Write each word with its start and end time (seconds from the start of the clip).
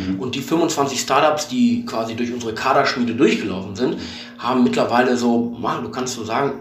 Mhm. 0.00 0.20
Und 0.20 0.34
die 0.34 0.40
25 0.40 1.00
Startups, 1.00 1.48
die 1.48 1.84
quasi 1.84 2.14
durch 2.14 2.32
unsere 2.32 2.54
Kaderschmiede 2.54 3.14
durchgelaufen 3.14 3.76
sind, 3.76 3.96
haben 4.38 4.64
mittlerweile 4.64 5.16
so, 5.16 5.56
du 5.82 5.90
kannst 5.90 6.14
so 6.14 6.24
sagen, 6.24 6.52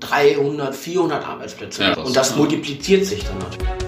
300, 0.00 0.74
400 0.74 1.26
Arbeitsplätze. 1.26 1.82
Ja, 1.82 1.94
das 1.94 2.06
und 2.06 2.16
das 2.16 2.36
multipliziert 2.36 3.06
sich 3.06 3.24
dann 3.24 3.38
natürlich. 3.38 3.86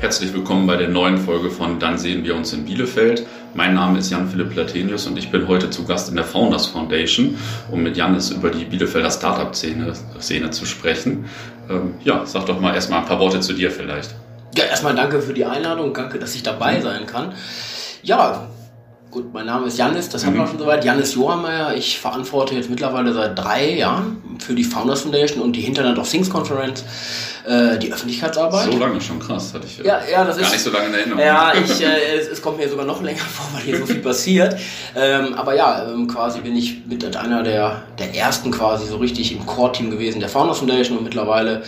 Herzlich 0.00 0.34
willkommen 0.34 0.66
bei 0.66 0.76
der 0.76 0.88
neuen 0.88 1.16
Folge 1.16 1.48
von 1.48 1.78
Dann 1.78 1.96
sehen 1.96 2.24
wir 2.24 2.34
uns 2.34 2.52
in 2.52 2.64
Bielefeld. 2.64 3.24
Mein 3.54 3.74
Name 3.74 3.98
ist 3.98 4.10
Jan-Philipp 4.10 4.50
Platenius 4.50 5.06
und 5.06 5.18
ich 5.18 5.30
bin 5.30 5.46
heute 5.46 5.68
zu 5.68 5.84
Gast 5.84 6.08
in 6.08 6.16
der 6.16 6.24
Founders 6.24 6.66
Foundation, 6.66 7.36
um 7.70 7.82
mit 7.82 7.98
Janis 7.98 8.30
über 8.30 8.48
die 8.48 8.64
Bielefelder 8.64 9.10
Startup-Szene 9.10 9.92
Szene 10.20 10.50
zu 10.50 10.64
sprechen. 10.64 11.26
Ähm, 11.68 11.94
ja, 12.02 12.24
sag 12.24 12.46
doch 12.46 12.60
mal 12.60 12.74
erstmal 12.74 13.00
ein 13.00 13.06
paar 13.06 13.20
Worte 13.20 13.40
zu 13.40 13.52
dir 13.52 13.70
vielleicht. 13.70 14.14
Ja, 14.56 14.64
erstmal 14.64 14.94
danke 14.94 15.20
für 15.20 15.34
die 15.34 15.44
Einladung, 15.44 15.92
danke, 15.92 16.18
dass 16.18 16.34
ich 16.34 16.42
dabei 16.42 16.80
sein 16.80 17.06
kann. 17.06 17.34
Ja, 18.02 18.48
Gut, 19.12 19.30
mein 19.30 19.44
Name 19.44 19.66
ist 19.66 19.76
Janis, 19.76 20.08
das 20.08 20.24
haben 20.24 20.32
wir 20.36 20.40
mhm. 20.40 20.48
schon 20.48 20.58
soweit. 20.58 20.82
Janis 20.86 21.14
Johammeier. 21.14 21.74
Ich 21.74 22.00
verantworte 22.00 22.54
jetzt 22.54 22.70
mittlerweile 22.70 23.12
seit 23.12 23.38
drei 23.38 23.74
Jahren 23.74 24.22
für 24.38 24.54
die 24.54 24.64
Founders 24.64 25.02
Foundation 25.02 25.42
und 25.42 25.52
die 25.52 25.66
Internet 25.66 25.98
of 25.98 26.08
Things 26.08 26.30
Conference 26.30 26.82
äh, 27.46 27.76
die 27.76 27.92
Öffentlichkeitsarbeit. 27.92 28.72
So 28.72 28.78
lange 28.78 29.02
schon 29.02 29.18
krass, 29.18 29.52
hatte 29.52 29.66
ich 29.66 29.80
äh, 29.80 29.86
ja, 29.86 30.00
ja, 30.10 30.24
das 30.24 30.38
gar 30.38 30.46
ist, 30.46 30.52
nicht 30.52 30.62
so 30.62 30.70
lange 30.70 30.86
in 30.86 30.94
Erinnerung. 30.94 31.22
Ja, 31.22 31.52
ich, 31.52 31.82
äh, 31.82 32.20
es, 32.20 32.28
es, 32.28 32.40
kommt 32.40 32.56
mir 32.56 32.66
sogar 32.70 32.86
noch 32.86 33.02
länger 33.02 33.18
vor, 33.18 33.44
weil 33.52 33.64
hier 33.64 33.76
so 33.80 33.84
viel 33.84 34.00
passiert. 34.00 34.56
Ähm, 34.96 35.34
aber 35.34 35.54
ja, 35.54 35.90
ähm, 35.90 36.06
quasi 36.06 36.40
bin 36.40 36.56
ich 36.56 36.86
mit 36.86 37.14
einer 37.14 37.42
der, 37.42 37.82
der 37.98 38.14
ersten 38.14 38.50
quasi 38.50 38.86
so 38.86 38.96
richtig 38.96 39.30
im 39.36 39.44
Core-Team 39.44 39.90
gewesen 39.90 40.20
der 40.20 40.30
Founders 40.30 40.60
Foundation 40.60 40.96
und 40.96 41.04
mittlerweile 41.04 41.62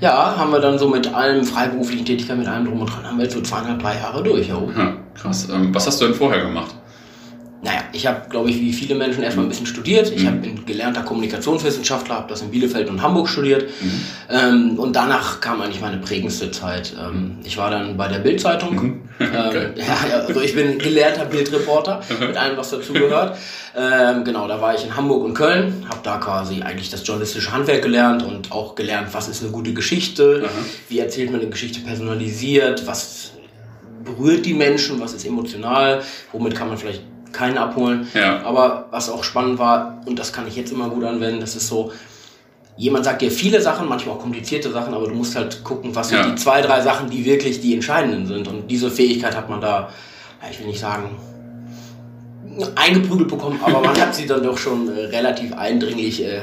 ja, 0.00 0.34
haben 0.38 0.50
wir 0.50 0.60
dann 0.60 0.78
so 0.78 0.88
mit 0.88 1.12
allem 1.12 1.44
freiberuflichen 1.44 2.06
Tätigkeit, 2.06 2.38
mit 2.38 2.48
allem 2.48 2.64
drum 2.64 2.80
und 2.80 2.86
dran, 2.86 3.04
haben 3.04 3.18
wir 3.18 3.24
jetzt 3.24 3.34
so 3.34 3.42
zweieinhalb, 3.42 3.82
drei 3.82 3.96
Jahre 3.96 4.22
durch. 4.22 4.48
Ja, 4.48 4.56
krass. 5.14 5.46
Ähm, 5.52 5.74
was 5.74 5.86
hast 5.86 6.00
du 6.00 6.06
denn 6.06 6.14
vorher 6.14 6.42
gemacht? 6.42 6.74
Naja, 7.66 7.82
ich 7.90 8.06
habe, 8.06 8.28
glaube 8.30 8.48
ich, 8.48 8.60
wie 8.60 8.72
viele 8.72 8.94
Menschen 8.94 9.24
erstmal 9.24 9.44
ein 9.44 9.48
bisschen 9.48 9.66
studiert. 9.66 10.12
Ich 10.14 10.22
mhm. 10.22 10.40
bin 10.40 10.66
gelernter 10.66 11.02
Kommunikationswissenschaftler, 11.02 12.14
habe 12.14 12.28
das 12.28 12.40
in 12.40 12.52
Bielefeld 12.52 12.88
und 12.88 13.02
Hamburg 13.02 13.28
studiert. 13.28 13.64
Mhm. 13.80 14.00
Ähm, 14.30 14.78
und 14.78 14.94
danach 14.94 15.40
kam 15.40 15.60
eigentlich 15.60 15.80
meine 15.80 15.96
prägendste 15.96 16.52
Zeit. 16.52 16.94
Ähm, 16.96 17.38
ich 17.42 17.58
war 17.58 17.72
dann 17.72 17.96
bei 17.96 18.06
der 18.06 18.20
Bildzeitung. 18.20 18.74
Mhm. 18.74 19.00
Ähm, 19.18 19.28
ja, 19.74 20.16
also 20.28 20.40
ich 20.40 20.54
bin 20.54 20.78
gelernter 20.78 21.24
Bildreporter 21.24 22.02
mit 22.20 22.36
allem, 22.36 22.56
was 22.56 22.70
dazugehört. 22.70 23.36
Ähm, 23.76 24.22
genau, 24.22 24.46
da 24.46 24.60
war 24.60 24.76
ich 24.76 24.84
in 24.84 24.94
Hamburg 24.94 25.24
und 25.24 25.34
Köln, 25.34 25.86
habe 25.88 26.00
da 26.04 26.18
quasi 26.18 26.62
eigentlich 26.62 26.90
das 26.90 27.04
journalistische 27.04 27.50
Handwerk 27.50 27.82
gelernt 27.82 28.22
und 28.22 28.52
auch 28.52 28.76
gelernt, 28.76 29.08
was 29.10 29.26
ist 29.26 29.42
eine 29.42 29.50
gute 29.50 29.74
Geschichte, 29.74 30.48
wie 30.88 31.00
erzählt 31.00 31.32
man 31.32 31.40
eine 31.40 31.50
Geschichte 31.50 31.80
personalisiert, 31.80 32.86
was 32.86 33.32
berührt 34.04 34.46
die 34.46 34.54
Menschen, 34.54 35.00
was 35.00 35.12
ist 35.14 35.26
emotional, 35.26 36.02
womit 36.32 36.54
kann 36.54 36.68
man 36.68 36.78
vielleicht 36.78 37.02
keinen 37.36 37.58
abholen. 37.58 38.08
Ja. 38.14 38.42
Aber 38.42 38.86
was 38.90 39.10
auch 39.10 39.22
spannend 39.22 39.58
war, 39.58 40.00
und 40.06 40.18
das 40.18 40.32
kann 40.32 40.46
ich 40.46 40.56
jetzt 40.56 40.72
immer 40.72 40.88
gut 40.88 41.04
anwenden, 41.04 41.40
das 41.40 41.54
ist 41.54 41.68
so, 41.68 41.92
jemand 42.76 43.04
sagt 43.04 43.22
dir 43.22 43.30
viele 43.30 43.60
Sachen, 43.60 43.88
manchmal 43.88 44.16
auch 44.16 44.20
komplizierte 44.20 44.70
Sachen, 44.70 44.94
aber 44.94 45.08
du 45.08 45.14
musst 45.14 45.36
halt 45.36 45.62
gucken, 45.64 45.94
was 45.94 46.08
sind 46.08 46.26
die 46.26 46.34
zwei, 46.34 46.60
drei 46.62 46.80
Sachen, 46.80 47.10
die 47.10 47.24
wirklich 47.24 47.60
die 47.60 47.74
entscheidenden 47.74 48.26
sind. 48.26 48.48
Und 48.48 48.70
diese 48.70 48.90
Fähigkeit 48.90 49.36
hat 49.36 49.48
man 49.48 49.60
da, 49.60 49.90
ich 50.50 50.58
will 50.58 50.66
nicht 50.66 50.80
sagen, 50.80 51.10
eingeprügelt 52.74 53.28
bekommen, 53.28 53.60
aber 53.62 53.80
man 53.80 53.96
hat 54.00 54.14
sie 54.14 54.26
dann 54.26 54.42
doch 54.42 54.58
schon 54.58 54.88
äh, 54.88 55.06
relativ 55.06 55.52
eindringlich 55.54 56.24
äh, 56.24 56.40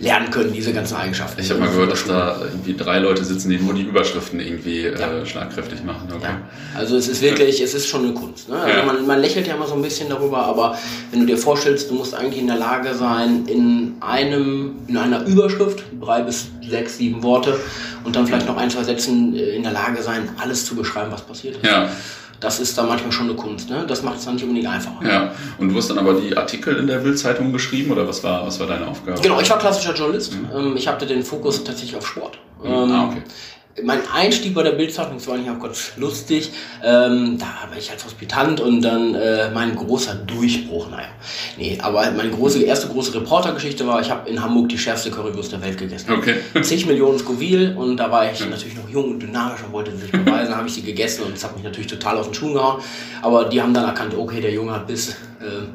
lernen 0.00 0.30
können, 0.30 0.52
diese 0.52 0.72
ganzen 0.72 0.96
Eigenschaften. 0.96 1.40
Ich 1.40 1.50
habe 1.50 1.60
mal 1.60 1.70
gehört, 1.70 1.92
dass 1.92 2.06
da 2.06 2.40
irgendwie 2.42 2.74
drei 2.74 2.98
Leute 2.98 3.24
sitzen, 3.24 3.50
die 3.50 3.58
nur 3.58 3.74
die 3.74 3.82
Überschriften 3.82 4.40
irgendwie 4.40 4.86
äh, 4.86 4.98
ja. 4.98 5.24
schlagkräftig 5.24 5.84
machen. 5.84 6.08
Okay. 6.12 6.24
Ja. 6.24 6.40
Also 6.74 6.96
es 6.96 7.08
ist 7.08 7.22
wirklich, 7.22 7.60
es 7.60 7.74
ist 7.74 7.86
schon 7.86 8.04
eine 8.04 8.14
Kunst. 8.14 8.48
Ne? 8.48 8.56
Also 8.56 8.78
ja. 8.78 8.84
man, 8.84 9.06
man 9.06 9.20
lächelt 9.20 9.46
ja 9.46 9.54
immer 9.54 9.66
so 9.66 9.74
ein 9.74 9.82
bisschen 9.82 10.08
darüber, 10.08 10.38
aber 10.38 10.76
wenn 11.10 11.20
du 11.20 11.26
dir 11.26 11.38
vorstellst, 11.38 11.90
du 11.90 11.94
musst 11.94 12.14
eigentlich 12.14 12.40
in 12.40 12.46
der 12.46 12.56
Lage 12.56 12.94
sein, 12.94 13.46
in 13.46 13.94
einem, 14.00 14.76
in 14.86 14.96
einer 14.96 15.24
Überschrift, 15.26 15.82
drei 16.00 16.22
bis 16.22 16.48
sechs, 16.68 16.98
sieben 16.98 17.22
Worte 17.22 17.58
und 18.04 18.16
dann 18.16 18.26
vielleicht 18.26 18.46
noch 18.46 18.56
ein, 18.56 18.70
zwei 18.70 18.84
Sätzen 18.84 19.34
äh, 19.34 19.50
in 19.50 19.62
der 19.62 19.72
Lage 19.72 20.02
sein, 20.02 20.28
alles 20.40 20.64
zu 20.66 20.74
beschreiben, 20.74 21.10
was 21.12 21.22
passiert 21.22 21.56
ist. 21.56 21.64
Das 22.44 22.60
ist 22.60 22.76
dann 22.76 22.88
manchmal 22.88 23.10
schon 23.10 23.24
eine 23.30 23.36
Kunst. 23.36 23.70
Ne? 23.70 23.86
Das 23.88 24.02
macht 24.02 24.18
es 24.18 24.26
dann 24.26 24.34
nicht 24.34 24.42
unbedingt 24.42 24.68
einfacher. 24.68 25.02
Ja, 25.02 25.32
und 25.56 25.70
du 25.70 25.76
hast 25.76 25.88
dann 25.88 25.98
aber 25.98 26.12
die 26.12 26.36
Artikel 26.36 26.76
in 26.76 26.86
der 26.86 26.98
Bildzeitung 26.98 27.54
geschrieben 27.54 27.90
oder 27.90 28.06
was 28.06 28.22
war, 28.22 28.46
was 28.46 28.60
war 28.60 28.66
deine 28.66 28.86
Aufgabe? 28.86 29.18
Genau, 29.22 29.40
ich 29.40 29.48
war 29.48 29.58
klassischer 29.58 29.94
Journalist. 29.94 30.34
Mhm. 30.34 30.48
Ähm, 30.54 30.76
ich 30.76 30.86
hatte 30.86 31.06
den 31.06 31.22
Fokus 31.22 31.64
tatsächlich 31.64 31.96
auf 31.96 32.06
Sport. 32.06 32.36
Mhm. 32.62 32.70
Ah, 32.70 33.04
okay 33.06 33.22
mein 33.82 34.00
Einstieg 34.12 34.54
bei 34.54 34.62
der 34.62 34.72
Bildzeitung, 34.72 35.14
das 35.16 35.26
war 35.26 35.36
nicht 35.36 35.50
auch 35.50 35.58
ganz 35.58 35.92
lustig, 35.96 36.52
ähm, 36.82 37.38
da 37.38 37.68
war 37.68 37.76
ich 37.76 37.90
als 37.90 38.04
Hospitant 38.04 38.60
und 38.60 38.82
dann 38.82 39.14
äh, 39.14 39.50
mein 39.50 39.74
großer 39.74 40.14
Durchbruch, 40.14 40.90
naja, 40.90 41.08
nee, 41.58 41.78
aber 41.82 42.10
meine 42.12 42.30
große, 42.30 42.62
erste 42.62 42.88
große 42.88 43.14
Reportergeschichte 43.14 43.86
war, 43.86 44.00
ich 44.00 44.10
habe 44.10 44.28
in 44.28 44.40
Hamburg 44.40 44.68
die 44.68 44.78
schärfste 44.78 45.10
Currywurst 45.10 45.52
der 45.52 45.62
Welt 45.62 45.76
gegessen. 45.76 46.12
Okay. 46.12 46.36
Zig 46.62 46.86
Millionen 46.86 47.18
Scoville 47.18 47.74
und 47.76 47.96
da 47.96 48.10
war 48.10 48.30
ich 48.30 48.40
ja. 48.40 48.46
natürlich 48.46 48.76
noch 48.76 48.88
jung 48.88 49.10
und 49.12 49.20
dynamisch 49.20 49.62
und 49.64 49.72
wollte 49.72 49.96
sich 49.96 50.12
beweisen, 50.12 50.56
habe 50.56 50.68
ich 50.68 50.74
sie 50.74 50.82
gegessen 50.82 51.24
und 51.24 51.34
es 51.34 51.42
hat 51.42 51.54
mich 51.54 51.64
natürlich 51.64 51.88
total 51.88 52.18
aus 52.18 52.26
den 52.26 52.34
Schuhen 52.34 52.54
gehauen, 52.54 52.80
aber 53.22 53.46
die 53.46 53.60
haben 53.60 53.74
dann 53.74 53.84
erkannt, 53.84 54.14
okay, 54.16 54.40
der 54.40 54.52
Junge 54.52 54.72
hat 54.72 54.86
Biss, 54.86 55.10
äh, 55.40 55.66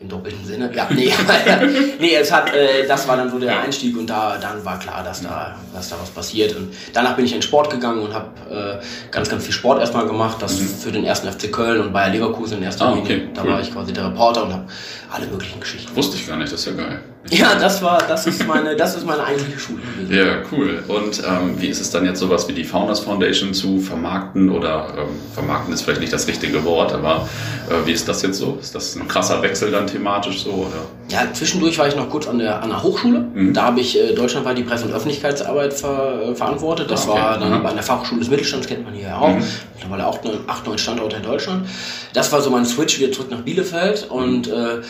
im 0.00 0.08
doppelten 0.08 0.44
Sinne. 0.46 0.70
Ja, 0.74 0.88
nee, 0.90 1.12
nee 2.00 2.14
es 2.14 2.32
hat, 2.32 2.54
äh, 2.54 2.86
das 2.88 3.06
war 3.06 3.18
dann 3.18 3.30
so 3.30 3.38
der 3.38 3.60
Einstieg 3.60 3.96
und 3.98 4.08
da 4.08 4.38
dann 4.38 4.64
war 4.64 4.78
klar, 4.78 5.04
dass 5.04 5.20
da, 5.20 5.54
dass 5.74 5.90
da 5.90 5.96
was 6.00 6.08
passiert. 6.08 6.56
Und 6.56 6.72
danach 6.94 7.16
bin 7.16 7.26
ich 7.26 7.34
in 7.34 7.42
Sport 7.42 7.70
gegangen 7.70 8.02
und 8.02 8.14
habe 8.14 8.80
äh, 8.80 9.10
ganz, 9.10 9.28
ganz 9.28 9.44
viel 9.44 9.52
Sport 9.52 9.78
erstmal 9.78 10.06
gemacht. 10.06 10.38
Das 10.40 10.58
mhm. 10.58 10.66
für 10.66 10.90
den 10.90 11.04
ersten 11.04 11.30
FC 11.30 11.52
Köln 11.52 11.82
und 11.82 11.92
Bayer 11.92 12.08
Leverkusen 12.08 12.58
in 12.58 12.64
erster 12.64 12.86
ah, 12.86 12.94
Linie. 12.94 13.02
Okay, 13.02 13.28
da 13.34 13.42
cool. 13.42 13.50
war 13.50 13.60
ich 13.60 13.72
quasi 13.72 13.92
der 13.92 14.06
Reporter 14.06 14.44
und 14.44 14.54
habe 14.54 14.64
alle 15.10 15.26
möglichen 15.26 15.60
Geschichten. 15.60 15.94
Wusste 15.94 16.16
ich 16.16 16.26
gar 16.26 16.38
nicht, 16.38 16.50
das 16.50 16.60
ist 16.60 16.66
ja 16.66 16.72
geil. 16.72 17.00
Ja, 17.30 17.54
das 17.54 17.82
war, 17.82 18.02
das 18.08 18.26
ist 18.26 18.46
meine, 18.46 18.74
das 18.76 18.96
ist 18.96 19.06
meine 19.06 19.22
eigentliche 19.22 19.58
Schule 19.58 19.80
gewesen. 19.82 20.14
Ja, 20.14 20.42
cool. 20.50 20.82
Und 20.88 21.22
ähm, 21.26 21.60
wie 21.60 21.68
ist 21.68 21.80
es 21.80 21.90
dann 21.90 22.04
jetzt 22.06 22.18
sowas 22.18 22.48
wie 22.48 22.52
die 22.52 22.64
Founders 22.64 23.00
Foundation 23.00 23.52
zu 23.52 23.78
vermarkten 23.78 24.50
oder 24.50 24.94
ähm, 24.96 25.08
vermarkten 25.34 25.74
ist 25.74 25.82
vielleicht 25.82 26.00
nicht 26.00 26.12
das 26.12 26.26
richtige 26.26 26.64
Wort, 26.64 26.92
aber 26.92 27.28
äh, 27.68 27.86
wie 27.86 27.92
ist 27.92 28.08
das 28.08 28.22
jetzt 28.22 28.38
so? 28.38 28.58
Ist 28.60 28.74
das 28.74 28.96
ein 28.96 29.06
krasser 29.06 29.42
Wechsel 29.42 29.70
dann 29.70 29.86
thematisch 29.86 30.44
so? 30.44 30.50
Oder? 30.50 30.86
Ja, 31.08 31.30
zwischendurch 31.32 31.78
war 31.78 31.88
ich 31.88 31.96
noch 31.96 32.08
kurz 32.08 32.26
an 32.26 32.38
der, 32.38 32.62
an 32.62 32.70
der 32.70 32.82
Hochschule. 32.82 33.20
Mhm. 33.20 33.52
Da 33.52 33.64
habe 33.64 33.80
ich 33.80 33.98
äh, 33.98 34.14
deutschlandweit 34.14 34.56
die 34.56 34.62
Presse- 34.62 34.86
und 34.86 34.92
Öffentlichkeitsarbeit 34.92 35.74
ver, 35.74 36.30
äh, 36.30 36.34
verantwortet. 36.34 36.90
Das 36.90 37.06
ah, 37.06 37.10
okay. 37.10 37.20
war 37.20 37.38
dann 37.38 37.58
mhm. 37.58 37.62
bei 37.62 37.72
der 37.72 37.82
Fachhochschule 37.82 38.20
des 38.20 38.30
Mittelstands, 38.30 38.66
kennt 38.66 38.84
man 38.84 38.94
hier 38.94 39.08
ja 39.08 39.18
auch. 39.18 39.28
Mhm. 39.28 39.44
Mittlerweile 39.74 40.06
auch 40.06 40.18
acht, 40.46 40.66
neun 40.66 40.78
Standorte 40.78 41.16
in 41.16 41.22
Deutschland. 41.22 41.68
Das 42.14 42.32
war 42.32 42.40
so 42.40 42.50
mein 42.50 42.64
Switch 42.64 42.98
wieder 42.98 43.12
zurück 43.12 43.30
nach 43.30 43.42
Bielefeld 43.42 44.08
und 44.08 44.48
äh, 44.48 44.80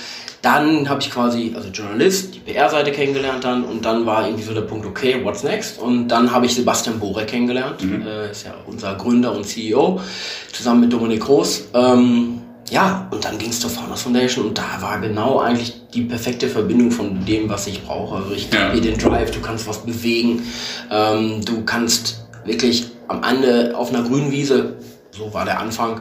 dann 0.43 0.89
habe 0.89 1.01
ich 1.01 1.11
quasi, 1.11 1.53
also 1.55 1.69
Journalist, 1.69 2.35
die 2.35 2.39
PR-Seite 2.39 2.93
kennengelernt 2.93 3.45
dann 3.45 3.63
und 3.65 3.85
dann 3.85 4.07
war 4.07 4.27
irgendwie 4.27 4.45
so 4.45 4.55
der 4.55 4.63
Punkt, 4.63 4.87
okay, 4.87 5.21
what's 5.23 5.43
next? 5.43 5.79
Und 5.79 6.09
dann 6.09 6.33
habe 6.33 6.47
ich 6.47 6.55
Sebastian 6.55 6.99
Bore 6.99 7.27
kennengelernt, 7.27 7.83
mhm. 7.83 8.07
äh, 8.07 8.31
ist 8.31 8.47
ja 8.47 8.55
unser 8.67 8.95
Gründer 8.95 9.35
und 9.35 9.45
CEO, 9.45 10.01
zusammen 10.53 10.81
mit 10.81 10.93
Dominik 10.93 11.21
Groß. 11.21 11.69
Ähm, 11.75 12.41
ja, 12.71 13.09
und 13.11 13.25
dann 13.25 13.37
ging 13.37 13.51
es 13.51 13.61
zur 13.61 13.69
Founders 13.69 14.03
Foundation 14.03 14.47
und 14.47 14.59
da 14.59 14.81
war 14.81 15.01
genau 15.01 15.41
eigentlich 15.41 15.75
die 15.93 16.03
perfekte 16.03 16.49
Verbindung 16.49 16.91
von 16.93 17.25
dem, 17.27 17.49
was 17.49 17.67
ich 17.67 17.83
brauche. 17.83 18.17
Also 18.17 18.33
ich 18.33 18.49
ja. 18.53 18.73
den 18.75 18.97
Drive, 18.97 19.33
du 19.33 19.41
kannst 19.41 19.67
was 19.67 19.79
bewegen, 19.79 20.43
ähm, 20.91 21.45
du 21.45 21.65
kannst 21.65 22.25
wirklich 22.45 22.87
am 23.09 23.23
Ende 23.25 23.77
auf 23.77 23.93
einer 23.93 24.05
grünen 24.05 24.31
Wiese, 24.31 24.77
so 25.21 25.35
war 25.35 25.45
der 25.45 25.61
Anfang, 25.61 26.01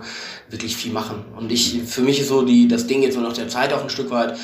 wirklich 0.50 0.76
viel 0.76 0.92
machen. 0.92 1.26
Und 1.38 1.52
ich, 1.52 1.84
für 1.84 2.02
mich 2.02 2.20
ist 2.20 2.30
so 2.30 2.42
die, 2.42 2.68
das 2.68 2.88
Ding 2.88 3.04
jetzt 3.04 3.16
so 3.16 3.22
nach 3.22 3.34
der 3.34 3.50
Zeit 3.50 3.74
auch 3.74 3.84
ein 3.84 3.90
Stück 3.90 4.10
weit, 4.10 4.38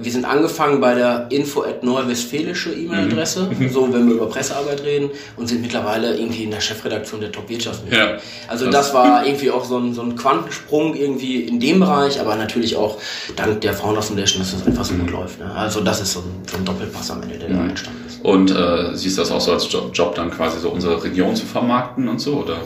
wir 0.00 0.12
sind 0.12 0.24
angefangen 0.24 0.80
bei 0.80 0.94
der 0.94 1.26
info 1.30 1.62
at 1.62 1.82
neuwestfälische 1.82 2.72
E-Mail-Adresse, 2.72 3.50
mhm. 3.58 3.70
so 3.70 3.92
wenn 3.92 4.06
wir 4.08 4.16
über 4.16 4.26
Pressearbeit 4.26 4.82
reden, 4.84 5.10
und 5.36 5.48
sind 5.48 5.62
mittlerweile 5.62 6.16
irgendwie 6.16 6.44
in 6.44 6.50
der 6.50 6.60
Chefredaktion 6.60 7.20
der 7.20 7.32
Top 7.32 7.48
Wirtschaftsmedien. 7.48 8.00
Ja. 8.00 8.16
Also 8.48 8.70
das 8.70 8.92
war 8.92 9.24
irgendwie 9.26 9.50
auch 9.50 9.64
so 9.64 9.78
ein, 9.78 9.94
so 9.94 10.02
ein 10.02 10.16
Quantensprung 10.16 10.94
irgendwie 10.94 11.42
in 11.42 11.60
dem 11.60 11.80
Bereich, 11.80 12.20
aber 12.20 12.36
natürlich 12.36 12.76
auch 12.76 12.98
dank 13.36 13.60
der 13.60 13.74
Founders 13.74 14.08
Foundation, 14.08 14.40
dass 14.40 14.52
das 14.52 14.66
einfach 14.66 14.84
so 14.84 14.94
gut 14.94 15.10
läuft. 15.10 15.38
Ne? 15.38 15.50
Also 15.54 15.80
das 15.80 16.00
ist 16.00 16.12
so 16.12 16.20
ein, 16.20 16.42
so 16.50 16.56
ein 16.56 16.64
Doppelpass 16.64 17.10
am 17.10 17.22
Ende, 17.22 17.38
der 17.38 17.48
mhm. 17.48 17.56
da 17.56 17.64
entstanden 17.64 18.04
ist. 18.06 18.20
Und 18.22 18.50
äh, 18.50 18.96
siehst 18.96 19.16
du 19.16 19.22
das 19.22 19.30
auch 19.30 19.40
so 19.40 19.52
als 19.52 19.70
Job, 19.70 19.90
Job, 19.94 20.14
dann 20.14 20.30
quasi 20.30 20.58
so 20.58 20.70
unsere 20.70 21.02
Region 21.02 21.36
zu 21.36 21.46
vermarkten 21.46 22.08
und 22.08 22.18
so, 22.20 22.34
oder? 22.34 22.58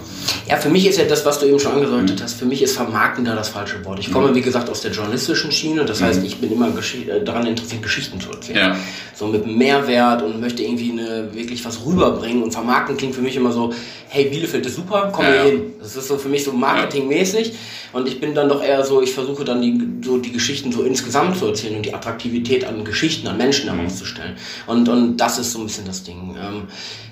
Ja, 0.48 0.56
für 0.56 0.70
mich 0.70 0.86
ist 0.86 0.98
ja 0.98 1.04
das, 1.04 1.26
was 1.26 1.38
du 1.40 1.46
eben 1.46 1.58
schon 1.58 1.72
angedeutet 1.72 2.18
mhm. 2.18 2.22
hast, 2.22 2.34
für 2.34 2.46
mich 2.46 2.62
ist 2.62 2.74
vermarkten 2.74 3.24
da 3.24 3.34
das 3.34 3.50
falsche 3.50 3.84
Wort. 3.84 3.98
Ich 3.98 4.10
komme, 4.10 4.28
mhm. 4.28 4.34
wie 4.34 4.40
gesagt, 4.40 4.70
aus 4.70 4.80
der 4.80 4.92
journalistischen 4.92 5.52
Schiene, 5.52 5.84
das 5.84 6.00
heißt, 6.02 6.20
mhm. 6.20 6.26
ich 6.26 6.40
bin 6.40 6.52
immer 6.52 6.68
äh, 6.68 7.11
daran 7.20 7.46
interessiert, 7.46 7.82
Geschichten 7.82 8.20
zu 8.20 8.30
erzählen. 8.30 8.58
Ja. 8.58 8.76
So 9.14 9.26
mit 9.26 9.46
Mehrwert 9.46 10.22
und 10.22 10.40
möchte 10.40 10.62
irgendwie 10.62 10.92
eine, 10.92 11.32
wirklich 11.34 11.64
was 11.64 11.84
rüberbringen. 11.84 12.42
Und 12.42 12.52
vermarkten 12.52 12.96
klingt 12.96 13.14
für 13.14 13.20
mich 13.20 13.36
immer 13.36 13.52
so, 13.52 13.72
hey, 14.08 14.24
Bielefeld 14.24 14.66
ist 14.66 14.76
super, 14.76 15.10
komm 15.12 15.24
ja, 15.24 15.32
hier 15.32 15.52
hin. 15.52 15.62
Das 15.80 15.96
ist 15.96 16.08
so 16.08 16.18
für 16.18 16.28
mich 16.28 16.44
so 16.44 16.52
marketingmäßig. 16.52 17.54
Und 17.92 18.08
ich 18.08 18.20
bin 18.20 18.34
dann 18.34 18.48
doch 18.48 18.62
eher 18.62 18.84
so, 18.84 19.02
ich 19.02 19.12
versuche 19.12 19.44
dann 19.44 19.60
die, 19.60 19.78
so 20.04 20.18
die 20.18 20.32
Geschichten 20.32 20.72
so 20.72 20.82
insgesamt 20.82 21.36
zu 21.36 21.46
erzählen 21.46 21.76
und 21.76 21.86
die 21.86 21.94
Attraktivität 21.94 22.64
an 22.64 22.84
Geschichten, 22.84 23.28
an 23.28 23.36
Menschen 23.36 23.70
mhm. 23.70 23.78
herauszustellen. 23.78 24.36
Und, 24.66 24.88
und 24.88 25.16
das 25.18 25.38
ist 25.38 25.52
so 25.52 25.60
ein 25.60 25.66
bisschen 25.66 25.84
das 25.84 26.02
Ding. 26.02 26.34
Ähm, 26.40 26.62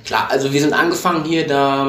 klar, 0.05 0.29
also 0.31 0.53
wir 0.53 0.61
sind 0.61 0.73
angefangen 0.73 1.25
hier 1.25 1.47
da 1.47 1.85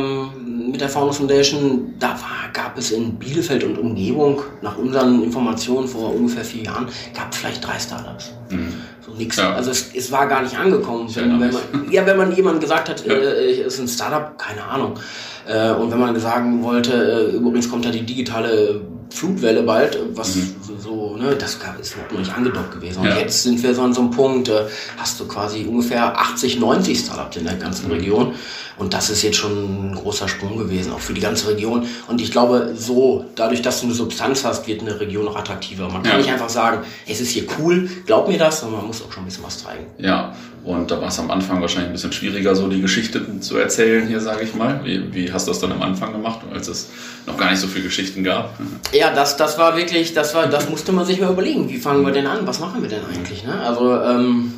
mit 0.71 0.81
der 0.81 0.89
Faunus 0.89 1.17
Foundation, 1.17 1.93
da 1.99 2.09
war, 2.09 2.49
gab 2.53 2.77
es 2.77 2.91
in 2.91 3.15
Bielefeld 3.15 3.63
und 3.63 3.77
Umgebung, 3.77 4.41
nach 4.61 4.77
unseren 4.77 5.23
Informationen 5.23 5.87
vor 5.87 6.13
ungefähr 6.13 6.45
vier 6.45 6.63
Jahren, 6.63 6.87
gab 7.13 7.31
es 7.31 7.37
vielleicht 7.37 7.65
drei 7.65 7.79
Startups. 8.01 8.31
Mhm. 8.49 8.73
So 9.05 9.13
nix. 9.13 9.37
Ja. 9.37 9.53
Also 9.53 9.71
es, 9.71 9.93
es 9.95 10.11
war 10.11 10.27
gar 10.27 10.41
nicht 10.41 10.57
angekommen. 10.57 11.07
Wenn, 11.13 11.39
wenn 11.39 11.53
man, 11.53 11.91
ja, 11.91 12.05
wenn 12.05 12.17
man 12.17 12.35
jemand 12.35 12.59
gesagt 12.59 12.89
hat, 12.89 13.05
ja. 13.05 13.13
äh, 13.13 13.61
ist 13.61 13.79
ein 13.79 13.87
Startup, 13.87 14.37
keine 14.37 14.63
Ahnung. 14.63 14.99
Äh, 15.47 15.71
und 15.71 15.91
wenn 15.91 15.99
man 15.99 16.19
sagen 16.19 16.63
wollte, 16.63 17.31
äh, 17.31 17.35
übrigens 17.35 17.69
kommt 17.69 17.85
da 17.85 17.89
die 17.89 18.03
digitale 18.03 18.81
Flutwelle 19.09 19.63
bald, 19.63 19.97
was 20.13 20.35
mhm. 20.35 20.55
So, 20.77 21.17
ne, 21.17 21.35
das 21.35 21.57
ist 21.81 21.97
noch 21.97 22.17
nicht 22.17 22.33
angedockt 22.33 22.71
gewesen. 22.71 23.01
Und 23.01 23.07
ja. 23.07 23.17
jetzt 23.17 23.43
sind 23.43 23.61
wir 23.61 23.73
so 23.73 23.81
an 23.81 23.93
so 23.93 24.01
einem 24.01 24.11
Punkt, 24.11 24.49
äh, 24.49 24.65
hast 24.97 25.19
du 25.19 25.27
quasi 25.27 25.65
ungefähr 25.65 26.19
80, 26.19 26.59
90 26.59 26.99
Startups 26.99 27.37
in 27.37 27.45
der 27.45 27.55
ganzen 27.55 27.87
mhm. 27.87 27.93
Region. 27.93 28.35
Und 28.77 28.93
das 28.93 29.09
ist 29.09 29.21
jetzt 29.21 29.37
schon 29.37 29.91
ein 29.91 29.95
großer 29.95 30.27
Sprung 30.27 30.57
gewesen, 30.57 30.91
auch 30.91 30.99
für 30.99 31.13
die 31.13 31.21
ganze 31.21 31.49
Region. 31.49 31.85
Und 32.07 32.19
ich 32.19 32.31
glaube, 32.31 32.73
so, 32.75 33.25
dadurch, 33.35 33.61
dass 33.61 33.81
du 33.81 33.85
eine 33.85 33.93
Substanz 33.93 34.43
hast, 34.43 34.67
wird 34.67 34.81
eine 34.81 34.99
Region 34.99 35.25
noch 35.25 35.35
attraktiver. 35.35 35.87
Man 35.87 36.01
kann 36.01 36.13
ja. 36.13 36.17
nicht 36.17 36.31
einfach 36.31 36.49
sagen, 36.49 36.83
es 37.07 37.21
ist 37.21 37.29
hier 37.29 37.43
cool, 37.59 37.87
glaub 38.07 38.27
mir 38.27 38.39
das, 38.39 38.61
sondern 38.61 38.79
man 38.79 38.87
muss 38.87 39.03
auch 39.03 39.11
schon 39.11 39.23
ein 39.23 39.25
bisschen 39.27 39.43
was 39.43 39.63
zeigen. 39.63 39.85
Ja, 39.99 40.33
und 40.63 40.91
da 40.91 41.01
war 41.01 41.07
es 41.07 41.17
am 41.17 41.31
Anfang 41.31 41.59
wahrscheinlich 41.59 41.89
ein 41.89 41.93
bisschen 41.93 42.11
schwieriger, 42.11 42.55
so 42.55 42.67
die 42.67 42.81
Geschichte 42.81 43.39
zu 43.39 43.57
erzählen 43.57 44.07
hier, 44.07 44.19
sage 44.19 44.43
ich 44.43 44.53
mal. 44.53 44.81
Wie, 44.83 45.11
wie 45.11 45.31
hast 45.31 45.47
du 45.47 45.51
das 45.51 45.59
dann 45.59 45.71
am 45.71 45.81
Anfang 45.81 46.11
gemacht, 46.11 46.41
als 46.53 46.67
es 46.67 46.89
noch 47.25 47.35
gar 47.35 47.49
nicht 47.49 47.59
so 47.59 47.67
viele 47.67 47.85
Geschichten 47.85 48.23
gab? 48.23 48.59
Ja, 48.93 49.11
das, 49.11 49.37
das 49.37 49.57
war 49.57 49.75
wirklich, 49.75 50.13
das 50.13 50.35
war, 50.35 50.45
das 50.45 50.60
musste 50.69 50.91
man 50.91 51.05
sich 51.05 51.19
mal 51.19 51.31
überlegen. 51.31 51.69
Wie 51.69 51.77
fangen 51.77 52.05
wir 52.05 52.11
denn 52.11 52.27
an? 52.27 52.45
Was 52.47 52.59
machen 52.59 52.81
wir 52.81 52.89
denn 52.89 53.01
eigentlich? 53.05 53.43
Ne? 53.43 53.53
Also 53.61 54.01
ähm, 54.01 54.53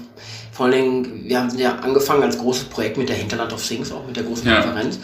vor 0.52 0.66
allen 0.68 0.76
Dingen, 0.76 1.24
wir 1.26 1.40
haben 1.40 1.58
ja 1.58 1.76
angefangen 1.78 2.24
als 2.24 2.38
großes 2.38 2.66
Projekt 2.66 2.98
mit 2.98 3.10
der 3.10 3.16
Hinterland 3.16 3.54
of 3.54 3.66
Things, 3.66 3.92
auch 3.92 4.06
mit 4.06 4.16
der 4.16 4.24
großen 4.24 4.48
ja. 4.48 4.62
Konferenz. 4.62 5.00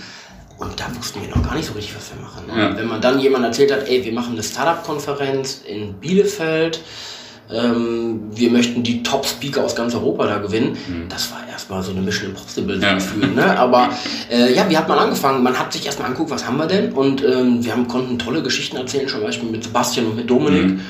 Und 0.58 0.80
da 0.80 0.86
wussten 0.96 1.22
wir 1.22 1.30
noch 1.30 1.42
gar 1.42 1.56
nicht 1.56 1.66
so 1.66 1.74
richtig, 1.74 1.96
was 1.96 2.12
wir 2.14 2.22
machen. 2.22 2.46
Ne? 2.48 2.62
Ja. 2.62 2.78
Wenn 2.78 2.88
man 2.88 3.02
dann 3.02 3.20
jemand 3.20 3.46
erzählt 3.46 3.72
hat, 3.72 3.88
ey, 3.88 4.04
wir 4.04 4.12
machen 4.12 4.34
eine 4.34 4.44
Startup-Konferenz 4.44 5.62
in 5.66 5.94
Bielefeld, 5.94 6.82
ähm, 7.52 8.22
wir 8.32 8.52
möchten 8.52 8.84
die 8.84 9.02
Top-Speaker 9.02 9.64
aus 9.64 9.76
ganz 9.76 9.96
Europa 9.96 10.28
da 10.28 10.38
gewinnen. 10.38 10.78
Mhm. 10.88 11.10
Das 11.10 11.32
war 11.32 11.40
erstmal 11.52 11.82
so 11.82 11.92
eine 11.92 12.02
Mission 12.02 12.30
Impossible 12.30 12.80
ja. 12.80 12.94
Gefühl. 12.94 13.28
Ne? 13.28 13.58
Aber 13.58 13.90
äh, 14.32 14.54
ja, 14.54 14.70
wie 14.70 14.78
hat 14.78 14.88
man 14.88 15.00
angefangen? 15.00 15.42
Man 15.42 15.58
hat 15.58 15.74
sich 15.74 15.86
erstmal 15.86 16.08
angeguckt, 16.08 16.30
was 16.30 16.46
haben 16.46 16.58
wir 16.58 16.68
denn? 16.68 16.92
Und 16.94 17.24
ähm, 17.24 17.64
wir 17.64 17.72
haben, 17.72 17.88
konnten 17.88 18.20
tolle 18.20 18.44
Geschichten 18.44 18.78
erzählen, 18.78 19.08
zum 19.08 19.22
Beispiel 19.22 19.50
mit 19.50 19.64
Sebastian 19.64 20.08
und 20.08 20.16
mit 20.16 20.30
Dominik. 20.30 20.66
Mhm. 20.66 20.82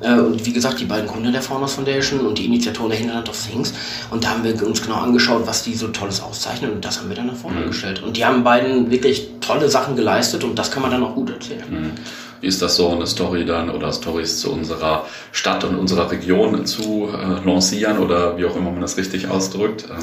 Äh, 0.00 0.20
und 0.20 0.44
wie 0.46 0.52
gesagt, 0.52 0.78
die 0.78 0.84
beiden 0.84 1.08
Gründer 1.08 1.32
der 1.32 1.42
Founders 1.42 1.74
Foundation 1.74 2.20
und 2.20 2.38
die 2.38 2.46
Initiatoren 2.46 2.90
der 2.90 2.98
Hinterland 2.98 3.28
of 3.28 3.46
Things. 3.46 3.72
Und 4.10 4.22
da 4.22 4.30
haben 4.30 4.44
wir 4.44 4.66
uns 4.66 4.82
genau 4.82 4.96
angeschaut, 4.96 5.46
was 5.46 5.64
die 5.64 5.74
so 5.74 5.88
Tolles 5.88 6.20
auszeichnen. 6.20 6.72
Und 6.72 6.84
das 6.84 7.00
haben 7.00 7.08
wir 7.08 7.16
dann 7.16 7.26
nach 7.26 7.36
vorne 7.36 7.60
mhm. 7.60 7.66
gestellt. 7.66 8.02
Und 8.02 8.16
die 8.16 8.24
haben 8.24 8.44
beiden 8.44 8.90
wirklich 8.90 9.30
tolle 9.40 9.68
Sachen 9.68 9.96
geleistet 9.96 10.44
und 10.44 10.58
das 10.58 10.70
kann 10.70 10.82
man 10.82 10.90
dann 10.90 11.02
auch 11.02 11.14
gut 11.14 11.30
erzählen. 11.30 11.92
Ist 12.44 12.62
das 12.62 12.76
so, 12.76 12.90
eine 12.90 13.06
Story 13.06 13.44
dann 13.44 13.70
oder 13.70 13.92
Stories 13.92 14.38
zu 14.38 14.52
unserer 14.52 15.06
Stadt 15.32 15.64
und 15.64 15.76
unserer 15.76 16.10
Region 16.10 16.66
zu 16.66 17.08
äh, 17.12 17.46
lancieren 17.46 17.98
oder 17.98 18.36
wie 18.36 18.44
auch 18.44 18.56
immer 18.56 18.70
man 18.70 18.80
das 18.80 18.96
richtig 18.96 19.28
ausdrückt? 19.28 19.86
Ähm. 19.90 20.02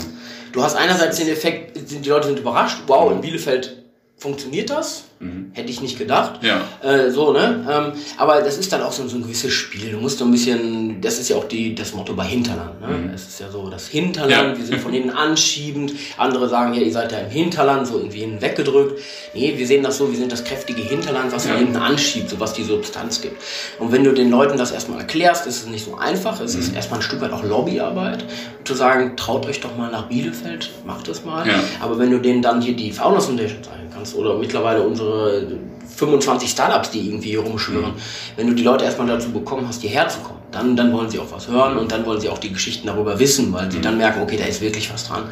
Du 0.52 0.64
hast 0.64 0.76
einerseits 0.76 1.18
den 1.18 1.30
Effekt, 1.30 1.92
die 1.92 2.10
Leute 2.10 2.28
sind 2.28 2.40
überrascht, 2.40 2.80
wow, 2.88 3.12
in 3.12 3.22
Bielefeld 3.22 3.82
funktioniert 4.22 4.70
das? 4.70 5.06
Mhm. 5.20 5.52
Hätte 5.54 5.72
ich 5.72 5.82
nicht 5.82 5.98
gedacht. 5.98 6.42
Ja. 6.44 6.62
Äh, 6.88 7.10
so, 7.10 7.34
ne? 7.34 7.66
Ähm, 7.68 8.00
aber 8.18 8.42
das 8.42 8.60
ist 8.60 8.72
dann 8.72 8.84
auch 8.84 8.92
so, 8.92 9.08
so, 9.08 9.16
ein 9.16 9.24
gewisses 9.24 9.52
Spiel. 9.52 9.92
Du 9.92 9.98
musst 9.98 10.20
so 10.20 10.26
ein 10.26 10.32
bisschen, 10.32 11.02
das 11.02 11.18
ist 11.18 11.30
ja 11.30 11.38
auch 11.38 11.46
die, 11.46 11.74
das 11.74 11.94
Motto 11.94 12.14
bei 12.14 12.26
Hinterland. 12.26 12.80
Ne? 12.82 12.88
Mhm. 12.88 13.10
Es 13.16 13.28
ist 13.28 13.40
ja 13.40 13.50
so, 13.50 13.68
das 13.68 13.88
Hinterland, 13.88 14.54
ja. 14.54 14.58
wir 14.58 14.64
sind 14.64 14.80
von 14.80 14.94
hinten 14.94 15.10
anschiebend. 15.10 15.94
Andere 16.18 16.48
sagen, 16.50 16.76
ja, 16.76 16.82
ihr 16.82 16.92
seid 16.92 17.12
ja 17.12 17.18
im 17.18 17.32
Hinterland, 17.32 17.88
so 17.88 17.98
irgendwie 17.98 18.20
hinweggedrückt. 18.20 19.02
Nee, 19.34 19.56
wir 19.58 19.66
sehen 19.66 19.82
das 19.82 19.98
so, 19.98 20.12
wir 20.12 20.18
sind 20.18 20.32
das 20.32 20.44
kräftige 20.44 20.84
Hinterland, 20.84 21.32
was 21.32 21.46
ja. 21.46 21.54
von 21.54 21.60
hinten 21.60 21.78
anschiebt, 21.78 22.30
so 22.30 22.40
was 22.40 22.54
die 22.54 22.64
Substanz 22.64 23.22
gibt. 23.22 23.42
Und 23.80 23.92
wenn 23.92 24.04
du 24.04 24.12
den 24.12 24.30
Leuten 24.30 24.56
das 24.56 24.72
erstmal 24.72 25.00
erklärst, 25.00 25.48
ist 25.48 25.64
es 25.64 25.66
nicht 25.66 25.84
so 25.84 25.96
einfach. 25.96 26.40
Es 26.42 26.54
mhm. 26.54 26.62
ist 26.62 26.76
erstmal 26.76 27.00
ein 27.00 27.04
Stück 27.04 27.22
weit 27.22 27.32
auch 27.32 27.44
Lobbyarbeit. 27.44 28.24
Zu 28.66 28.76
sagen, 28.76 29.18
traut 29.18 29.48
euch 29.48 29.62
doch 29.62 29.76
mal 29.76 29.90
nach 29.90 30.04
Bielefeld, 30.04 30.70
macht 30.86 31.08
es 31.08 31.26
mal. 31.26 31.48
Ja. 31.48 31.56
Aber 31.80 31.98
wenn 31.98 32.12
du 32.12 32.20
denen 32.20 32.44
dann 32.44 32.62
hier 32.62 32.76
die 32.76 32.92
Fauna 32.92 33.20
Foundation 33.20 33.64
zeigen 33.64 33.90
kannst 33.92 34.11
oder 34.16 34.38
mittlerweile 34.38 34.82
unsere 34.82 35.48
25 35.96 36.50
Startups, 36.50 36.92
die 36.92 37.08
irgendwie 37.08 37.30
hier 37.30 37.42
rumschwirren. 37.42 37.92
Mhm. 37.92 38.02
Wenn 38.38 38.48
du 38.48 38.54
die 38.54 38.64
Leute 38.64 38.86
erstmal 38.86 39.08
dazu 39.08 39.32
bekommen 39.32 39.68
hast, 39.68 39.82
hierher 39.82 40.08
zu 40.08 40.20
kommen, 40.20 40.40
dann, 40.52 40.76
dann 40.76 40.92
wollen 40.94 41.10
sie 41.10 41.20
auch 41.20 41.32
was 41.32 41.48
hören 41.48 41.78
und 41.78 41.92
dann 41.92 42.06
wollen 42.06 42.20
sie 42.20 42.30
auch 42.30 42.38
die 42.38 42.52
Geschichten 42.52 42.88
darüber 42.88 43.20
wissen, 43.20 43.54
weil 43.54 43.72
sie 43.72 43.78
mhm. 43.78 43.84
dann 43.84 43.98
merken, 43.98 44.22
okay, 44.22 44.38
da 44.38 44.46
ist 44.46 44.62
wirklich 44.62 44.92
was 44.92 45.08
dran. 45.08 45.24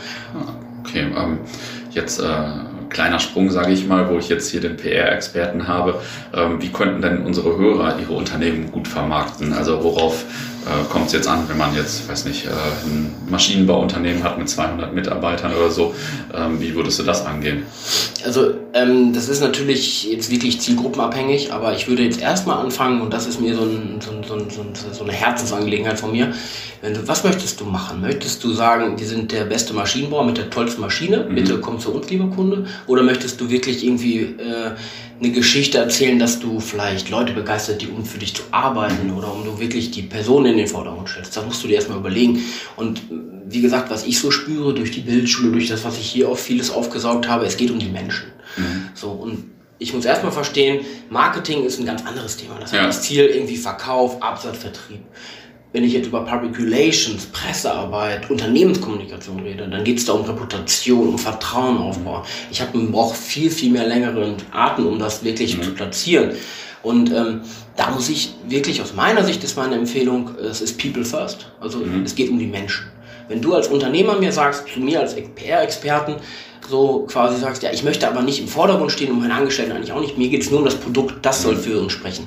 Okay, 0.82 1.08
ähm, 1.16 1.40
jetzt 1.92 2.20
äh, 2.20 2.26
kleiner 2.90 3.20
Sprung, 3.20 3.50
sage 3.50 3.72
ich 3.72 3.88
mal, 3.88 4.10
wo 4.10 4.18
ich 4.18 4.30
jetzt 4.30 4.50
hier 4.50 4.62
den 4.62 4.76
PR-Experten 4.76 5.68
habe. 5.68 6.02
Ähm, 6.34 6.62
wie 6.62 6.70
könnten 6.70 7.02
denn 7.02 7.24
unsere 7.26 7.58
Hörer 7.58 8.00
ihre 8.00 8.14
Unternehmen 8.14 8.72
gut 8.72 8.88
vermarkten? 8.88 9.54
Also 9.54 9.84
worauf 9.84 10.26
kommt 10.92 11.08
es 11.08 11.14
jetzt 11.14 11.28
an, 11.28 11.48
wenn 11.48 11.58
man 11.58 11.76
jetzt, 11.76 12.08
weiß 12.08 12.26
nicht, 12.26 12.46
äh, 12.46 12.50
ein 12.50 13.16
Maschinenbauunternehmen 13.30 14.24
hat 14.24 14.38
mit 14.38 14.50
200 14.50 14.94
Mitarbeitern 14.94 15.54
oder 15.54 15.72
so? 15.72 15.94
Ähm, 16.34 16.60
wie 16.60 16.76
würdest 16.76 17.00
du 17.00 17.04
das 17.04 17.26
angehen? 17.26 17.64
Also 18.26 18.52
ähm, 18.74 19.14
das 19.14 19.30
ist 19.30 19.42
natürlich 19.42 20.04
jetzt 20.04 20.30
wirklich 20.30 20.60
zielgruppenabhängig, 20.60 21.54
aber 21.54 21.74
ich 21.74 21.88
würde 21.88 22.04
jetzt 22.04 22.22
erstmal 22.22 22.58
anfangen 22.58 23.02
und 23.02 23.14
das 23.14 23.26
ist 23.26 23.40
mir 23.40 23.56
so, 23.56 23.64
ein, 23.64 24.00
so, 24.02 24.12
so, 24.28 24.40
so, 24.50 24.64
so 24.92 25.04
eine 25.04 25.14
Herzensangelegenheit 25.14 26.00
von 26.00 26.12
mir. 26.12 26.34
Wenn 26.82 26.94
du, 26.94 27.08
was 27.08 27.24
möchtest 27.24 27.60
du 27.60 27.66
machen? 27.66 28.02
Möchtest 28.02 28.44
du 28.44 28.54
sagen, 28.54 29.00
wir 29.00 29.08
sind 29.08 29.32
der 29.32 29.46
beste 29.46 29.74
Maschinenbauer 29.74 30.26
mit 30.26 30.38
der 30.38 30.50
tollsten 30.50 30.82
Maschine, 30.82 31.26
mhm. 31.30 31.36
bitte 31.36 31.60
komm 31.60 31.80
zu 31.80 31.94
uns, 31.94 32.10
lieber 32.10 32.28
Kunde? 32.28 32.66
Oder 32.88 33.04
möchtest 33.04 33.40
du 33.42 33.50
wirklich 33.50 33.84
irgendwie 33.84 34.22
äh, 34.22 34.72
eine 35.22 35.32
Geschichte 35.32 35.78
erzählen, 35.78 36.18
dass 36.18 36.40
du 36.40 36.60
vielleicht 36.60 37.10
Leute 37.10 37.34
begeistert, 37.34 37.82
die 37.82 37.88
um 37.88 38.06
für 38.06 38.18
dich 38.18 38.36
zu 38.36 38.44
arbeiten 38.52 39.12
oder 39.12 39.34
um 39.34 39.44
du 39.44 39.60
wirklich 39.60 39.92
die 39.92 40.04
Person 40.04 40.46
in 40.46 40.58
den 40.58 40.68
Vordergrund 40.68 41.10
stellst. 41.10 41.36
Da 41.36 41.42
musst 41.42 41.64
du 41.64 41.68
dir 41.68 41.76
erstmal 41.76 41.98
überlegen. 41.98 42.44
Und 42.78 43.02
wie 43.46 43.62
gesagt, 43.62 43.90
was 43.90 44.06
ich 44.06 44.20
so 44.20 44.32
spüre 44.32 44.74
durch 44.74 44.92
die 44.92 45.02
Bildschule, 45.02 45.52
durch 45.52 45.68
das, 45.68 45.84
was 45.84 45.98
ich 45.98 46.10
hier 46.10 46.30
auch 46.30 46.38
vieles 46.38 46.72
aufgesaugt 46.72 47.28
habe, 47.28 47.46
es 47.46 47.58
geht 47.58 47.72
um 47.72 47.80
die 47.80 47.90
Menschen. 47.90 48.32
Mhm. 48.56 48.90
So, 48.94 49.10
und 49.10 49.52
ich 49.78 49.94
muss 49.94 50.06
erstmal 50.06 50.32
verstehen, 50.32 50.86
Marketing 51.10 51.66
ist 51.66 51.80
ein 51.80 51.86
ganz 51.86 52.06
anderes 52.06 52.38
Thema. 52.38 52.58
Das 52.60 52.72
ja. 52.72 52.80
hat 52.80 52.90
das 52.90 53.02
Ziel 53.02 53.26
irgendwie 53.26 53.58
Verkauf, 53.58 54.22
Absatz, 54.22 54.58
Vertrieb 54.58 55.02
wenn 55.72 55.84
ich 55.84 55.94
jetzt 55.94 56.08
über 56.08 56.26
Public 56.26 56.58
Relations, 56.60 57.28
Pressearbeit, 57.28 58.30
Unternehmenskommunikation 58.30 59.40
rede, 59.42 59.68
dann 59.68 59.84
geht 59.84 60.00
es 60.00 60.06
da 60.06 60.14
um 60.14 60.26
Reputation, 60.26 61.10
um 61.10 61.20
Vertrauenaufbau. 61.20 62.24
Ich 62.50 62.60
habe 62.62 62.78
brauche 62.80 63.16
viel, 63.16 63.52
viel 63.52 63.72
mehr 63.72 63.86
längeren 63.86 64.36
Arten, 64.52 64.86
um 64.86 64.98
das 64.98 65.24
wirklich 65.24 65.58
mhm. 65.58 65.64
zu 65.64 65.72
platzieren. 65.74 66.32
Und 66.82 67.12
ähm, 67.12 67.42
da 67.76 67.92
muss 67.92 68.10
ich 68.10 68.34
wirklich 68.48 68.82
aus 68.82 68.96
meiner 68.96 69.24
Sicht 69.24 69.44
ist 69.44 69.58
meine 69.58 69.76
Empfehlung, 69.76 70.32
es 70.38 70.62
ist 70.62 70.80
People 70.80 71.06
First. 71.06 71.52
Also 71.60 71.80
mhm. 71.80 72.04
es 72.04 72.16
geht 72.16 72.30
um 72.30 72.40
die 72.40 72.48
Menschen. 72.48 72.88
Wenn 73.28 73.42
du 73.42 73.54
als 73.54 73.68
Unternehmer 73.68 74.18
mir 74.18 74.32
sagst, 74.32 74.68
zu 74.74 74.80
mir 74.80 75.02
als 75.02 75.14
PR-Experten, 75.14 76.16
so 76.68 77.06
quasi 77.08 77.40
sagst, 77.40 77.62
ja, 77.62 77.72
ich 77.72 77.84
möchte 77.84 78.08
aber 78.08 78.24
nicht 78.24 78.40
im 78.40 78.48
Vordergrund 78.48 78.92
stehen 78.92 79.12
und 79.12 79.20
meine 79.20 79.36
Angestellten 79.36 79.74
eigentlich 79.74 79.92
auch 79.92 80.02
nicht, 80.02 80.18
mir 80.18 80.30
geht 80.30 80.42
es 80.42 80.50
nur 80.50 80.60
um 80.60 80.66
das 80.66 80.76
Produkt, 80.76 81.24
das 81.24 81.44
soll 81.44 81.56
mhm. 81.56 81.60
für 81.60 81.80
uns 81.80 81.92
sprechen 81.92 82.26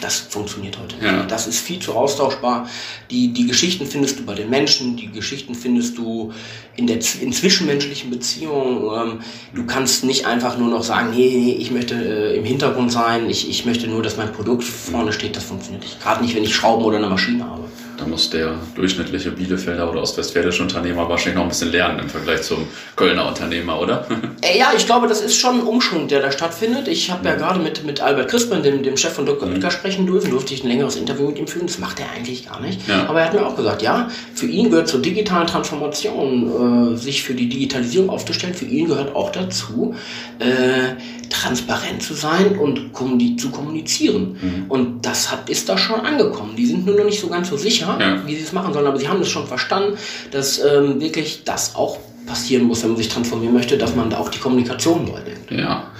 das 0.00 0.18
funktioniert 0.18 0.78
heute 0.78 0.96
nicht. 0.96 1.04
Ja. 1.04 1.24
Das 1.24 1.46
ist 1.46 1.60
viel 1.60 1.78
zu 1.78 1.94
austauschbar. 1.94 2.68
Die, 3.10 3.32
die 3.32 3.46
Geschichten 3.46 3.86
findest 3.86 4.18
du 4.18 4.24
bei 4.24 4.34
den 4.34 4.50
Menschen, 4.50 4.96
die 4.96 5.10
Geschichten 5.10 5.54
findest 5.54 5.98
du 5.98 6.32
in 6.76 6.86
der 6.86 6.98
in 7.20 7.32
zwischenmenschlichen 7.32 8.10
Beziehungen. 8.10 8.82
Ähm, 8.94 9.20
du 9.54 9.66
kannst 9.66 10.04
nicht 10.04 10.26
einfach 10.26 10.58
nur 10.58 10.68
noch 10.68 10.82
sagen, 10.82 11.10
nee, 11.10 11.36
nee 11.36 11.52
ich 11.52 11.70
möchte 11.70 11.94
äh, 11.94 12.36
im 12.36 12.44
Hintergrund 12.44 12.90
sein, 12.90 13.28
ich, 13.28 13.48
ich 13.48 13.66
möchte 13.66 13.86
nur, 13.86 14.02
dass 14.02 14.16
mein 14.16 14.32
Produkt 14.32 14.64
vorne 14.64 15.12
steht. 15.12 15.36
Das 15.36 15.44
funktioniert 15.44 15.82
nicht. 15.82 16.00
Gerade 16.02 16.22
nicht, 16.22 16.34
wenn 16.34 16.44
ich 16.44 16.54
Schrauben 16.54 16.84
oder 16.84 16.98
eine 16.98 17.08
Maschine 17.08 17.44
habe. 17.44 17.59
Da 18.00 18.06
muss 18.06 18.30
der 18.30 18.54
durchschnittliche 18.74 19.30
Bielefelder 19.30 19.90
oder 19.90 20.00
ostwestfälische 20.00 20.62
Unternehmer 20.62 21.06
wahrscheinlich 21.06 21.36
noch 21.36 21.42
ein 21.42 21.50
bisschen 21.50 21.70
lernen 21.70 21.98
im 21.98 22.08
Vergleich 22.08 22.42
zum 22.42 22.66
Kölner 22.96 23.28
Unternehmer, 23.28 23.78
oder? 23.78 24.06
Äh, 24.42 24.58
ja, 24.58 24.72
ich 24.74 24.86
glaube, 24.86 25.06
das 25.06 25.20
ist 25.20 25.36
schon 25.36 25.60
ein 25.60 25.66
Umschwung, 25.66 26.08
der 26.08 26.22
da 26.22 26.32
stattfindet. 26.32 26.88
Ich 26.88 27.10
habe 27.10 27.28
ja 27.28 27.34
mhm. 27.34 27.38
gerade 27.38 27.60
mit, 27.60 27.84
mit 27.84 28.00
Albert 28.00 28.30
Crispin, 28.30 28.62
dem, 28.62 28.82
dem 28.82 28.96
Chef 28.96 29.12
von 29.12 29.26
Dr. 29.26 29.46
Mhm. 29.46 29.56
Oetker, 29.56 29.70
sprechen 29.70 30.06
dürfen, 30.06 30.30
durfte 30.30 30.54
ich 30.54 30.64
ein 30.64 30.68
längeres 30.68 30.96
Interview 30.96 31.26
mit 31.26 31.38
ihm 31.38 31.46
führen. 31.46 31.66
Das 31.66 31.78
macht 31.78 32.00
er 32.00 32.06
eigentlich 32.16 32.48
gar 32.48 32.58
nicht. 32.60 32.88
Ja. 32.88 33.06
Aber 33.06 33.20
er 33.20 33.26
hat 33.26 33.34
mir 33.34 33.46
auch 33.46 33.54
gesagt, 33.54 33.82
ja, 33.82 34.08
für 34.34 34.46
ihn 34.46 34.70
gehört 34.70 34.88
zur 34.88 35.02
digitalen 35.02 35.46
Transformation, 35.46 36.94
äh, 36.94 36.96
sich 36.96 37.22
für 37.22 37.34
die 37.34 37.50
Digitalisierung 37.50 38.08
aufzustellen, 38.08 38.54
für 38.54 38.64
ihn 38.64 38.86
gehört 38.86 39.14
auch 39.14 39.30
dazu, 39.30 39.94
äh, 40.38 40.94
transparent 41.28 42.02
zu 42.02 42.14
sein 42.14 42.58
und 42.58 42.90
zu 43.38 43.50
kommunizieren. 43.50 44.36
Mhm. 44.40 44.64
Und 44.70 45.06
das 45.06 45.30
hat, 45.30 45.48
ist 45.48 45.68
da 45.68 45.78
schon 45.78 46.00
angekommen. 46.00 46.56
Die 46.56 46.66
sind 46.66 46.86
nur 46.86 46.96
noch 46.96 47.04
nicht 47.04 47.20
so 47.20 47.28
ganz 47.28 47.48
so 47.48 47.56
sicher 47.56 47.89
unter, 47.94 48.06
ja. 48.06 48.26
wie 48.26 48.36
sie 48.36 48.42
es 48.42 48.52
machen 48.52 48.72
sollen, 48.72 48.86
aber 48.86 48.98
sie 48.98 49.08
haben 49.08 49.20
es 49.20 49.28
schon 49.28 49.46
verstanden, 49.46 49.98
dass 50.30 50.62
ähm, 50.64 51.00
wirklich 51.00 51.44
das 51.44 51.74
auch 51.74 51.98
passieren 52.26 52.64
muss, 52.64 52.82
wenn 52.82 52.90
man 52.90 52.98
sich 52.98 53.08
transformieren 53.08 53.54
möchte, 53.54 53.76
dass 53.76 53.94
man 53.96 54.10
da 54.10 54.18
auch 54.18 54.28
die 54.28 54.38
Kommunikation 54.38 55.04
neu 55.04 55.20
denkt. 55.20 55.50
Ja, 55.50 55.90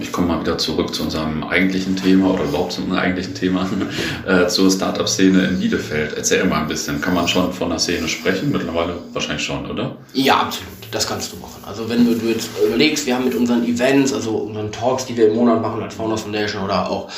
ich 0.00 0.10
komme 0.10 0.28
mal 0.28 0.40
wieder 0.40 0.58
zurück 0.58 0.94
zu 0.94 1.04
unserem 1.04 1.44
eigentlichen 1.44 1.96
Thema 1.96 2.32
oder 2.32 2.44
überhaupt 2.44 2.72
zu 2.72 2.82
unserem 2.82 2.98
eigentlichen 2.98 3.34
Thema, 3.34 3.68
äh, 4.26 4.46
zur 4.48 4.70
Startup-Szene 4.70 5.44
in 5.44 5.60
Bielefeld. 5.60 6.14
Erzähl 6.16 6.44
mal 6.44 6.62
ein 6.62 6.68
bisschen, 6.68 7.00
kann 7.00 7.14
man 7.14 7.28
schon 7.28 7.52
von 7.52 7.70
der 7.70 7.78
Szene 7.78 8.08
sprechen? 8.08 8.50
Mittlerweile 8.50 8.96
wahrscheinlich 9.12 9.44
schon, 9.44 9.70
oder? 9.70 9.96
Ja, 10.14 10.40
absolut. 10.40 10.82
Das 10.92 11.06
kannst 11.06 11.32
du 11.32 11.36
machen. 11.38 11.62
Also 11.66 11.88
wenn 11.88 12.04
du, 12.04 12.14
du 12.14 12.26
jetzt 12.26 12.50
überlegst, 12.62 13.06
wir 13.06 13.14
haben 13.14 13.24
mit 13.24 13.34
unseren 13.34 13.64
Events, 13.64 14.12
also 14.12 14.36
unseren 14.36 14.70
Talks, 14.70 15.06
die 15.06 15.16
wir 15.16 15.28
im 15.28 15.36
Monat 15.36 15.62
machen 15.62 15.82
als 15.82 15.94
Founders 15.94 16.20
Foundation 16.20 16.62
oder 16.62 16.90
auch, 16.90 17.08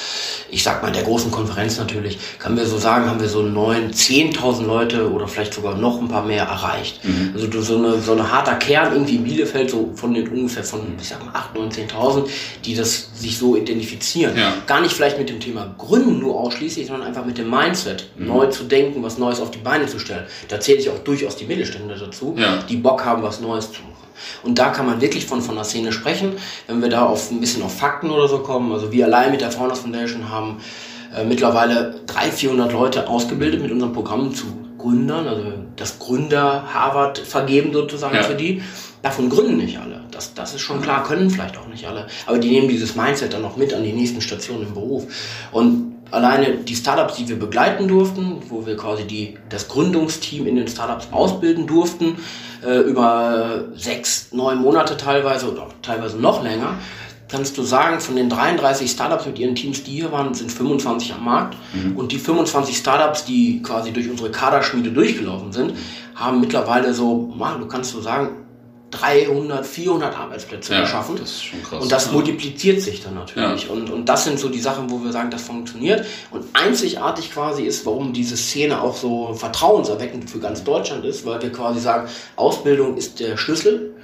ich 0.49 0.63
sag 0.63 0.81
mal, 0.81 0.93
der 0.93 1.03
großen 1.03 1.33
Konferenz 1.33 1.77
natürlich, 1.77 2.19
können 2.39 2.57
wir 2.57 2.67
so 2.67 2.79
sagen, 2.79 3.07
haben 3.07 3.21
wir 3.21 3.29
so 3.29 3.43
neun, 3.43 3.93
zehntausend 3.93 4.69
Leute 4.69 5.11
oder 5.11 5.27
vielleicht 5.27 5.55
sogar 5.55 5.77
noch 5.77 6.01
ein 6.01 6.07
paar 6.07 6.25
mehr 6.25 6.45
erreicht. 6.45 7.05
Mhm. 7.05 7.33
Also 7.35 7.63
so 7.63 7.79
eine, 7.79 8.01
so 8.01 8.13
eine 8.13 8.31
harter 8.31 8.55
Kern 8.55 8.93
irgendwie 8.93 9.17
in 9.17 9.25
Bielefeld, 9.25 9.71
so 9.71 9.91
von 9.97 10.15
den 10.15 10.29
ungefähr 10.29 10.63
von, 10.63 10.81
ich 11.01 11.09
sag 11.09 11.25
mal, 11.25 11.33
acht, 11.33 11.53
neun, 11.57 11.73
zehntausend, 11.73 12.29
die 12.65 12.75
das 12.75 13.11
sich 13.15 13.39
so 13.39 13.57
identifizieren. 13.57 14.37
Ja. 14.37 14.55
Gar 14.67 14.81
nicht 14.81 14.93
vielleicht 14.93 15.19
mit 15.19 15.29
dem 15.29 15.41
Thema 15.41 15.75
Gründen 15.79 16.19
nur 16.19 16.39
ausschließlich, 16.39 16.87
sondern 16.87 17.07
einfach 17.07 17.25
mit 17.25 17.39
dem 17.39 17.51
Mindset, 17.51 18.11
mhm. 18.17 18.27
neu 18.27 18.47
zu 18.47 18.65
denken, 18.65 19.03
was 19.03 19.19
Neues 19.19 19.41
auf 19.41 19.51
die 19.51 19.59
Beine 19.59 19.87
zu 19.87 19.99
stellen. 19.99 20.25
Da 20.49 20.61
zähle 20.61 20.79
ich 20.79 20.91
auch 20.91 20.99
durchaus 20.99 21.37
die 21.37 21.45
Mittelstände 21.45 21.97
dazu, 21.97 22.35
ja. 22.39 22.59
die 22.69 22.77
Bock 22.77 23.05
haben, 23.05 23.23
was 23.23 23.41
Neues 23.41 23.73
zu 23.73 23.83
machen. 23.83 23.95
Und 24.43 24.59
da 24.59 24.71
kann 24.71 24.87
man 24.87 25.01
wirklich 25.01 25.27
von, 25.27 25.43
von 25.43 25.55
der 25.55 25.65
Szene 25.65 25.93
sprechen. 25.93 26.33
Wenn 26.67 26.81
wir 26.81 26.89
da 26.89 27.07
auf 27.07 27.31
ein 27.31 27.41
bisschen 27.41 27.63
auf 27.63 27.77
Fakten 27.77 28.11
oder 28.11 28.29
so 28.29 28.39
kommen, 28.39 28.73
also 28.73 28.93
wir 28.93 29.07
allein 29.07 29.31
mit 29.31 29.41
der 29.41 29.51
Founders 29.51 29.81
Foundation 29.81 30.29
haben 30.29 30.61
äh, 31.17 31.25
mittlerweile 31.25 31.95
300, 32.07 32.35
400 32.35 32.73
Leute 32.73 33.09
ausgebildet 33.09 33.61
mit 33.63 33.71
unserem 33.71 33.93
Programm 33.93 34.35
zu 34.35 34.47
Gründern, 34.79 35.27
also 35.27 35.45
das 35.77 35.99
Gründer 35.99 36.65
Harvard 36.73 37.19
vergeben 37.19 37.73
sozusagen 37.73 38.17
ja. 38.17 38.23
für 38.23 38.35
die. 38.35 38.63
Davon 39.05 39.29
gründen 39.29 39.59
nicht 39.59 39.79
alle. 39.79 40.01
Das, 40.11 40.33
das 40.33 40.55
ist 40.55 40.63
schon 40.63 40.81
klar, 40.81 41.05
können 41.05 41.29
vielleicht 41.29 41.59
auch 41.59 41.67
nicht 41.67 41.87
alle. 41.87 42.07
Aber 42.25 42.39
die 42.39 42.49
nehmen 42.49 42.69
dieses 42.69 42.97
Mindset 42.97 43.35
dann 43.35 43.43
noch 43.43 43.59
mit 43.59 43.75
an 43.75 43.85
die 43.85 43.93
nächsten 43.93 44.23
Stationen 44.23 44.69
im 44.69 44.73
Beruf. 44.73 45.05
Und 45.53 45.97
alleine 46.11 46.57
die 46.57 46.75
Startups, 46.75 47.17
die 47.17 47.29
wir 47.29 47.39
begleiten 47.39 47.87
durften, 47.87 48.39
wo 48.49 48.65
wir 48.65 48.79
quasi 48.79 49.05
die, 49.05 49.37
das 49.51 49.69
Gründungsteam 49.69 50.47
in 50.47 50.57
den 50.57 50.69
Startups 50.69 51.09
ausbilden 51.11 51.67
durften, 51.67 52.17
äh, 52.65 52.79
über 52.79 53.65
sechs, 53.77 54.29
neun 54.33 54.63
Monate 54.63 54.97
teilweise 54.97 55.53
oder 55.53 55.69
teilweise 55.83 56.17
noch 56.17 56.43
länger, 56.43 56.79
kannst 57.29 57.59
du 57.59 57.63
sagen, 57.63 58.01
von 58.01 58.17
den 58.17 58.31
33 58.31 58.91
Startups 58.91 59.27
mit 59.27 59.39
ihren 59.39 59.55
Teams, 59.55 59.83
die 59.85 59.91
hier 59.91 60.13
waren, 60.13 60.33
sind 60.33 60.51
25 60.51 61.13
am 61.13 61.27
Markt. 61.27 61.59
Mhm. 61.75 61.95
Und 61.95 62.11
die 62.11 62.19
25 62.19 62.75
Startups, 62.75 63.27
die 63.27 63.61
quasi 63.61 63.93
durch 63.93 64.09
unsere 64.09 64.31
Kaderschmiede 64.31 64.93
durchgelaufen 64.93 65.53
sind, 65.53 65.75
haben 66.15 66.41
mittlerweile 66.41 66.95
so, 66.95 67.35
mal, 67.37 67.59
du 67.59 67.67
kannst 67.67 67.91
so 67.91 68.01
sagen, 68.01 68.44
300, 68.99 69.67
400 69.67 70.17
Arbeitsplätze 70.17 70.75
ja, 70.75 70.81
geschaffen. 70.83 71.17
Das 71.17 71.31
ist 71.31 71.45
schon 71.45 71.63
krass. 71.63 71.83
Und 71.83 71.93
das 71.93 72.07
ja. 72.07 72.13
multipliziert 72.13 72.81
sich 72.81 73.03
dann 73.03 73.15
natürlich. 73.15 73.65
Ja. 73.65 73.71
Und, 73.71 73.91
und 73.91 74.09
das 74.09 74.25
sind 74.25 74.39
so 74.39 74.49
die 74.49 74.61
Sachen, 74.61 74.91
wo 74.91 75.03
wir 75.03 75.13
sagen, 75.13 75.31
das 75.31 75.43
funktioniert. 75.43 76.07
Und 76.31 76.45
einzigartig 76.53 77.33
quasi 77.33 77.65
ist, 77.65 77.85
warum 77.87 78.13
diese 78.13 78.37
Szene 78.37 78.81
auch 78.81 78.97
so 78.97 79.35
vertrauenserweckend 79.35 80.31
für 80.31 80.39
ganz 80.39 80.65
Deutschland 80.65 81.05
ist, 81.05 81.27
weil 81.27 81.43
wir 81.43 81.53
quasi 81.53 81.81
sagen, 81.81 82.09
Ausbildung 82.37 82.97
ist 82.97 83.21
der 83.21 83.37
Schlüssel. 83.37 83.95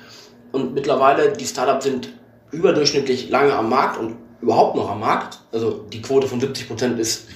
Und 0.53 0.75
mittlerweile, 0.75 1.33
die 1.33 1.47
Startups 1.47 1.85
sind 1.85 2.13
überdurchschnittlich 2.51 3.31
lange 3.31 3.55
am 3.55 3.69
Markt 3.69 3.99
und 3.99 4.17
überhaupt 4.43 4.77
noch 4.77 4.91
am 4.91 5.01
Markt. 5.01 5.39
Also 5.53 5.85
die 5.93 6.03
Quote 6.03 6.27
von 6.27 6.41
70 6.41 6.69
Prozent 6.69 6.99
ist, 6.99 7.29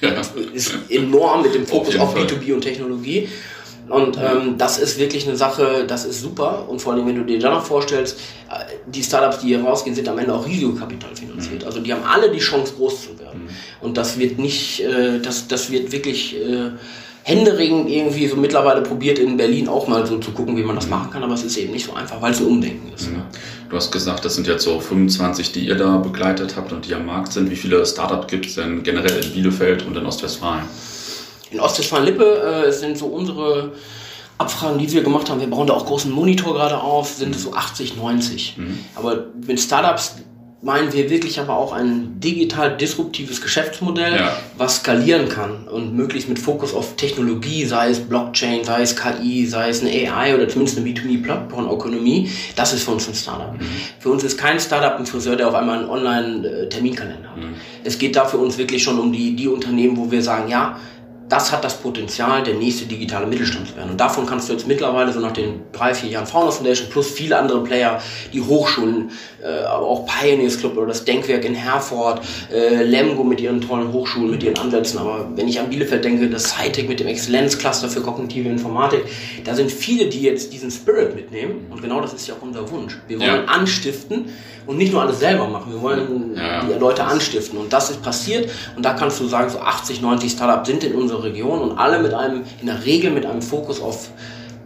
ist 0.53 0.75
enorm 0.89 1.43
mit 1.43 1.55
dem 1.55 1.67
Fokus 1.67 1.97
auf, 1.97 2.09
auf 2.09 2.17
B2B 2.17 2.55
und 2.55 2.63
Technologie. 2.63 3.29
Und 3.89 4.17
ähm, 4.17 4.57
das 4.57 4.79
ist 4.79 4.99
wirklich 4.99 5.27
eine 5.27 5.37
Sache, 5.37 5.85
das 5.87 6.05
ist 6.05 6.21
super. 6.21 6.69
Und 6.69 6.81
vor 6.81 6.95
allem, 6.95 7.07
wenn 7.07 7.17
du 7.17 7.25
dir 7.25 7.39
dann 7.39 7.53
noch 7.53 7.65
vorstellst, 7.65 8.19
äh, 8.51 8.65
die 8.87 9.03
Startups, 9.03 9.41
die 9.41 9.49
hier 9.49 9.63
rausgehen, 9.63 9.95
sind 9.95 10.09
am 10.09 10.19
Ende 10.19 10.33
auch 10.33 10.47
Risikokapital 10.47 11.15
finanziert. 11.15 11.63
Mhm. 11.63 11.67
Also 11.67 11.81
die 11.81 11.93
haben 11.93 12.05
alle 12.05 12.31
die 12.31 12.39
Chance, 12.39 12.75
groß 12.77 13.03
zu 13.03 13.19
werden. 13.19 13.45
Mhm. 13.45 13.87
Und 13.87 13.97
das 13.97 14.19
wird 14.19 14.39
nicht, 14.39 14.81
äh, 14.81 15.21
das, 15.21 15.49
das 15.49 15.71
wird 15.71 15.93
wirklich 15.93 16.37
äh, 16.37 16.71
händeringend 17.25 17.91
irgendwie 17.91 18.27
so 18.27 18.37
mittlerweile 18.37 18.83
probiert 18.83 19.19
in 19.19 19.37
Berlin 19.37 19.69
auch 19.69 19.87
mal 19.87 20.07
so 20.07 20.19
zu 20.19 20.31
gucken, 20.31 20.57
wie 20.57 20.63
man 20.63 20.77
das 20.77 20.87
mhm. 20.87 20.93
machen 20.93 21.11
kann. 21.11 21.23
Aber 21.23 21.35
es 21.35 21.45
ist 21.45 21.57
eben 21.59 21.73
nicht 21.73 21.87
so 21.87 21.93
einfach, 21.95 22.23
weil 22.23 22.33
es 22.33 22.41
ein 22.41 22.47
Umdenken 22.47 22.91
ist. 22.95 23.11
Mhm. 23.11 23.23
Du 23.69 23.77
hast 23.77 23.91
gesagt, 23.91 24.25
das 24.25 24.35
sind 24.35 24.47
jetzt 24.47 24.65
so 24.65 24.81
25, 24.81 25.53
die 25.53 25.67
ihr 25.67 25.75
da 25.75 25.99
begleitet 25.99 26.57
habt 26.57 26.73
und 26.73 26.87
die 26.87 26.95
am 26.95 27.05
Markt 27.05 27.33
sind. 27.33 27.51
Wie 27.51 27.57
viele 27.57 27.85
Startups 27.85 28.29
gibt 28.29 28.47
es 28.47 28.55
denn 28.55 28.83
generell 28.83 29.25
in 29.25 29.33
Bielefeld 29.33 29.87
und 29.87 29.97
in 29.97 30.07
Ostwestfalen? 30.07 30.65
In 31.55 31.61
Ostwestfalen-Lippe 31.61 32.67
äh, 32.67 32.73
sind 32.73 32.99
so 32.99 33.07
unsere 33.07 33.73
Abfragen, 34.39 34.79
die 34.79 34.93
wir 34.93 35.05
gemacht 35.05 35.31
haben, 35.31 35.41
wir 35.41 35.47
bauen 35.47 35.69
da 35.69 35.75
auch 35.75 35.87
großen 35.87 36.11
Monitor 36.11 36.55
gerade 36.55 36.81
auf, 36.81 37.15
sind 37.15 37.39
so 37.39 37.53
80, 37.53 37.97
90. 37.97 38.57
Mhm. 38.57 38.79
Aber 38.97 39.27
mit 39.47 39.61
Startups 39.61 40.17
meinen 40.65 40.93
wir 40.95 41.11
wirklich 41.11 41.39
aber 41.39 41.57
auch 41.57 41.73
ein 41.73 42.19
digital 42.21 42.77
disruptives 42.77 43.43
Geschäftsmodell, 43.43 44.17
ja. 44.17 44.37
was 44.57 44.79
skalieren 44.79 45.29
kann 45.29 45.69
und 45.69 45.95
möglichst 45.95 46.29
mit 46.29 46.39
Fokus 46.39 46.75
auf 46.75 46.97
Technologie, 46.97 47.67
sei 47.67 47.91
es 47.91 48.01
Blockchain, 48.01 48.65
sei 48.65 48.81
es 48.81 48.97
KI, 48.97 49.47
sei 49.47 49.69
es 49.69 49.83
eine 49.83 49.91
AI 49.91 50.35
oder 50.35 50.49
zumindest 50.49 50.79
eine 50.79 50.89
B2B-Plattform-Ökonomie. 50.89 52.31
Das 52.57 52.73
ist 52.73 52.85
für 52.85 52.93
uns 52.93 53.07
ein 53.07 53.15
Startup. 53.15 53.53
Mhm. 53.53 53.67
Für 53.99 54.09
uns 54.09 54.25
ist 54.25 54.39
kein 54.39 54.59
Startup 54.59 54.99
ein 54.99 55.05
Friseur, 55.05 55.37
der 55.37 55.49
auf 55.49 55.55
einmal 55.55 55.81
einen 55.81 55.89
Online-Terminkalender 55.91 57.31
hat. 57.31 57.37
Mhm. 57.37 57.55
Es 57.85 57.99
geht 57.99 58.17
da 58.17 58.25
für 58.25 58.39
uns 58.39 58.57
wirklich 58.57 58.83
schon 58.83 58.99
um 58.99 59.13
die, 59.13 59.37
die 59.37 59.49
Unternehmen, 59.49 59.99
wo 59.99 60.11
wir 60.11 60.23
sagen, 60.23 60.49
ja, 60.49 60.79
das 61.29 61.53
hat 61.53 61.65
das 61.65 61.75
Potenzial, 61.79 62.43
der 62.43 62.55
nächste 62.55 62.87
digitale 62.87 63.27
Mittelstand 63.27 63.69
zu 63.69 63.77
werden. 63.77 63.93
Und 63.93 64.01
davon 64.01 64.27
kannst 64.27 64.49
du 64.49 64.53
jetzt 64.53 64.67
mittlerweile 64.67 65.13
so 65.13 65.21
nach 65.21 65.33
den 65.33 65.63
drei, 65.73 65.95
vier 65.95 66.11
Jahren 66.11 66.27
Founders 66.27 66.57
Foundation 66.57 66.89
plus 66.91 67.11
viele 67.11 67.39
andere 67.39 67.63
Player, 67.63 68.01
die 68.33 68.41
Hochschulen, 68.41 69.11
äh, 69.43 69.65
aber 69.65 69.87
auch 69.87 70.07
Pioneers 70.07 70.59
Club 70.59 70.77
oder 70.77 70.89
das 70.89 71.05
Denkwerk 71.05 71.45
in 71.45 71.55
Herford, 71.55 72.23
äh, 72.53 72.83
Lemgo 72.83 73.25
mit 73.25 73.41
ihren 73.41 73.61
tollen 73.61 73.93
Hochschulen, 73.93 74.31
mit 74.31 74.43
ihren 74.43 74.59
Ansätzen. 74.59 74.99
Aber 74.99 75.29
wenn 75.35 75.49
ich 75.49 75.59
an 75.61 75.71
Bielefeld 75.71 76.05
denke, 76.05 76.29
das 76.29 76.51
Scitec 76.51 76.89
mit 76.89 77.01
dem 77.01 77.07
Exzellenzcluster 77.07 77.89
für 77.89 78.01
kognitive 78.01 78.49
Informatik, 78.49 79.05
da 79.45 79.55
sind 79.55 79.73
viele, 79.73 80.07
die 80.07 80.23
jetzt 80.23 80.53
diesen 80.53 80.71
Spirit 80.71 81.15
mitnehmen. 81.15 81.67
Und 81.71 81.81
genau 81.81 82.01
das 82.01 82.13
ist 82.13 82.27
ja 82.27 82.35
auch 82.35 82.43
unser 82.43 82.71
Wunsch. 82.71 82.99
Wir 83.09 83.19
wollen 83.19 83.45
ja. 83.45 83.45
anstiften 83.45 84.27
und 84.67 84.79
nicht 84.79 84.93
nur 84.93 85.03
alles 85.03 85.19
selber 85.19 85.47
machen. 85.47 85.73
Wir 85.73 85.83
wollen 85.83 86.35
ja. 86.37 86.65
die 86.65 86.79
Leute 86.79 87.05
anstiften. 87.05 87.59
Und 87.59 87.73
das 87.73 87.91
ist 87.91 88.03
passiert. 88.03 88.51
Und 88.77 88.85
da 88.85 88.95
kannst 88.95 89.21
du 89.21 89.27
sagen, 89.27 89.51
so 89.51 89.59
80, 89.59 90.01
90 90.01 90.33
Startups 90.33 90.69
sind 90.69 90.85
in 90.85 90.95
unserer 91.15 91.25
Region 91.25 91.61
und 91.61 91.79
alle 91.79 92.01
mit 92.01 92.15
einem, 92.15 92.43
in 92.61 92.67
der 92.67 92.85
Regel 92.85 93.11
mit 93.11 93.27
einem 93.27 93.43
Fokus 93.43 93.81
auf 93.81 94.11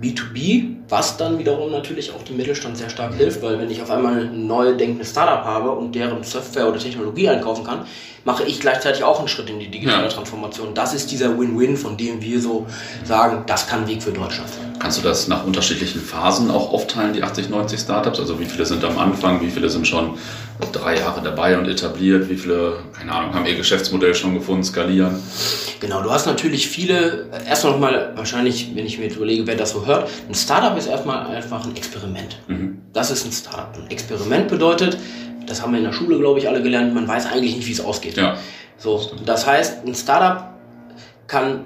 B2B, 0.02 0.76
was 0.88 1.16
dann 1.16 1.38
wiederum 1.38 1.70
natürlich 1.70 2.12
auch 2.12 2.22
dem 2.22 2.36
Mittelstand 2.36 2.78
sehr 2.78 2.88
stark 2.88 3.14
hilft, 3.14 3.42
weil 3.42 3.58
wenn 3.58 3.70
ich 3.70 3.82
auf 3.82 3.90
einmal 3.90 4.20
ein 4.20 4.46
neu 4.46 4.74
denkendes 4.74 5.10
Startup 5.10 5.44
habe 5.44 5.70
und 5.70 5.94
deren 5.94 6.22
Software 6.24 6.68
oder 6.68 6.78
Technologie 6.78 7.28
einkaufen 7.28 7.64
kann, 7.64 7.84
mache 8.24 8.44
ich 8.44 8.60
gleichzeitig 8.60 9.04
auch 9.04 9.18
einen 9.18 9.28
Schritt 9.28 9.48
in 9.48 9.58
die 9.58 9.68
digitale 9.68 10.04
ja. 10.04 10.08
Transformation. 10.08 10.74
Das 10.74 10.94
ist 10.94 11.10
dieser 11.10 11.38
Win-Win, 11.38 11.76
von 11.76 11.96
dem 11.96 12.20
wir 12.20 12.40
so 12.40 12.66
sagen, 13.04 13.44
das 13.46 13.66
kann 13.66 13.86
Weg 13.86 14.02
für 14.02 14.12
Deutschland 14.12 14.50
sein. 14.50 14.68
Kannst 14.78 14.98
du 14.98 15.02
das 15.02 15.28
nach 15.28 15.44
unterschiedlichen 15.44 16.00
Phasen 16.00 16.50
auch 16.50 16.72
aufteilen, 16.72 17.12
die 17.12 17.22
80, 17.22 17.48
90 17.48 17.80
Startups? 17.80 18.20
Also 18.20 18.38
wie 18.38 18.44
viele 18.44 18.64
sind 18.64 18.84
am 18.84 18.98
Anfang, 18.98 19.40
wie 19.40 19.50
viele 19.50 19.68
sind 19.68 19.88
schon 19.88 20.18
drei 20.72 20.98
Jahre 20.98 21.20
dabei 21.22 21.58
und 21.58 21.66
etabliert, 21.68 22.28
wie 22.28 22.36
viele, 22.36 22.78
keine 22.92 23.12
Ahnung, 23.12 23.34
haben 23.34 23.46
ihr 23.46 23.56
Geschäftsmodell 23.56 24.14
schon 24.14 24.34
gefunden, 24.34 24.62
skalieren? 24.62 25.20
Genau, 25.80 26.02
du 26.02 26.10
hast 26.10 26.26
natürlich 26.26 26.68
viele, 26.68 27.26
erstmal 27.46 27.72
nochmal, 27.72 28.12
wahrscheinlich, 28.14 28.70
wenn 28.74 28.86
ich 28.86 28.98
mir 28.98 29.04
jetzt 29.04 29.16
überlege, 29.16 29.46
wer 29.46 29.56
das 29.56 29.70
so 29.70 29.86
hört, 29.86 30.08
ein 30.28 30.34
Startup 30.34 30.76
ist 30.78 30.86
erstmal 30.86 31.26
einfach 31.26 31.64
ein 31.64 31.76
Experiment. 31.76 32.38
Mhm. 32.46 32.82
Das 32.92 33.10
ist 33.10 33.26
ein 33.26 33.32
Startup. 33.32 33.76
Ein 33.76 33.90
Experiment 33.90 34.48
bedeutet, 34.48 34.98
das 35.46 35.62
haben 35.62 35.72
wir 35.72 35.78
in 35.78 35.84
der 35.84 35.92
Schule, 35.92 36.18
glaube 36.18 36.38
ich, 36.38 36.48
alle 36.48 36.62
gelernt, 36.62 36.94
man 36.94 37.06
weiß 37.06 37.26
eigentlich 37.26 37.56
nicht, 37.56 37.66
wie 37.66 37.72
es 37.72 37.80
ausgeht. 37.80 38.16
Ja. 38.16 38.36
So, 38.76 39.00
das 39.24 39.46
heißt, 39.46 39.86
ein 39.86 39.94
Startup 39.94 40.50
kann 41.26 41.64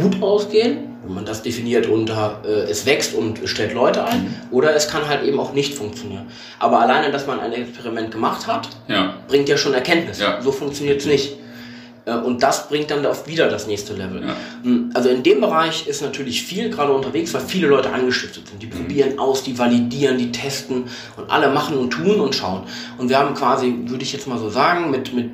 gut 0.00 0.22
ausgehen, 0.22 0.88
wenn 1.04 1.14
man 1.14 1.24
das 1.24 1.42
definiert 1.42 1.86
unter 1.86 2.42
äh, 2.44 2.70
es 2.70 2.84
wächst 2.86 3.14
und 3.14 3.40
stellt 3.44 3.72
Leute 3.72 4.04
ein, 4.04 4.22
mhm. 4.22 4.34
oder 4.50 4.74
es 4.74 4.88
kann 4.88 5.08
halt 5.08 5.24
eben 5.24 5.38
auch 5.40 5.52
nicht 5.52 5.74
funktionieren. 5.74 6.26
Aber 6.58 6.80
alleine, 6.80 7.10
dass 7.10 7.26
man 7.26 7.40
ein 7.40 7.52
Experiment 7.52 8.10
gemacht 8.10 8.46
hat, 8.46 8.68
ja. 8.88 9.14
bringt 9.26 9.48
ja 9.48 9.56
schon 9.56 9.74
Erkenntnis. 9.74 10.20
Ja. 10.20 10.40
So 10.42 10.52
funktioniert 10.52 11.00
es 11.00 11.06
nicht. 11.06 11.36
Äh, 12.08 12.16
und 12.16 12.42
das 12.42 12.68
bringt 12.68 12.90
dann 12.90 13.04
oft 13.06 13.26
wieder 13.26 13.48
das 13.48 13.66
nächste 13.66 13.92
Level. 13.94 14.22
Ja. 14.22 14.36
Hm, 14.62 14.90
also 14.94 15.08
in 15.08 15.22
dem 15.22 15.40
Bereich 15.40 15.86
ist 15.86 16.02
natürlich 16.02 16.42
viel 16.42 16.70
gerade 16.70 16.92
unterwegs, 16.92 17.34
weil 17.34 17.42
viele 17.42 17.68
Leute 17.68 17.92
angestiftet 17.92 18.48
sind. 18.48 18.62
Die 18.62 18.66
mhm. 18.66 18.70
probieren 18.70 19.18
aus, 19.18 19.42
die 19.42 19.58
validieren, 19.58 20.18
die 20.18 20.32
testen 20.32 20.84
und 21.16 21.30
alle 21.30 21.48
machen 21.50 21.76
und 21.76 21.90
tun 21.90 22.20
und 22.20 22.34
schauen. 22.34 22.62
Und 22.96 23.08
wir 23.08 23.18
haben 23.18 23.34
quasi, 23.34 23.74
würde 23.86 24.02
ich 24.02 24.12
jetzt 24.12 24.26
mal 24.26 24.38
so 24.38 24.48
sagen, 24.48 24.90
mit, 24.90 25.12
mit 25.12 25.30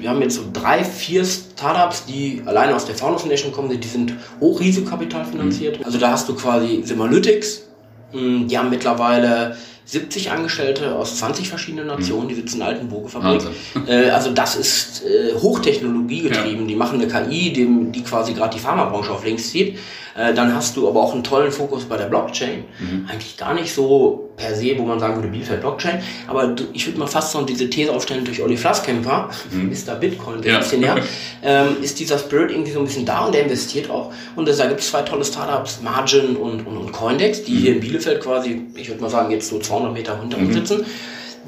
wir 0.00 0.10
haben 0.10 0.20
jetzt 0.22 0.36
so 0.36 0.42
drei, 0.52 0.84
vier 0.84 1.24
Startups, 1.24 2.04
die 2.06 2.42
alleine 2.44 2.74
aus 2.76 2.84
der 2.84 2.94
Founders 2.94 3.22
Foundation 3.22 3.52
kommen, 3.52 3.80
die 3.80 3.88
sind 3.88 4.12
hochrisikokapital 4.40 5.24
finanziert. 5.24 5.80
Mhm. 5.80 5.84
Also 5.84 5.98
da 5.98 6.10
hast 6.10 6.28
du 6.28 6.34
quasi 6.34 6.82
Simalytics, 6.84 7.64
hm, 8.12 8.48
die 8.48 8.58
haben 8.58 8.70
mittlerweile 8.70 9.56
70 9.88 10.30
Angestellte 10.30 10.94
aus 10.94 11.16
20 11.16 11.48
verschiedenen 11.48 11.86
Nationen, 11.86 12.24
mhm. 12.24 12.28
die 12.28 12.34
sitzen 12.34 12.54
in 12.54 12.58
der 12.60 12.68
alten 12.68 12.88
Bogenfabrik. 12.88 13.42
Äh, 13.86 14.10
also 14.10 14.30
das 14.30 14.54
ist 14.54 15.02
äh, 15.02 15.34
Hochtechnologie 15.34 16.22
getrieben. 16.22 16.62
Ja. 16.62 16.66
Die 16.66 16.74
machen 16.74 17.00
eine 17.00 17.08
KI, 17.08 17.54
die, 17.54 17.90
die 17.90 18.04
quasi 18.04 18.34
gerade 18.34 18.54
die 18.54 18.60
Pharmabranche 18.60 19.10
auf 19.10 19.24
links 19.24 19.50
zieht. 19.50 19.78
Äh, 20.14 20.34
dann 20.34 20.54
hast 20.54 20.76
du 20.76 20.88
aber 20.88 21.00
auch 21.00 21.14
einen 21.14 21.24
tollen 21.24 21.50
Fokus 21.50 21.86
bei 21.86 21.96
der 21.96 22.04
Blockchain. 22.06 22.64
Mhm. 22.78 23.08
Eigentlich 23.08 23.38
gar 23.38 23.54
nicht 23.54 23.72
so 23.72 24.27
per 24.38 24.54
se, 24.54 24.78
wo 24.78 24.84
man 24.84 24.98
sagen 24.98 25.16
würde, 25.16 25.28
Bielefeld 25.28 25.60
Blockchain. 25.60 26.00
Aber 26.26 26.54
ich 26.72 26.86
würde 26.86 26.98
mal 26.98 27.06
fast 27.06 27.32
so 27.32 27.42
diese 27.42 27.68
These 27.68 27.92
aufstellen 27.92 28.24
durch 28.24 28.40
Olli 28.40 28.56
Flasskämper, 28.56 29.28
mhm. 29.50 29.68
Mr. 29.86 29.96
Bitcoin, 29.96 30.42
ja. 30.42 30.54
ein 30.54 30.60
bisschen 30.60 30.82
her, 30.82 30.96
ähm, 31.42 31.76
ist 31.82 31.98
dieser 32.00 32.18
Spirit 32.18 32.52
irgendwie 32.52 32.72
so 32.72 32.78
ein 32.78 32.86
bisschen 32.86 33.04
da 33.04 33.26
und 33.26 33.34
der 33.34 33.42
investiert 33.42 33.90
auch. 33.90 34.12
Und 34.36 34.48
da 34.48 34.66
gibt 34.66 34.80
es 34.80 34.88
zwei 34.88 35.02
tolle 35.02 35.24
Startups, 35.24 35.80
Margin 35.82 36.36
und, 36.36 36.66
und, 36.66 36.76
und 36.78 36.92
Coindex, 36.92 37.44
die 37.44 37.52
mhm. 37.52 37.58
hier 37.58 37.72
in 37.74 37.80
Bielefeld 37.80 38.22
quasi, 38.22 38.62
ich 38.74 38.88
würde 38.88 39.02
mal 39.02 39.10
sagen, 39.10 39.30
jetzt 39.30 39.48
so 39.48 39.58
200 39.58 39.92
Meter 39.92 40.18
hinter 40.20 40.38
uns 40.38 40.70
mhm. 40.70 40.84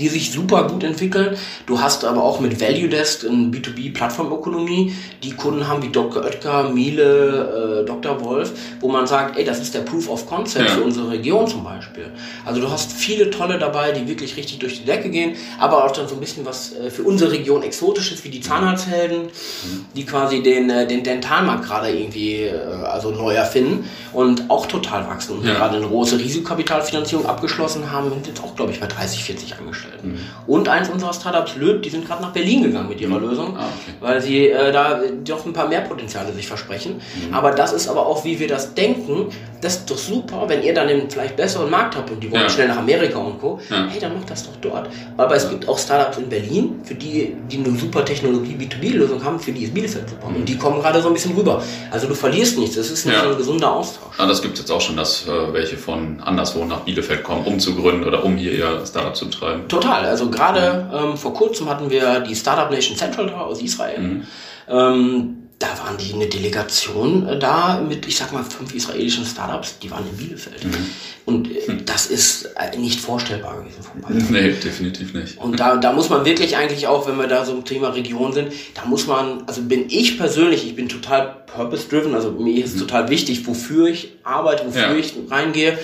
Die 0.01 0.09
sich 0.09 0.33
super 0.33 0.67
gut 0.67 0.83
entwickeln. 0.83 1.37
Du 1.67 1.81
hast 1.81 2.05
aber 2.05 2.23
auch 2.25 2.41
mit 2.41 2.61
Value 2.61 2.89
Desk 2.89 3.25
in 3.25 3.53
B2B-Plattformökonomie, 3.53 4.95
die 5.23 5.33
Kunden 5.33 5.69
haben 5.69 5.83
wie 5.83 5.89
Dr. 5.89 6.25
Oetker, 6.25 6.71
Miele, 6.71 7.83
äh, 7.83 7.87
Dr. 7.87 8.25
Wolf, 8.25 8.53
wo 8.81 8.89
man 8.89 9.07
sagt, 9.07 9.39
ey, 9.39 9.45
das 9.45 9.61
ist 9.61 9.75
der 9.75 9.81
Proof 9.81 10.09
of 10.09 10.27
Concept 10.27 10.69
ja. 10.69 10.75
für 10.75 10.83
unsere 10.83 11.11
Region 11.11 11.47
zum 11.47 11.65
Beispiel. 11.65 12.11
Also 12.45 12.61
du 12.61 12.71
hast 12.71 12.93
viele 12.93 13.31
tolle 13.31 13.59
dabei, 13.59 13.93
die 13.93 14.09
wirklich 14.09 14.37
richtig 14.37 14.59
durch 14.59 14.79
die 14.79 14.85
Decke 14.85 15.11
gehen, 15.11 15.37
aber 15.59 15.85
auch 15.85 15.93
dann 15.93 16.09
so 16.09 16.15
ein 16.15 16.21
bisschen 16.21 16.45
was 16.47 16.75
äh, 16.75 16.91
für 16.91 17.03
unsere 17.03 17.33
Region 17.33 17.63
exotisches, 17.63 18.25
wie 18.25 18.31
die 18.31 18.41
Zahnarzthelden, 18.41 19.25
mhm. 19.25 19.85
die 19.95 20.05
quasi 20.05 20.43
den, 20.43 20.71
äh, 20.71 20.87
den 20.87 21.05
Dentalmarkt 21.05 21.65
gerade 21.65 21.91
irgendwie 21.91 22.45
äh, 22.45 22.55
also 22.85 23.11
neu 23.11 23.35
erfinden 23.35 23.89
und 24.13 24.49
auch 24.49 24.67
total 24.67 25.07
wachsen 25.07 25.39
und 25.39 25.47
ja. 25.47 25.55
gerade 25.55 25.77
eine 25.77 25.87
große 25.87 26.19
Risikokapitalfinanzierung 26.19 27.27
abgeschlossen 27.27 27.91
haben 27.91 28.11
und 28.11 28.27
jetzt 28.27 28.43
auch, 28.43 28.55
glaube 28.57 28.73
ich, 28.73 28.81
bei 28.81 28.87
30, 28.87 29.25
40 29.25 29.57
angestellt. 29.59 29.90
Mhm. 30.03 30.19
Und 30.47 30.69
eins 30.69 30.89
unserer 30.89 31.13
Startups, 31.13 31.57
Löb, 31.57 31.83
die 31.83 31.91
sind 31.91 32.07
gerade 32.07 32.23
nach 32.23 32.33
Berlin 32.33 32.63
gegangen 32.63 32.89
mit 32.89 33.01
ihrer 33.01 33.19
mhm. 33.19 33.29
Lösung, 33.29 33.57
ah, 33.57 33.65
okay. 33.65 33.95
weil 34.01 34.21
sie 34.21 34.49
äh, 34.49 34.73
da 34.73 35.01
doch 35.25 35.45
ein 35.47 35.53
paar 35.53 35.69
mehr 35.69 35.83
Potenziale 35.83 36.33
sich 36.33 36.47
versprechen. 36.47 36.95
Mhm. 36.95 37.35
Aber 37.35 37.53
das 37.53 37.73
ist 37.73 37.89
aber 37.89 38.07
auch, 38.07 38.25
wie 38.25 38.39
wir 38.39 38.49
das 38.49 38.75
denken, 38.75 39.27
das 39.61 39.77
ist 39.77 39.91
doch 39.91 39.99
super, 39.99 40.45
wenn 40.49 40.63
ihr 40.63 40.73
dann 40.73 40.89
einen 40.89 41.11
vielleicht 41.11 41.37
besseren 41.37 41.71
Markt 41.71 41.97
habt 41.97 42.11
und 42.11 42.23
die 42.23 42.31
wollen 42.31 42.43
ja. 42.43 42.49
schnell 42.49 42.69
nach 42.69 42.79
Amerika 42.79 43.19
und 43.19 43.39
Co. 43.41 43.61
Ja. 43.69 43.87
Hey, 43.89 44.01
dann 44.01 44.15
macht 44.15 44.31
das 44.31 44.45
doch 44.45 44.57
dort. 44.61 44.89
Aber 45.17 45.35
es 45.35 45.49
gibt 45.51 45.69
auch 45.69 45.79
Startups 45.79 46.19
in 46.19 46.29
Berlin, 46.29 46.81
für 46.85 46.95
die, 46.95 47.35
die 47.51 47.59
eine 47.59 47.77
super 47.79 48.05
Technologie 48.05 48.57
B2B-Lösung 48.59 49.23
haben, 49.23 49.39
für 49.39 49.53
die 49.53 49.65
ist 49.65 49.75
Bielefeld 49.75 50.09
super. 50.09 50.29
Und 50.29 50.49
die 50.49 50.57
kommen 50.57 50.81
gerade 50.81 51.03
so 51.03 51.09
ein 51.09 51.15
bisschen 51.15 51.35
rüber. 51.37 51.63
Also 51.91 52.07
du 52.07 52.15
verlierst 52.15 52.59
nichts, 52.59 52.77
das 52.77 52.91
ist 52.91 53.05
ja. 53.05 53.23
ein 53.23 53.37
gesunder 53.37 53.73
Austausch. 53.73 54.15
Ah, 54.19 54.27
das 54.27 54.41
gibt 54.41 54.55
es 54.55 54.61
jetzt 54.61 54.71
auch 54.71 54.81
schon, 54.81 54.97
dass 54.97 55.27
äh, 55.27 55.53
welche 55.53 55.77
von 55.77 56.21
anderswo 56.21 56.65
nach 56.65 56.81
Bielefeld 56.81 57.23
kommen, 57.23 57.45
um 57.45 57.61
zu 57.61 57.75
gründen 57.75 58.05
oder 58.05 58.25
um 58.25 58.37
hier 58.37 58.53
ihr 58.53 58.87
Startup 58.87 59.15
zu 59.15 59.27
betreiben. 59.27 59.69
Total. 59.69 59.80
Also 59.89 60.31
gerade 60.31 60.89
ähm, 60.93 61.17
vor 61.17 61.35
kurzem 61.35 61.69
hatten 61.69 61.91
wir 61.91 62.21
die 62.21 62.35
Startup 62.35 62.71
Nation 62.71 62.97
Central 62.97 63.27
da 63.27 63.41
aus 63.41 63.63
Israel. 63.63 63.99
Mhm. 63.99 64.27
Ähm, 64.69 65.40
da 65.61 65.69
waren 65.79 65.99
die 65.99 66.15
eine 66.15 66.27
Delegation 66.27 67.29
äh, 67.29 67.39
da 67.39 67.81
mit, 67.87 68.07
ich 68.09 68.17
sag 68.17 68.33
mal, 68.33 68.43
fünf 68.43 68.75
israelischen 68.75 69.27
Startups, 69.27 69.79
die 69.79 69.91
waren 69.91 70.05
in 70.09 70.17
Bielefeld. 70.17 70.65
Mhm. 70.65 70.91
Und 71.27 71.51
äh, 71.51 71.67
hm. 71.67 71.85
das 71.85 72.07
ist 72.07 72.49
äh, 72.57 72.77
nicht 72.77 72.99
vorstellbar 73.01 73.59
gewesen 73.59 73.83
von 73.83 74.01
beiden. 74.01 74.33
Nee, 74.33 74.53
definitiv 74.53 75.13
nicht. 75.13 75.39
Und 75.39 75.61
da, 75.61 75.77
da 75.77 75.93
muss 75.93 76.09
man 76.09 76.25
wirklich 76.25 76.57
eigentlich 76.57 76.87
auch, 76.87 77.07
wenn 77.07 77.19
wir 77.19 77.27
da 77.27 77.45
so 77.45 77.53
im 77.53 77.65
Thema 77.65 77.91
Region 77.91 78.33
sind, 78.33 78.53
da 78.75 78.85
muss 78.87 79.07
man, 79.07 79.45
also 79.47 79.63
bin 79.63 79.85
ich 79.91 80.19
persönlich, 80.19 80.67
ich 80.67 80.75
bin 80.75 80.89
total 80.89 81.45
purpose-driven, 81.55 82.15
also 82.15 82.31
mir 82.31 82.65
ist 82.65 82.77
mhm. 82.77 82.81
total 82.81 83.11
wichtig, 83.11 83.47
wofür 83.47 83.89
ich 83.89 84.13
arbeite, 84.25 84.67
wofür 84.67 84.93
ja. 84.93 84.95
ich 84.95 85.15
reingehe. 85.31 85.79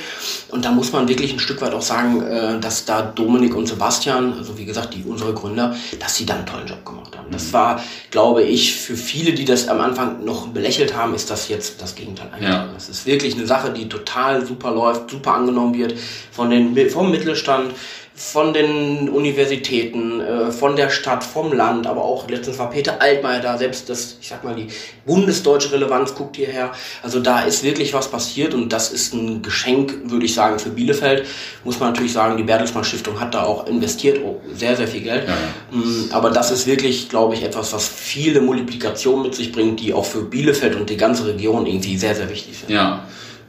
Und 0.49 0.65
da 0.65 0.73
muss 0.73 0.93
man 0.93 1.07
wirklich 1.09 1.33
ein 1.33 1.39
Stück 1.39 1.61
weit 1.61 1.75
auch 1.75 1.83
sagen, 1.83 2.23
äh, 2.23 2.59
dass 2.59 2.85
da 2.85 3.03
Dominik 3.03 3.55
und 3.55 3.67
Sebastian, 3.67 4.35
also 4.39 4.57
wie 4.59 4.65
gesagt, 4.65 4.95
die 4.95 5.05
unsere 5.05 5.35
Gründer, 5.35 5.77
dass 6.01 6.17
sie 6.17 6.25
da 6.25 6.35
einen 6.35 6.47
tollen 6.47 6.67
Job 6.67 6.85
gemacht 6.85 7.17
haben. 7.17 7.31
Das 7.31 7.49
mhm. 7.49 7.53
war, 7.53 7.85
glaube 8.11 8.43
ich, 8.43 8.75
für 8.75 8.97
viele, 8.97 9.33
die 9.33 9.45
das 9.45 9.66
am 9.69 9.81
Anfang 9.81 10.25
noch 10.25 10.49
belächelt 10.49 10.97
haben, 10.97 11.15
ist 11.15 11.31
das 11.31 11.49
jetzt 11.49 11.81
das 11.83 11.95
Gegenteil 11.95 12.29
Ja. 12.41 12.69
Das 12.73 12.89
ist 12.89 13.07
wirklich 13.07 13.35
eine 13.37 13.47
Sache, 13.47 13.73
die 13.73 13.89
total 13.89 14.45
super 14.45 14.71
läuft, 14.73 15.11
super 15.11 15.35
angenommen 15.35 15.75
wird 15.75 15.95
von 16.31 16.51
den, 16.51 16.91
vom 16.91 17.11
Mittelstand, 17.11 17.73
von 18.19 18.55
den 18.55 19.11
Universitäten, 19.11 20.23
äh, 20.23 20.51
von 20.51 20.75
der 20.75 20.89
Stadt, 20.89 21.23
vom 21.23 21.53
Land, 21.53 21.87
aber 21.87 22.03
auch 22.03 22.27
letztens 22.31 22.59
war 22.59 22.71
Peter 22.71 23.03
Altmaier 23.03 23.41
da, 23.41 23.59
selbst 23.59 23.91
das, 23.91 24.17
ich 24.23 24.29
sag 24.29 24.43
mal, 24.43 24.55
die 24.55 24.69
bundesdeutsche 25.05 25.71
Relevanz 25.73 26.15
guckt 26.15 26.37
hierher. 26.37 26.73
Also 27.03 27.21
da 27.21 27.41
ist 27.41 27.63
wirklich 27.63 27.93
was 27.93 28.11
passiert 28.11 28.55
und 28.55 28.73
das 28.73 28.91
ist 28.91 29.13
ein 29.13 29.43
Geschenk, 29.43 30.11
würde 30.11 30.25
ich 30.25 30.33
sagen, 30.33 30.59
für 30.59 30.71
Bielefeld. 30.71 31.27
Muss 31.63 31.79
man 31.79 31.91
natürlich 31.91 32.15
sagen, 32.15 32.39
die 32.39 32.43
Bertelsmann 32.43 32.85
Stiftung 32.85 33.21
hat 33.21 33.35
da 33.35 33.43
auch 33.43 33.67
investiert, 33.67 34.19
oh, 34.25 34.41
sehr, 34.55 34.77
sehr 34.77 34.89
viel 34.89 35.03
Geld. 35.03 35.29
Ja, 35.29 35.35
ja. 35.35 35.79
Mm, 35.79 36.09
aber 36.11 36.31
das 36.31 36.51
ist 36.51 36.67
wirklich, 36.67 37.11
glaube 37.11 37.35
ich, 37.35 37.43
etwas, 37.43 37.75
was 37.75 37.87
viele 37.87 38.41
Multiplikationen 38.41 39.25
mit 39.25 39.35
sich 39.35 39.53
bringt, 39.53 39.81
die 39.81 39.93
auch 39.93 40.07
für 40.07 40.23
Bielefeld 40.23 40.75
und 40.75 40.89
die 40.89 40.97
ganze 40.97 41.27
Region 41.27 41.67
irgendwie 41.67 41.99
sehr, 41.99 42.15
sehr 42.15 42.31
wichtig 42.31 42.57
sind. 42.61 42.71
Ja. 42.71 43.05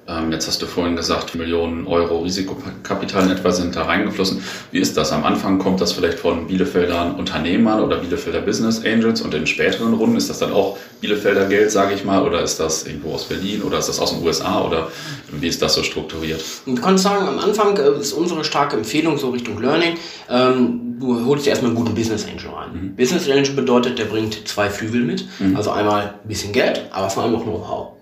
Ähm, 0.07 0.31
jetzt 0.31 0.47
hast 0.47 0.61
du 0.61 0.65
vorhin 0.65 0.95
gesagt, 0.95 1.35
Millionen 1.35 1.85
Euro 1.85 2.19
Risikokapital 2.19 3.25
in 3.25 3.31
etwa 3.31 3.51
sind 3.51 3.75
da 3.75 3.83
reingeflossen. 3.83 4.41
Wie 4.71 4.79
ist 4.79 4.95
das? 4.95 5.11
Am 5.11 5.25
Anfang 5.25 5.59
kommt 5.59 5.81
das 5.81 5.91
vielleicht 5.91 6.19
von 6.19 6.47
Bielefeldern 6.47 7.15
Unternehmern 7.15 7.81
oder 7.81 7.97
Bielefelder 7.97 8.39
Business 8.39 8.83
Angels 8.85 9.21
und 9.21 9.33
in 9.33 9.45
späteren 9.45 9.93
Runden 9.93 10.15
ist 10.15 10.29
das 10.29 10.39
dann 10.39 10.53
auch 10.53 10.77
Bielefelder 11.01 11.45
Geld, 11.45 11.71
sage 11.71 11.93
ich 11.93 12.05
mal, 12.05 12.25
oder 12.25 12.41
ist 12.41 12.59
das 12.59 12.87
irgendwo 12.87 13.13
aus 13.13 13.25
Berlin 13.25 13.61
oder 13.63 13.79
ist 13.79 13.89
das 13.89 13.99
aus 13.99 14.11
den 14.11 14.25
USA 14.25 14.61
oder 14.61 14.89
wie 15.31 15.47
ist 15.47 15.61
das 15.61 15.73
so 15.73 15.83
strukturiert? 15.83 16.41
Ich 16.65 16.81
kann 16.81 16.97
sagen, 16.97 17.27
am 17.27 17.39
Anfang 17.39 17.75
äh, 17.77 17.99
ist 17.99 18.13
unsere 18.13 18.45
starke 18.45 18.77
Empfehlung 18.77 19.17
so 19.17 19.31
Richtung 19.31 19.61
Learning. 19.61 19.97
Ähm, 20.29 20.95
du 20.99 21.25
holst 21.25 21.45
dir 21.45 21.49
erstmal 21.49 21.71
einen 21.71 21.77
guten 21.77 21.95
Business 21.95 22.25
Angel 22.25 22.49
rein. 22.49 22.69
Mhm. 22.73 22.95
Business 22.95 23.29
Angel 23.29 23.53
bedeutet, 23.53 23.99
der 23.99 24.05
bringt 24.05 24.47
zwei 24.47 24.69
Flügel 24.69 25.01
mit. 25.01 25.25
Mhm. 25.39 25.57
Also 25.57 25.71
einmal 25.71 26.15
ein 26.23 26.27
bisschen 26.27 26.53
Geld, 26.53 26.85
aber 26.91 27.09
vor 27.09 27.23
allem 27.23 27.35
auch 27.35 27.43
Know-how. 27.43 27.96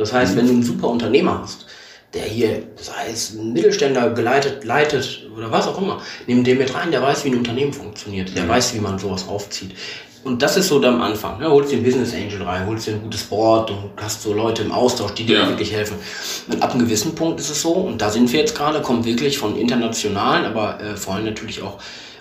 Das 0.00 0.12
heißt, 0.12 0.36
wenn 0.36 0.46
du 0.46 0.52
einen 0.52 0.62
super 0.62 0.88
Unternehmer 0.88 1.40
hast, 1.42 1.66
der 2.14 2.24
hier, 2.24 2.64
sei 2.76 3.10
es 3.12 3.34
ein 3.34 3.52
Mittelständler 3.52 4.10
geleitet, 4.10 4.64
leitet 4.64 5.28
oder 5.36 5.50
was 5.50 5.68
auch 5.68 5.80
immer, 5.80 6.00
nimm 6.26 6.42
den 6.42 6.58
mit 6.58 6.74
rein, 6.74 6.90
der 6.90 7.02
weiß, 7.02 7.24
wie 7.24 7.28
ein 7.28 7.38
Unternehmen 7.38 7.72
funktioniert, 7.72 8.34
der 8.36 8.44
mhm. 8.44 8.48
weiß, 8.48 8.74
wie 8.74 8.80
man 8.80 8.98
sowas 8.98 9.28
aufzieht. 9.28 9.72
Und 10.22 10.42
das 10.42 10.56
ist 10.56 10.68
so 10.68 10.82
am 10.82 11.00
Anfang. 11.00 11.38
Ne? 11.38 11.48
Holst 11.48 11.70
dir 11.70 11.76
einen 11.76 11.84
Business 11.84 12.12
Angel 12.12 12.42
rein, 12.42 12.66
holst 12.66 12.86
dir 12.86 12.92
ein 12.92 13.02
gutes 13.02 13.22
Board 13.24 13.70
und 13.70 13.90
hast 13.96 14.22
so 14.22 14.34
Leute 14.34 14.62
im 14.62 14.72
Austausch, 14.72 15.12
die 15.12 15.24
dir 15.24 15.38
ja. 15.38 15.48
wirklich 15.48 15.72
helfen. 15.72 15.96
Und 16.48 16.62
ab 16.62 16.72
einem 16.72 16.80
gewissen 16.80 17.14
Punkt 17.14 17.40
ist 17.40 17.48
es 17.48 17.62
so, 17.62 17.72
und 17.72 18.02
da 18.02 18.10
sind 18.10 18.30
wir 18.32 18.40
jetzt 18.40 18.54
gerade, 18.54 18.82
kommt 18.82 19.06
wirklich 19.06 19.38
von 19.38 19.56
internationalen, 19.56 20.44
aber 20.44 20.80
äh, 20.80 20.96
vor 20.96 21.14
allem 21.14 21.24
natürlich 21.24 21.62
auch 21.62 21.78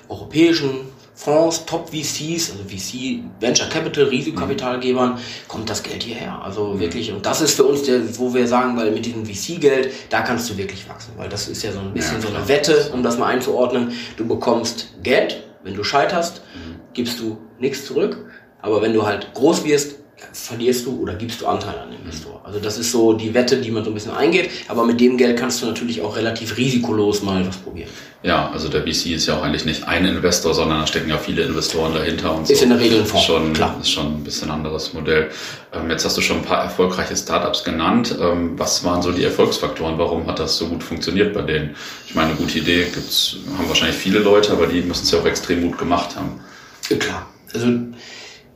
europäischen 0.08 0.70
Fonds, 1.19 1.65
Top-VCs, 1.65 2.51
also 2.51 2.63
VC, 2.63 3.21
Venture 3.41 3.67
Capital, 3.67 4.05
Risikokapitalgebern, 4.05 5.19
kommt 5.49 5.69
das 5.69 5.84
Geld 5.84 6.01
hierher. 6.01 6.41
Also 6.41 6.67
mhm. 6.67 6.79
wirklich, 6.79 7.12
und 7.12 7.25
das 7.25 7.41
ist 7.41 7.55
für 7.55 7.65
uns 7.65 7.84
der, 7.84 8.17
wo 8.17 8.34
wir 8.34 8.47
sagen, 8.47 8.77
weil 8.77 8.91
mit 8.91 9.05
diesem 9.05 9.25
VC-Geld, 9.25 9.91
da 10.10 10.21
kannst 10.21 10.49
du 10.49 10.55
wirklich 10.55 10.88
wachsen, 10.88 11.12
weil 11.17 11.27
das 11.27 11.49
ist 11.49 11.62
ja 11.62 11.73
so 11.73 11.79
ein 11.79 11.93
bisschen 11.93 12.21
ja, 12.21 12.21
so 12.21 12.34
eine 12.34 12.47
Wette, 12.47 12.91
um 12.93 13.03
das 13.03 13.17
mal 13.17 13.25
einzuordnen. 13.25 13.91
Du 14.15 14.25
bekommst 14.25 14.93
Geld, 15.03 15.43
wenn 15.62 15.75
du 15.75 15.84
scheiterst, 15.84 16.41
mhm. 16.55 16.79
gibst 16.93 17.19
du 17.19 17.38
nichts 17.60 17.86
zurück, 17.86 18.25
aber 18.62 18.82
wenn 18.82 18.93
du 18.93 19.05
halt 19.05 19.34
groß 19.34 19.65
wirst, 19.65 19.95
verlierst 20.34 20.86
du 20.86 21.01
oder 21.01 21.15
gibst 21.15 21.41
du 21.41 21.47
Anteil 21.47 21.77
an 21.79 21.91
den 21.91 22.01
Investor. 22.01 22.41
Also 22.43 22.60
das 22.60 22.77
ist 22.77 22.91
so 22.91 23.13
die 23.13 23.34
Wette, 23.34 23.58
die 23.58 23.71
man 23.71 23.84
so 23.84 23.91
ein 23.91 23.93
bisschen 23.93 24.12
eingeht, 24.12 24.49
aber 24.67 24.86
mit 24.86 24.99
dem 24.99 25.17
Geld 25.17 25.38
kannst 25.38 25.62
du 25.62 25.65
natürlich 25.65 26.01
auch 26.01 26.15
relativ 26.15 26.58
risikolos 26.58 27.21
mal 27.23 27.45
was 27.47 27.58
probieren. 27.58 27.89
Ja, 28.21 28.49
also 28.51 28.67
der 28.67 28.82
VC 28.82 29.12
ist 29.12 29.27
ja 29.27 29.38
auch 29.38 29.43
eigentlich 29.43 29.63
nicht 29.63 29.88
ein 29.88 30.03
Investor, 30.03 30.53
sondern 30.53 30.82
da 30.82 30.88
stecken 30.88 31.10
ja 31.10 31.17
viele 31.17 31.43
Investoren 31.43 31.93
dahinter 31.93 32.36
und 32.36 32.41
ist 32.41 32.47
so. 32.49 32.53
Ist 32.53 32.63
in 32.63 32.69
der 32.69 32.79
Regel 32.79 32.99
ein 32.99 33.05
Fonds, 33.05 33.25
schon, 33.25 33.53
klar. 33.53 33.77
Ist 33.79 33.91
schon 33.91 34.08
ein 34.08 34.23
bisschen 34.23 34.51
anderes 34.51 34.93
Modell. 34.93 35.29
Ähm, 35.71 35.89
jetzt 35.89 36.03
hast 36.03 36.17
du 36.17 36.21
schon 36.21 36.38
ein 36.38 36.43
paar 36.43 36.63
erfolgreiche 36.63 37.15
Startups 37.15 37.63
genannt. 37.63 38.13
Ähm, 38.19 38.60
was 38.60 38.84
waren 38.84 39.01
so 39.01 39.13
die 39.13 39.23
Erfolgsfaktoren? 39.23 39.97
Warum 39.97 40.27
hat 40.27 40.39
das 40.39 40.58
so 40.58 40.67
gut 40.67 40.84
funktioniert 40.84 41.34
bei 41.34 41.43
denen? 41.43 41.75
Ich 42.08 42.13
meine, 42.13 42.32
eine 42.32 42.38
gute 42.38 42.60
Idee 42.60 42.88
gibt's, 42.93 43.38
haben 43.58 43.69
wahrscheinlich 43.69 43.97
viele 43.97 44.19
Leute, 44.19 44.51
aber 44.51 44.67
die 44.67 44.82
müssen 44.82 45.03
es 45.03 45.12
ja 45.12 45.19
auch 45.19 45.25
extrem 45.25 45.62
gut 45.62 45.77
gemacht 45.77 46.17
haben. 46.17 46.41
Ja, 46.89 46.97
klar. 46.97 47.25
Also 47.53 47.67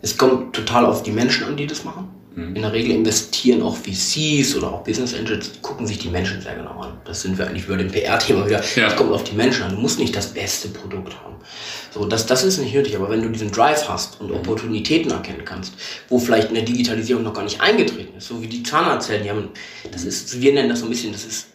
es 0.04 0.18
kommt 0.18 0.54
total 0.54 0.86
auf 0.86 1.02
die 1.02 1.12
Menschen 1.12 1.46
an, 1.46 1.56
die 1.56 1.66
das 1.66 1.86
machen. 1.86 2.10
Mhm. 2.36 2.56
In 2.58 2.62
der 2.62 2.74
Regel 2.74 2.92
investieren 2.92 3.62
auch 3.62 3.78
VCs 3.78 4.56
oder 4.58 4.74
auch 4.74 4.84
Business 4.84 5.14
Angels, 5.14 5.52
gucken 5.62 5.88
sich 5.88 5.98
die 5.98 6.10
Menschen 6.10 6.42
sehr 6.42 6.56
genau 6.56 6.82
an. 6.82 6.98
Das 7.06 7.22
sind 7.22 7.38
wir 7.38 7.48
eigentlich 7.48 7.66
über 7.66 7.78
dem 7.78 7.90
PR-Thema 7.90 8.46
wieder. 8.46 8.62
Ja. 8.76 8.88
Es 8.88 8.96
kommt 8.98 9.14
auf 9.14 9.24
die 9.24 9.36
Menschen 9.36 9.64
an. 9.64 9.72
Du 9.72 9.78
musst 9.78 10.00
nicht 10.00 10.14
das 10.14 10.34
beste 10.34 10.68
Produkt 10.68 11.16
haben. 11.24 11.36
So, 11.94 12.06
das, 12.06 12.26
das 12.26 12.44
ist 12.44 12.58
nicht 12.58 12.74
nötig. 12.74 12.98
Aber 12.98 13.10
wenn 13.10 13.22
du 13.22 13.30
diesen 13.30 13.52
Drive 13.52 13.88
hast 13.88 14.20
und 14.20 14.30
mhm. 14.30 14.36
Opportunitäten 14.36 15.12
erkennen 15.12 15.46
kannst, 15.46 15.74
wo 16.10 16.20
vielleicht 16.20 16.50
in 16.50 16.56
der 16.56 16.66
Digitalisierung 16.66 17.24
noch 17.24 17.34
gar 17.34 17.44
nicht 17.44 17.62
eingetreten 17.62 18.18
ist, 18.18 18.28
so 18.28 18.42
wie 18.42 18.48
die 18.48 18.64
Zahnarztzellen, 18.64 19.24
die 19.24 19.30
haben, 19.30 19.50
das 19.90 20.04
ist, 20.04 20.42
wir 20.42 20.54
nennen 20.54 20.68
das 20.68 20.80
so 20.80 20.86
ein 20.86 20.90
bisschen, 20.90 21.14
das 21.14 21.24
ist 21.24 21.48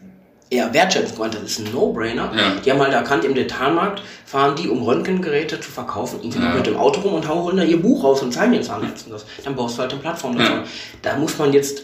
eher 0.51 0.73
wertschätzend 0.73 1.17
gemeint, 1.17 1.35
das 1.35 1.43
ist 1.43 1.59
ein 1.59 1.73
No-Brainer. 1.73 2.33
Ja. 2.35 2.53
Die 2.65 2.71
haben 2.71 2.81
halt 2.81 2.93
erkannt, 2.93 3.25
im 3.25 3.35
Detailmarkt 3.35 4.03
fahren 4.25 4.57
die, 4.57 4.69
um 4.69 4.83
Röntgengeräte 4.83 5.61
zu 5.61 5.71
verkaufen, 5.71 6.21
irgendwie 6.23 6.41
ja. 6.41 6.55
mit 6.55 6.67
dem 6.67 6.77
Auto 6.77 7.01
rum 7.01 7.15
und 7.15 7.29
holen 7.29 7.57
da 7.57 7.63
ihr 7.63 7.81
Buch 7.81 8.03
raus 8.05 8.23
und 8.23 8.33
zeigen 8.33 8.53
den 8.53 8.63
Zahnärzten 8.63 9.13
das. 9.13 9.25
Dann 9.45 9.55
baust 9.55 9.77
du 9.77 9.83
halt 9.83 9.93
eine 9.93 10.01
Plattform 10.01 10.37
davon. 10.37 10.59
Ja. 10.59 10.65
Da 11.03 11.17
muss 11.17 11.39
man 11.39 11.53
jetzt 11.53 11.83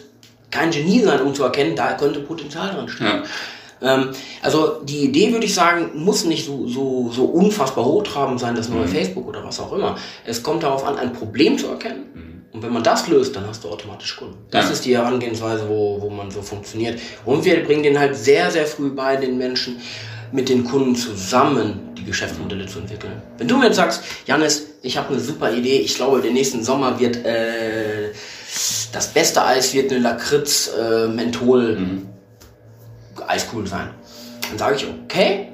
kein 0.51 0.71
Genie 0.71 1.01
sein, 1.01 1.21
um 1.21 1.33
zu 1.33 1.43
erkennen, 1.43 1.75
da 1.75 1.93
könnte 1.93 2.19
Potenzial 2.19 2.73
drin 2.73 2.87
stehen. 2.87 3.23
Ähm, 3.81 4.09
also 4.41 4.81
die 4.83 5.05
Idee, 5.05 5.31
würde 5.31 5.45
ich 5.45 5.53
sagen, 5.53 5.91
muss 5.95 6.25
nicht 6.25 6.45
so, 6.45 6.67
so, 6.67 7.11
so 7.11 7.25
unfassbar 7.25 7.85
hochtrabend 7.85 8.39
sein, 8.39 8.55
das 8.55 8.69
neue 8.69 8.85
mhm. 8.85 8.89
Facebook 8.89 9.27
oder 9.27 9.43
was 9.43 9.59
auch 9.59 9.73
immer. 9.73 9.97
Es 10.25 10.43
kommt 10.43 10.63
darauf 10.63 10.85
an, 10.85 10.97
ein 10.97 11.13
Problem 11.13 11.57
zu 11.57 11.67
erkennen. 11.67 12.05
Mhm. 12.13 12.24
Und 12.55 12.63
wenn 12.63 12.71
man 12.71 12.83
das 12.83 13.09
löst, 13.09 13.35
dann 13.35 13.45
hast 13.47 13.65
du 13.65 13.69
automatisch 13.69 14.15
Kunden. 14.15 14.37
Das 14.49 14.65
ja. 14.65 14.71
ist 14.71 14.85
die 14.85 14.95
Herangehensweise, 14.95 15.67
wo, 15.67 16.01
wo 16.01 16.09
man 16.09 16.31
so 16.31 16.41
funktioniert. 16.41 17.01
Und 17.25 17.43
wir 17.43 17.61
bringen 17.65 17.83
den 17.83 17.99
halt 17.99 18.15
sehr, 18.15 18.49
sehr 18.49 18.65
früh 18.65 18.91
bei 18.91 19.17
den 19.17 19.37
Menschen, 19.37 19.81
mit 20.31 20.47
den 20.47 20.63
Kunden 20.63 20.95
zusammen 20.95 21.93
die 21.97 22.05
Geschäftsmodelle 22.05 22.65
zu 22.65 22.79
entwickeln. 22.79 23.21
Wenn 23.37 23.49
du 23.49 23.57
mir 23.57 23.65
jetzt 23.65 23.75
sagst, 23.75 24.03
Janis, 24.25 24.67
ich 24.81 24.97
habe 24.97 25.09
eine 25.09 25.19
super 25.19 25.51
Idee, 25.51 25.79
ich 25.79 25.95
glaube, 25.95 26.21
der 26.21 26.31
nächsten 26.31 26.63
Sommer 26.63 26.97
wird 26.97 27.25
äh, 27.25 28.11
das 28.93 29.07
beste 29.07 29.43
Eis 29.43 29.73
wird 29.73 29.91
eine 29.91 29.99
Lakritz 29.99 30.71
äh, 30.79 31.07
Menthol 31.09 31.77
mhm. 31.77 32.09
Eiskugel 33.27 33.67
sein. 33.67 33.89
Dann 34.49 34.57
sage 34.57 34.75
ich, 34.77 34.87
okay, 35.03 35.49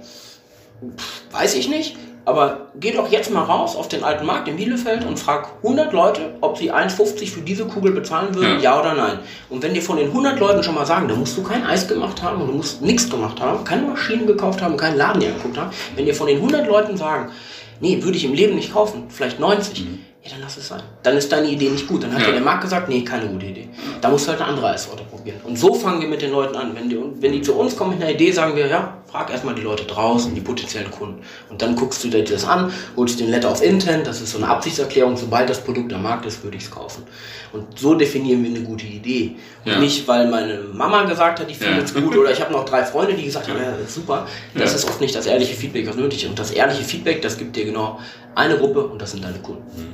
weiß 1.32 1.56
ich 1.56 1.68
nicht, 1.68 1.98
aber 2.25 2.67
geh 2.79 2.91
doch 2.91 3.12
jetzt 3.12 3.31
mal 3.31 3.43
raus 3.43 3.75
auf 3.75 3.88
den 3.88 4.03
alten 4.03 4.25
Markt 4.25 4.47
in 4.47 4.57
Bielefeld 4.57 5.05
und 5.05 5.17
frag 5.17 5.49
100 5.63 5.91
Leute, 5.91 6.36
ob 6.41 6.57
sie 6.57 6.71
1,50 6.71 7.31
für 7.31 7.41
diese 7.41 7.65
Kugel 7.65 7.91
bezahlen 7.91 8.36
würden, 8.36 8.62
ja. 8.62 8.75
ja. 8.75 8.79
oder 8.79 8.93
nein. 8.93 9.19
Und 9.49 9.63
wenn 9.63 9.73
dir 9.73 9.81
von 9.81 9.97
den 9.97 10.07
100 10.07 10.39
Leuten 10.39 10.63
schon 10.63 10.75
mal 10.75 10.86
sagen, 10.86 11.07
da 11.07 11.15
musst 11.15 11.36
du 11.38 11.43
kein 11.43 11.65
Eis 11.65 11.88
gemacht 11.88 12.21
haben 12.21 12.41
und 12.41 12.47
du 12.47 12.53
musst 12.53 12.81
nichts 12.81 13.10
gemacht 13.10 13.41
haben, 13.41 13.63
keine 13.63 13.84
Maschinen 13.84 14.27
gekauft 14.27 14.62
haben, 14.62 14.77
keinen 14.77 14.97
Laden 14.97 15.21
hier 15.21 15.31
geguckt 15.31 15.57
haben, 15.57 15.71
wenn 15.95 16.05
dir 16.05 16.13
von 16.13 16.27
den 16.27 16.38
100 16.38 16.67
Leuten 16.67 16.95
sagen, 16.95 17.31
nee, 17.79 18.01
würde 18.03 18.17
ich 18.17 18.25
im 18.25 18.34
Leben 18.34 18.55
nicht 18.55 18.73
kaufen, 18.73 19.05
vielleicht 19.10 19.39
90, 19.39 19.84
mhm. 19.84 19.99
ja, 20.23 20.31
dann 20.31 20.41
lass 20.41 20.57
es 20.57 20.67
sein. 20.67 20.81
Dann 21.03 21.17
ist 21.17 21.31
deine 21.31 21.49
Idee 21.49 21.69
nicht 21.69 21.88
gut. 21.88 22.03
Dann 22.03 22.13
hat 22.13 22.21
ja. 22.21 22.31
der 22.31 22.41
Markt 22.41 22.62
gesagt, 22.62 22.88
nee, 22.88 23.01
keine 23.01 23.27
gute 23.27 23.47
Idee. 23.47 23.67
Da 23.99 24.10
musst 24.10 24.27
du 24.27 24.29
halt 24.29 24.41
eine 24.41 24.49
andere 24.49 24.69
Eissorte 24.69 25.03
probieren. 25.03 25.39
Und 25.43 25.57
so 25.57 25.73
fangen 25.73 25.99
wir 26.01 26.07
mit 26.07 26.21
den 26.21 26.31
Leuten 26.31 26.55
an. 26.55 26.75
Wenn 26.75 26.89
die, 26.89 26.99
wenn 27.19 27.31
die 27.31 27.41
zu 27.41 27.55
uns 27.55 27.75
kommen 27.75 27.91
mit 27.91 28.01
einer 28.01 28.12
Idee, 28.12 28.31
sagen 28.31 28.55
wir, 28.55 28.67
ja, 28.67 29.01
frag 29.12 29.30
erstmal 29.30 29.56
die 29.56 29.62
Leute 29.62 29.84
draußen, 29.84 30.34
die 30.34 30.41
potenziellen 30.41 30.89
Kunden. 30.89 31.21
Und 31.50 31.62
dann 31.62 31.76
guckst 31.76 32.04
du 32.04 32.08
dir 32.08 32.24
das 32.24 32.45
an, 32.45 32.71
holst 32.95 33.19
den 33.19 33.30
Letter 33.30 33.52
of 33.52 33.62
Intent, 33.62 34.08
das 34.08 34.21
ist 34.21 34.32
so 34.32 34.38
eine 34.38 34.47
Absichtserklärung, 34.47 35.17
sobald 35.17 35.50
das 35.50 35.60
Produkt 35.60 35.91
am 35.91 36.04
Markt 36.04 36.26
ist, 36.26 36.43
würde 36.43 36.58
ich 36.58 36.63
es 36.63 36.71
kaufen. 36.71 37.04
Und 37.52 37.78
so 37.78 37.95
definieren 37.95 38.41
wir 38.43 38.50
eine 38.50 38.62
gute 38.62 38.86
Idee. 38.86 39.36
Und 39.65 39.71
ja. 39.74 39.80
nicht, 39.80 40.08
weil 40.08 40.30
meine 40.30 40.60
Mama 40.71 41.04
gesagt 41.04 41.41
hat, 41.41 41.52
ich 41.52 41.58
finde 41.58 41.80
ja. 41.80 41.84
es 41.84 41.93
gut, 41.93 42.15
oder 42.15 42.32
ich 42.32 42.39
habe 42.39 42.54
noch 42.54 42.63
drei 42.63 42.86
Freunde, 42.86 43.13
die 43.13 43.26
gesagt 43.26 43.50
haben, 43.50 43.60
ja, 43.60 43.71
das 43.71 43.89
ist 43.89 43.95
super. 43.95 44.26
Das 44.56 44.74
ist 44.74 44.88
oft 44.88 45.02
nicht 45.02 45.13
das 45.13 45.26
ehrliche 45.26 45.56
Feedback, 45.56 45.88
was 45.88 45.97
nötig 45.97 46.24
ist. 46.24 46.30
Und 46.30 46.39
das 46.39 46.52
ehrliche 46.52 46.84
Feedback, 46.84 47.21
das 47.21 47.38
gibt 47.38 47.56
dir 47.58 47.65
genau 47.65 48.00
eine 48.36 48.58
Gruppe 48.58 48.88
und 48.88 49.02
das 49.02 49.12
sind 49.12 49.24
deine 49.24 49.39
Kunden. 49.39 49.63
Mhm. 49.76 49.93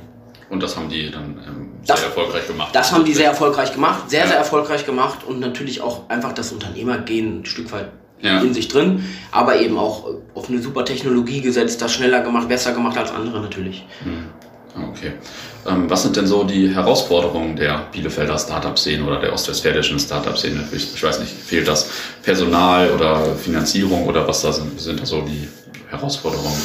Und 0.50 0.62
das 0.62 0.76
haben 0.76 0.88
die 0.88 1.10
dann 1.10 1.38
ähm, 1.46 1.70
sehr 1.82 1.96
das, 1.96 2.04
erfolgreich 2.04 2.46
gemacht. 2.46 2.70
Das 2.72 2.92
haben 2.92 3.04
die 3.04 3.12
sehr 3.12 3.28
erfolgreich 3.28 3.72
gemacht, 3.72 4.08
sehr, 4.08 4.26
sehr 4.28 4.36
erfolgreich 4.36 4.86
gemacht 4.86 5.24
und 5.26 5.40
natürlich 5.40 5.80
auch 5.80 6.08
einfach 6.08 6.32
das 6.32 6.52
Unternehmergehen 6.52 7.40
ein 7.40 7.44
Stück 7.44 7.70
weit 7.72 7.90
ja. 8.20 8.40
in 8.40 8.54
sich 8.54 8.68
drin, 8.68 9.04
aber 9.30 9.60
eben 9.60 9.76
auch 9.78 10.06
auf 10.34 10.48
eine 10.48 10.60
super 10.60 10.84
Technologie 10.84 11.40
gesetzt, 11.40 11.82
das 11.82 11.92
schneller 11.92 12.20
gemacht, 12.20 12.48
besser 12.48 12.72
gemacht 12.72 12.96
als 12.96 13.10
andere 13.10 13.40
natürlich. 13.40 13.84
Hm. 14.02 14.26
Okay. 14.90 15.12
Ähm, 15.66 15.90
was 15.90 16.02
sind 16.02 16.16
denn 16.16 16.26
so 16.26 16.44
die 16.44 16.68
Herausforderungen 16.74 17.56
der 17.56 17.86
Bielefelder 17.92 18.38
Startup-Szene 18.38 19.04
oder 19.04 19.20
der 19.20 19.32
ostwestfälischen 19.32 19.98
Startup-Szene? 19.98 20.68
Ich, 20.72 20.94
ich, 20.94 21.02
weiß 21.02 21.18
nicht, 21.20 21.32
fehlt 21.32 21.66
das 21.66 21.88
Personal 22.22 22.90
oder 22.92 23.34
Finanzierung 23.34 24.06
oder 24.06 24.26
was 24.26 24.42
da 24.42 24.52
sind, 24.52 24.80
sind 24.80 25.00
da 25.00 25.06
so 25.06 25.22
die 25.22 25.48
Herausforderungen? 25.88 26.62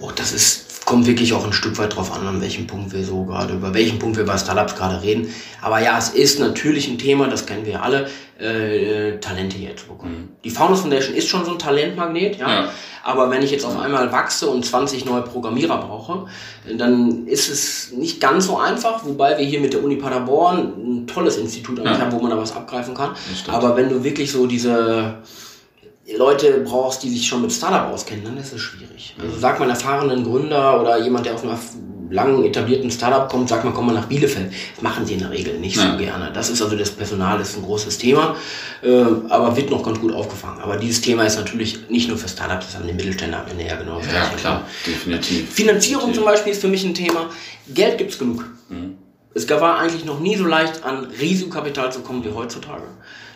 Oh, 0.00 0.10
das 0.14 0.32
ist 0.32 0.67
kommt 0.88 1.06
wirklich 1.06 1.34
auch 1.34 1.44
ein 1.44 1.52
Stück 1.52 1.76
weit 1.76 1.94
drauf 1.94 2.10
an, 2.16 2.26
an 2.26 2.40
welchem 2.40 2.66
Punkt 2.66 2.94
wir 2.94 3.04
so 3.04 3.24
gerade, 3.24 3.52
über 3.52 3.74
welchen 3.74 3.98
Punkt 3.98 4.16
wir 4.16 4.24
bei 4.24 4.38
Startups 4.38 4.74
gerade 4.74 5.02
reden. 5.02 5.28
Aber 5.60 5.80
ja, 5.80 5.98
es 5.98 6.08
ist 6.08 6.40
natürlich 6.40 6.88
ein 6.88 6.96
Thema, 6.96 7.28
das 7.28 7.44
kennen 7.44 7.66
wir 7.66 7.82
alle, 7.82 8.08
äh, 8.38 9.18
Talente 9.18 9.58
hier 9.58 9.76
zu 9.76 9.86
bekommen. 9.88 10.12
Mhm. 10.12 10.28
Die 10.44 10.48
Founders 10.48 10.80
Foundation 10.80 11.14
ist 11.14 11.28
schon 11.28 11.44
so 11.44 11.50
ein 11.52 11.58
Talentmagnet, 11.58 12.38
ja? 12.38 12.48
ja. 12.48 12.68
Aber 13.04 13.30
wenn 13.30 13.42
ich 13.42 13.50
jetzt 13.50 13.66
auf 13.66 13.78
einmal 13.78 14.10
wachse 14.12 14.48
und 14.48 14.64
20 14.64 15.04
neue 15.04 15.20
Programmierer 15.20 15.76
brauche, 15.76 16.26
dann 16.78 17.26
ist 17.26 17.50
es 17.50 17.92
nicht 17.92 18.18
ganz 18.18 18.46
so 18.46 18.56
einfach, 18.56 19.04
wobei 19.04 19.36
wir 19.36 19.44
hier 19.44 19.60
mit 19.60 19.74
der 19.74 19.84
Uni 19.84 19.96
Paderborn 19.96 20.72
ein 20.78 21.06
tolles 21.06 21.36
Institut 21.36 21.84
ja. 21.84 21.98
haben, 21.98 22.12
wo 22.12 22.18
man 22.18 22.30
da 22.30 22.38
was 22.38 22.56
abgreifen 22.56 22.94
kann. 22.94 23.10
Aber 23.48 23.76
wenn 23.76 23.90
du 23.90 24.02
wirklich 24.02 24.32
so 24.32 24.46
diese 24.46 25.16
Leute 26.16 26.60
brauchst, 26.64 27.02
die 27.02 27.10
sich 27.10 27.26
schon 27.26 27.42
mit 27.42 27.52
Startup 27.52 27.92
auskennen, 27.92 28.24
dann 28.24 28.36
ist 28.38 28.52
es 28.52 28.60
schwierig. 28.60 29.14
Also 29.20 29.38
sag 29.38 29.58
mal 29.58 29.64
einen 29.64 29.74
erfahrenen 29.74 30.24
Gründer 30.24 30.80
oder 30.80 30.98
jemand, 30.98 31.26
der 31.26 31.34
aus 31.34 31.42
einer 31.42 31.58
langen 32.10 32.44
etablierten 32.44 32.90
Startup 32.90 33.28
kommt, 33.28 33.48
sag 33.48 33.64
mal, 33.64 33.72
komm 33.72 33.86
mal 33.86 33.92
nach 33.92 34.06
Bielefeld. 34.06 34.50
Das 34.74 34.82
machen 34.82 35.04
sie 35.04 35.14
in 35.14 35.20
der 35.20 35.30
Regel 35.30 35.58
nicht 35.58 35.76
ja. 35.76 35.92
so 35.92 35.98
gerne. 35.98 36.30
Das 36.32 36.48
ist 36.48 36.62
also 36.62 36.76
das 36.76 36.90
Personal, 36.90 37.40
ist 37.40 37.56
ein 37.56 37.62
großes 37.62 37.98
Thema, 37.98 38.36
äh, 38.82 39.04
aber 39.28 39.56
wird 39.56 39.70
noch 39.70 39.82
ganz 39.82 40.00
gut 40.00 40.12
aufgefangen. 40.12 40.60
Aber 40.60 40.76
dieses 40.76 41.00
Thema 41.00 41.24
ist 41.24 41.36
natürlich 41.36 41.88
nicht 41.90 42.08
nur 42.08 42.16
für 42.16 42.28
Startups, 42.28 42.66
das 42.66 42.76
haben 42.76 42.86
die 42.86 42.94
Mittelständler 42.94 43.40
am 43.40 43.50
Ende 43.50 43.66
ja 43.66 43.76
genau. 43.76 44.00
Ja, 44.00 44.28
klar, 44.36 44.66
definitiv. 44.86 45.52
Finanzierung 45.52 46.06
definitiv. 46.06 46.16
zum 46.16 46.24
Beispiel 46.24 46.52
ist 46.52 46.60
für 46.60 46.68
mich 46.68 46.84
ein 46.84 46.94
Thema. 46.94 47.28
Geld 47.68 47.98
gibt's 47.98 48.18
genug. 48.18 48.44
Mhm. 48.68 48.96
Es 49.34 49.48
war 49.48 49.78
eigentlich 49.78 50.04
noch 50.04 50.20
nie 50.20 50.36
so 50.36 50.46
leicht, 50.46 50.84
an 50.84 51.06
Risikokapital 51.20 51.92
zu 51.92 52.00
kommen 52.00 52.24
wie 52.24 52.30
heutzutage. 52.30 52.84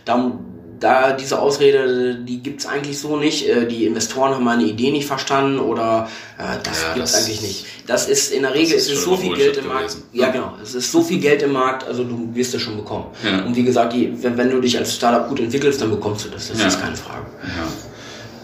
Darum 0.04 0.51
da 0.82 1.12
diese 1.12 1.38
Ausrede, 1.38 2.16
die 2.16 2.42
gibt's 2.42 2.66
eigentlich 2.66 2.98
so 2.98 3.16
nicht. 3.16 3.48
Äh, 3.48 3.66
die 3.66 3.86
Investoren 3.86 4.34
haben 4.34 4.44
meine 4.44 4.64
Idee 4.64 4.90
nicht 4.90 5.06
verstanden 5.06 5.58
oder 5.58 6.08
äh, 6.38 6.58
das 6.62 6.82
ja, 6.82 6.94
gibt's 6.94 7.12
das 7.12 7.24
eigentlich 7.24 7.42
nicht. 7.42 7.66
Das 7.86 8.08
ist 8.08 8.32
in 8.32 8.42
der 8.42 8.54
Regel 8.54 8.76
ist 8.76 8.90
es 8.90 9.04
so 9.04 9.16
viel 9.16 9.34
Geld 9.34 9.56
im 9.56 9.68
Markt. 9.68 9.88
Gewesen. 9.88 10.02
Ja, 10.12 10.30
genau. 10.30 10.54
Es 10.62 10.74
ist 10.74 10.90
so 10.90 11.02
viel 11.02 11.20
Geld 11.20 11.42
im 11.42 11.52
Markt, 11.52 11.86
also 11.86 12.04
du 12.04 12.28
wirst 12.34 12.54
es 12.54 12.62
schon 12.62 12.76
bekommen. 12.76 13.06
Ja. 13.24 13.44
Und 13.44 13.56
wie 13.56 13.62
gesagt, 13.62 13.92
die, 13.92 14.12
wenn, 14.22 14.36
wenn, 14.36 14.50
du 14.50 14.60
dich 14.60 14.76
als 14.76 14.94
Startup 14.94 15.28
gut 15.28 15.40
entwickelst, 15.40 15.80
dann 15.80 15.90
bekommst 15.90 16.24
du 16.24 16.30
das. 16.30 16.48
Das 16.48 16.60
ja. 16.60 16.66
ist 16.66 16.80
keine 16.80 16.96
Frage. 16.96 17.26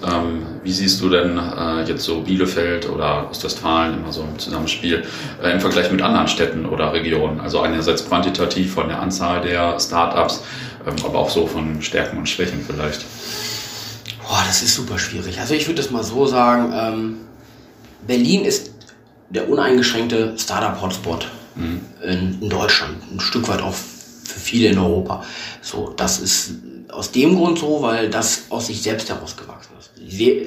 Ähm, 0.07 0.46
wie 0.62 0.70
siehst 0.70 1.01
du 1.01 1.09
denn 1.09 1.37
äh, 1.38 1.83
jetzt 1.83 2.05
so 2.05 2.20
Bielefeld 2.20 2.88
oder 2.88 3.29
Ostwestfalen 3.31 3.98
immer 3.98 4.12
so 4.12 4.22
im 4.22 4.38
Zusammenspiel 4.38 5.03
äh, 5.42 5.51
im 5.51 5.61
Vergleich 5.61 5.90
mit 5.90 6.03
anderen 6.03 6.29
Städten 6.29 6.66
oder 6.66 6.92
Regionen? 6.92 7.40
Also 7.40 7.61
einerseits 7.61 8.07
quantitativ 8.07 8.74
von 8.74 8.88
der 8.88 9.01
Anzahl 9.01 9.40
der 9.40 9.79
Startups, 9.81 10.44
aber 10.85 11.19
auch 11.19 11.31
so 11.31 11.47
von 11.47 11.83
Stärken 11.83 12.19
und 12.19 12.29
Schwächen 12.29 12.64
vielleicht. 12.67 13.05
Boah, 14.23 14.45
das 14.47 14.62
ist 14.62 14.75
super 14.75 14.99
schwierig. 14.99 15.41
Also 15.41 15.55
ich 15.55 15.67
würde 15.67 15.81
das 15.83 15.91
mal 15.91 16.05
so 16.05 16.27
sagen, 16.27 16.73
ähm, 16.75 17.17
Berlin 18.07 18.45
ist 18.45 18.73
der 19.31 19.49
uneingeschränkte 19.49 20.35
Startup-Hotspot 20.38 21.29
mhm. 21.55 21.81
in, 22.03 22.43
in, 22.43 22.51
Deutschland, 22.51 22.97
ein 23.12 23.21
Stück 23.21 23.49
weit 23.49 23.62
auch 23.62 23.75
für 23.75 24.41
viele 24.41 24.69
in 24.69 24.79
Europa. 24.79 25.25
So, 25.62 25.93
das 25.97 26.19
ist 26.21 26.53
aus 26.91 27.11
dem 27.12 27.37
Grund 27.37 27.59
so, 27.59 27.83
weil 27.83 28.09
das 28.11 28.43
aus 28.51 28.67
sich 28.67 28.83
selbst 28.83 29.09
herausgewachsen 29.09 29.73
ist. 29.78 29.78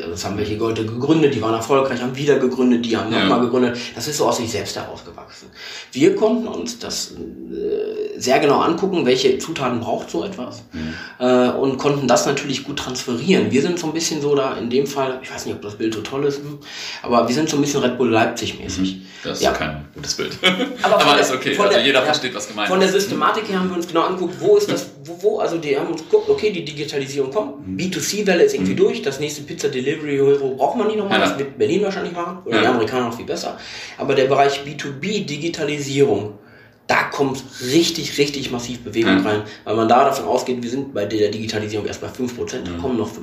Das 0.10 0.26
haben 0.26 0.38
welche 0.38 0.56
Leute 0.56 0.86
gegründet, 0.86 1.36
die 1.36 1.42
waren 1.42 1.54
erfolgreich, 1.54 2.02
haben 2.02 2.16
wieder 2.16 2.40
gegründet, 2.40 2.86
die 2.86 2.96
haben 2.98 3.12
ja. 3.12 3.22
nochmal 3.22 3.42
gegründet. 3.42 3.78
Das 3.96 4.08
ist 4.08 4.18
so 4.18 4.26
aus 4.26 4.38
sich 4.38 4.52
selbst 4.52 4.76
herausgewachsen. 4.76 5.50
Wir 5.92 6.16
konnten 6.16 6.48
uns 6.48 6.80
das 6.80 7.12
äh, 7.12 8.20
sehr 8.20 8.40
genau 8.40 8.60
angucken, 8.60 9.06
welche 9.06 9.38
Zutaten 9.40 9.80
braucht 9.80 10.10
so 10.10 10.24
etwas 10.24 10.64
mhm. 10.72 10.94
äh, 11.20 11.50
und 11.50 11.78
konnten 11.78 12.08
das 12.08 12.26
natürlich 12.26 12.64
gut 12.64 12.78
transferieren. 12.78 13.52
Wir 13.52 13.62
sind 13.62 13.80
so 13.80 13.88
ein 13.88 13.94
bisschen 13.94 14.22
so 14.22 14.36
da 14.36 14.56
in 14.58 14.70
dem 14.70 14.86
Fall, 14.86 15.20
ich 15.24 15.34
weiß 15.34 15.46
nicht, 15.46 15.56
ob 15.56 15.62
das 15.62 15.76
Bild 15.76 15.94
so 15.94 16.02
toll 16.02 16.26
ist, 16.26 16.38
hm, 16.38 16.60
aber 17.02 17.28
wir 17.28 17.34
sind 17.34 17.50
so 17.50 17.58
ein 17.58 17.62
bisschen 17.62 17.82
Red 17.82 17.98
Bull 17.98 18.10
Leipzig 18.10 18.60
mäßig. 18.60 18.96
Mhm. 18.96 19.02
Das 19.24 19.38
ist 19.38 19.44
ja. 19.44 19.52
kein 19.52 19.86
gutes 19.94 20.16
Bild. 20.16 20.38
Aber, 20.82 20.96
aber 21.02 21.14
der, 21.14 21.22
ist 21.22 21.32
okay, 21.32 21.58
also 21.58 21.78
jeder 21.80 22.00
ja, 22.00 22.06
versteht, 22.06 22.34
was 22.34 22.48
gemeint 22.48 22.68
ist. 22.68 22.72
Von 22.72 22.80
der 22.80 22.90
Systematik 22.90 23.50
her 23.50 23.60
haben 23.60 23.70
wir 23.70 23.76
uns 23.76 23.88
genau 23.88 24.02
angeguckt, 24.02 24.36
wo 24.40 24.58
ist 24.58 24.72
das, 24.72 24.88
wo, 25.04 25.18
wo 25.22 25.40
also 25.40 25.58
die 25.58 25.78
haben 25.78 25.88
uns 25.88 26.02
geguckt, 26.02 26.30
okay, 26.30 26.52
die 26.52 26.66
Digitalisierung 26.66 27.32
kommt, 27.32 27.68
mhm. 27.68 27.78
B2C-Welle 27.78 28.44
ist 28.44 28.54
irgendwie 28.54 28.74
mhm. 28.74 28.78
durch, 28.78 29.02
das 29.02 29.20
nächste 29.20 29.40
Pizza 29.41 29.69
Delivery 29.69 30.15
Hero 30.15 30.56
braucht 30.56 30.77
man 30.77 30.88
nicht 30.88 30.97
nochmal, 30.97 31.19
ja. 31.19 31.25
das 31.27 31.38
wird 31.38 31.58
Berlin 31.58 31.84
wahrscheinlich 31.84 32.13
machen, 32.13 32.39
oder 32.45 32.56
ja. 32.56 32.62
die 32.62 32.67
Amerikaner 32.67 33.08
noch 33.08 33.15
viel 33.15 33.25
besser. 33.25 33.58
Aber 33.97 34.15
der 34.15 34.25
Bereich 34.25 34.62
B2B, 34.65 35.25
Digitalisierung, 35.25 36.39
da 36.88 37.04
kommt 37.04 37.43
richtig, 37.62 38.17
richtig 38.17 38.51
massiv 38.51 38.80
Bewegung 38.80 39.23
ja. 39.23 39.30
rein, 39.30 39.43
weil 39.63 39.75
man 39.75 39.88
da 39.88 40.06
davon 40.06 40.25
ausgeht, 40.25 40.62
wir 40.62 40.69
sind 40.69 40.93
bei 40.93 41.06
der 41.06 41.30
Digitalisierung 41.30 41.86
erst 41.86 42.01
bei 42.01 42.08
5%, 42.08 42.63
da 42.63 42.71
kommen 42.82 42.97
noch 42.97 43.10
95%. 43.10 43.15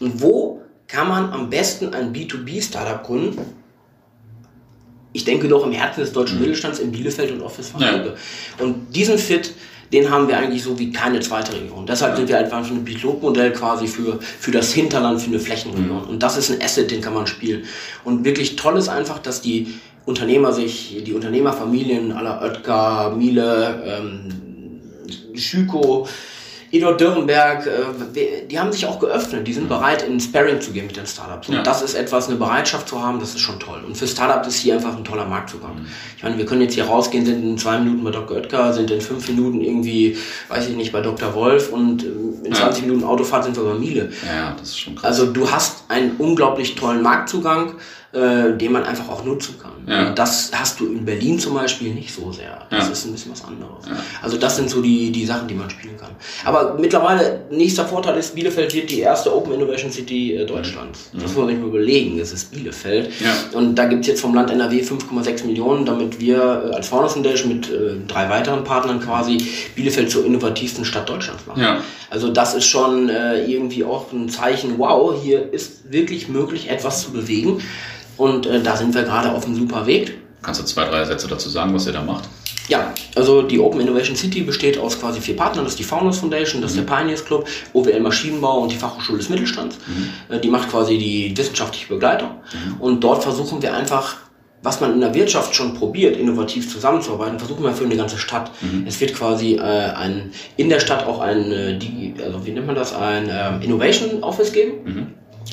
Und 0.00 0.20
wo 0.20 0.62
kann 0.88 1.08
man 1.08 1.30
am 1.30 1.48
besten 1.48 1.94
ein 1.94 2.12
B2B-Startup 2.12 3.04
gründen? 3.04 3.40
Ich 5.12 5.24
denke 5.24 5.48
doch 5.48 5.64
im 5.64 5.72
Herzen 5.72 6.00
des 6.00 6.12
deutschen 6.12 6.36
mhm. 6.36 6.42
Mittelstands 6.42 6.78
in 6.78 6.90
Bielefeld 6.90 7.32
und 7.32 7.42
Office 7.42 7.72
ja. 7.78 8.04
Und 8.58 8.94
diesen 8.94 9.18
Fit, 9.18 9.52
den 9.92 10.10
haben 10.10 10.28
wir 10.28 10.38
eigentlich 10.38 10.62
so 10.62 10.78
wie 10.78 10.92
keine 10.92 11.20
zweite 11.20 11.52
Region. 11.52 11.84
Deshalb 11.86 12.16
sind 12.16 12.28
wir 12.28 12.38
einfach 12.38 12.58
ein 12.68 12.84
Pilotmodell 12.84 13.52
quasi 13.52 13.86
für, 13.86 14.18
für 14.20 14.50
das 14.52 14.72
Hinterland, 14.72 15.20
für 15.20 15.28
eine 15.28 15.40
Flächenregion. 15.40 16.04
Mhm. 16.04 16.08
Und 16.08 16.22
das 16.22 16.36
ist 16.36 16.50
ein 16.50 16.62
Asset, 16.62 16.90
den 16.90 17.00
kann 17.00 17.14
man 17.14 17.26
spielen. 17.26 17.64
Und 18.04 18.24
wirklich 18.24 18.56
toll 18.56 18.76
ist 18.76 18.88
einfach, 18.88 19.18
dass 19.18 19.40
die 19.40 19.74
Unternehmer 20.06 20.52
sich, 20.52 21.02
die 21.04 21.12
Unternehmerfamilien 21.12 22.12
aller 22.12 22.40
Oetker, 22.40 23.14
Miele, 23.16 23.82
ähm, 23.84 24.40
Schüko, 25.34 26.06
Eduard 26.72 27.00
Dürrenberg, 27.00 27.66
äh, 27.66 28.46
die 28.46 28.58
haben 28.58 28.70
sich 28.70 28.86
auch 28.86 29.00
geöffnet, 29.00 29.46
die 29.46 29.52
sind 29.52 29.68
bereit, 29.68 30.02
in 30.02 30.20
Sparring 30.20 30.60
zu 30.60 30.70
gehen 30.70 30.86
mit 30.86 30.96
den 30.96 31.06
Startups. 31.06 31.48
Und 31.48 31.56
ja. 31.56 31.62
das 31.62 31.82
ist 31.82 31.94
etwas, 31.94 32.28
eine 32.28 32.36
Bereitschaft 32.36 32.88
zu 32.88 33.02
haben, 33.02 33.18
das 33.18 33.30
ist 33.30 33.40
schon 33.40 33.58
toll. 33.58 33.82
Und 33.84 33.96
für 33.96 34.06
Startups 34.06 34.48
ist 34.48 34.56
hier 34.56 34.74
einfach 34.74 34.96
ein 34.96 35.04
toller 35.04 35.24
Marktzugang. 35.24 35.74
Mhm. 35.74 35.86
Ich 36.16 36.22
meine, 36.22 36.38
wir 36.38 36.46
können 36.46 36.62
jetzt 36.62 36.74
hier 36.74 36.84
rausgehen, 36.84 37.26
sind 37.26 37.42
in 37.42 37.58
zwei 37.58 37.78
Minuten 37.78 38.04
bei 38.04 38.12
Dr. 38.12 38.36
Oetker, 38.36 38.72
sind 38.72 38.90
in 38.90 39.00
fünf 39.00 39.28
Minuten 39.28 39.60
irgendwie, 39.60 40.16
weiß 40.48 40.68
ich 40.68 40.76
nicht, 40.76 40.92
bei 40.92 41.00
Dr. 41.00 41.34
Wolf 41.34 41.72
und 41.72 42.04
äh, 42.04 42.06
in 42.44 42.54
20 42.54 42.82
ja. 42.82 42.88
Minuten 42.88 43.04
Autofahrt 43.04 43.44
sind 43.44 43.56
wir 43.56 43.64
bei 43.64 43.74
Miele. 43.74 44.12
Ja, 44.26 44.54
das 44.58 44.68
ist 44.68 44.80
schon 44.80 44.94
krass. 44.94 45.04
Also 45.04 45.26
du 45.26 45.50
hast 45.50 45.84
einen 45.88 46.12
unglaublich 46.18 46.76
tollen 46.76 47.02
Marktzugang 47.02 47.74
äh, 48.12 48.56
den 48.56 48.72
man 48.72 48.82
einfach 48.82 49.08
auch 49.08 49.24
nutzen 49.24 49.54
kann. 49.62 49.70
Ja. 49.86 50.12
Das 50.12 50.50
hast 50.52 50.80
du 50.80 50.86
in 50.86 51.04
Berlin 51.04 51.38
zum 51.38 51.54
Beispiel 51.54 51.94
nicht 51.94 52.12
so 52.12 52.32
sehr. 52.32 52.66
Das 52.70 52.86
ja. 52.86 52.92
ist 52.92 53.04
ein 53.06 53.12
bisschen 53.12 53.32
was 53.32 53.44
anderes. 53.44 53.86
Ja. 53.86 53.96
Also 54.22 54.36
das 54.36 54.56
sind 54.56 54.70
so 54.70 54.80
die, 54.80 55.10
die 55.10 55.24
Sachen, 55.26 55.48
die 55.48 55.54
man 55.54 55.70
spielen 55.70 55.96
kann. 55.96 56.10
Aber 56.44 56.76
mittlerweile, 56.78 57.46
nächster 57.50 57.84
Vorteil 57.84 58.18
ist, 58.18 58.34
Bielefeld 58.34 58.74
wird 58.74 58.90
die 58.90 59.00
erste 59.00 59.34
Open 59.34 59.54
Innovation 59.54 59.90
City 59.90 60.34
äh, 60.34 60.46
Deutschlands. 60.46 61.10
Mhm. 61.12 61.18
Das 61.20 61.28
muss 61.28 61.38
man 61.38 61.48
sich 61.48 61.58
mal 61.58 61.68
überlegen. 61.68 62.18
Es 62.18 62.32
ist 62.32 62.50
Bielefeld. 62.50 63.10
Und 63.52 63.74
da 63.76 63.86
gibt 63.86 64.02
es 64.02 64.06
jetzt 64.08 64.20
vom 64.20 64.34
Land 64.34 64.50
NRW 64.50 64.82
5,6 64.82 65.46
Millionen, 65.46 65.84
damit 65.84 66.20
wir 66.20 66.36
äh, 66.70 66.74
als 66.74 66.88
Faunus 66.88 67.12
Foundation 67.12 67.52
mit 67.52 67.70
äh, 67.70 67.96
drei 68.06 68.28
weiteren 68.28 68.64
Partnern 68.64 69.00
quasi 69.00 69.38
Bielefeld 69.74 70.10
zur 70.10 70.24
innovativsten 70.24 70.84
Stadt 70.84 71.08
Deutschlands 71.08 71.46
machen. 71.46 71.62
Also 72.10 72.28
das 72.28 72.54
ist 72.54 72.66
schon 72.66 73.08
äh, 73.08 73.44
irgendwie 73.44 73.84
auch 73.84 74.12
ein 74.12 74.28
Zeichen, 74.28 74.78
wow, 74.78 75.14
hier 75.20 75.52
ist 75.52 75.92
wirklich 75.92 76.28
möglich, 76.28 76.68
etwas 76.68 77.02
zu 77.02 77.12
bewegen. 77.12 77.62
Und 78.20 78.44
äh, 78.44 78.60
da 78.60 78.76
sind 78.76 78.94
wir 78.94 79.02
gerade 79.02 79.32
auf 79.32 79.46
einem 79.46 79.56
super 79.56 79.86
Weg. 79.86 80.18
Kannst 80.42 80.60
du 80.60 80.64
zwei, 80.64 80.84
drei 80.84 81.06
Sätze 81.06 81.26
dazu 81.26 81.48
sagen, 81.48 81.72
was 81.72 81.86
ihr 81.86 81.92
da 81.94 82.02
macht? 82.02 82.28
Ja, 82.68 82.92
also 83.16 83.40
die 83.40 83.58
Open 83.58 83.80
Innovation 83.80 84.14
City 84.14 84.42
besteht 84.42 84.76
aus 84.78 85.00
quasi 85.00 85.22
vier 85.22 85.36
Partnern. 85.36 85.64
Das 85.64 85.72
ist 85.72 85.78
die 85.78 85.84
Founders 85.84 86.18
Foundation, 86.18 86.60
das 86.60 86.72
ist 86.72 86.76
mhm. 86.76 86.86
der 86.86 86.94
Pioneers 86.94 87.24
Club, 87.24 87.48
OWL 87.72 88.00
Maschinenbau 88.00 88.58
und 88.60 88.72
die 88.72 88.76
Fachhochschule 88.76 89.18
des 89.18 89.30
Mittelstands. 89.30 89.78
Mhm. 89.86 90.34
Äh, 90.34 90.38
die 90.38 90.48
macht 90.48 90.68
quasi 90.70 90.98
die 90.98 91.34
wissenschaftliche 91.34 91.88
Begleitung. 91.88 92.28
Mhm. 92.52 92.80
Und 92.80 93.00
dort 93.00 93.22
versuchen 93.22 93.62
wir 93.62 93.74
einfach 93.74 94.16
was 94.62 94.78
man 94.82 94.92
in 94.92 95.00
der 95.00 95.14
Wirtschaft 95.14 95.54
schon 95.54 95.72
probiert, 95.72 96.18
innovativ 96.18 96.70
zusammenzuarbeiten, 96.70 97.38
versuchen 97.38 97.64
wir 97.64 97.72
für 97.72 97.86
eine 97.86 97.96
ganze 97.96 98.18
Stadt. 98.18 98.50
Mhm. 98.60 98.84
Es 98.86 99.00
wird 99.00 99.14
quasi 99.14 99.54
äh, 99.54 99.60
ein, 99.60 100.32
in 100.58 100.68
der 100.68 100.80
Stadt 100.80 101.06
auch 101.06 101.20
ein, 101.20 101.50
äh, 101.50 101.78
also 102.22 102.44
wie 102.44 102.50
nennt 102.50 102.66
man 102.66 102.74
das, 102.74 102.94
ein 102.94 103.30
äh, 103.30 103.64
Innovation 103.64 104.22
Office 104.22 104.52
geben. 104.52 104.72
Mhm. 104.84 105.06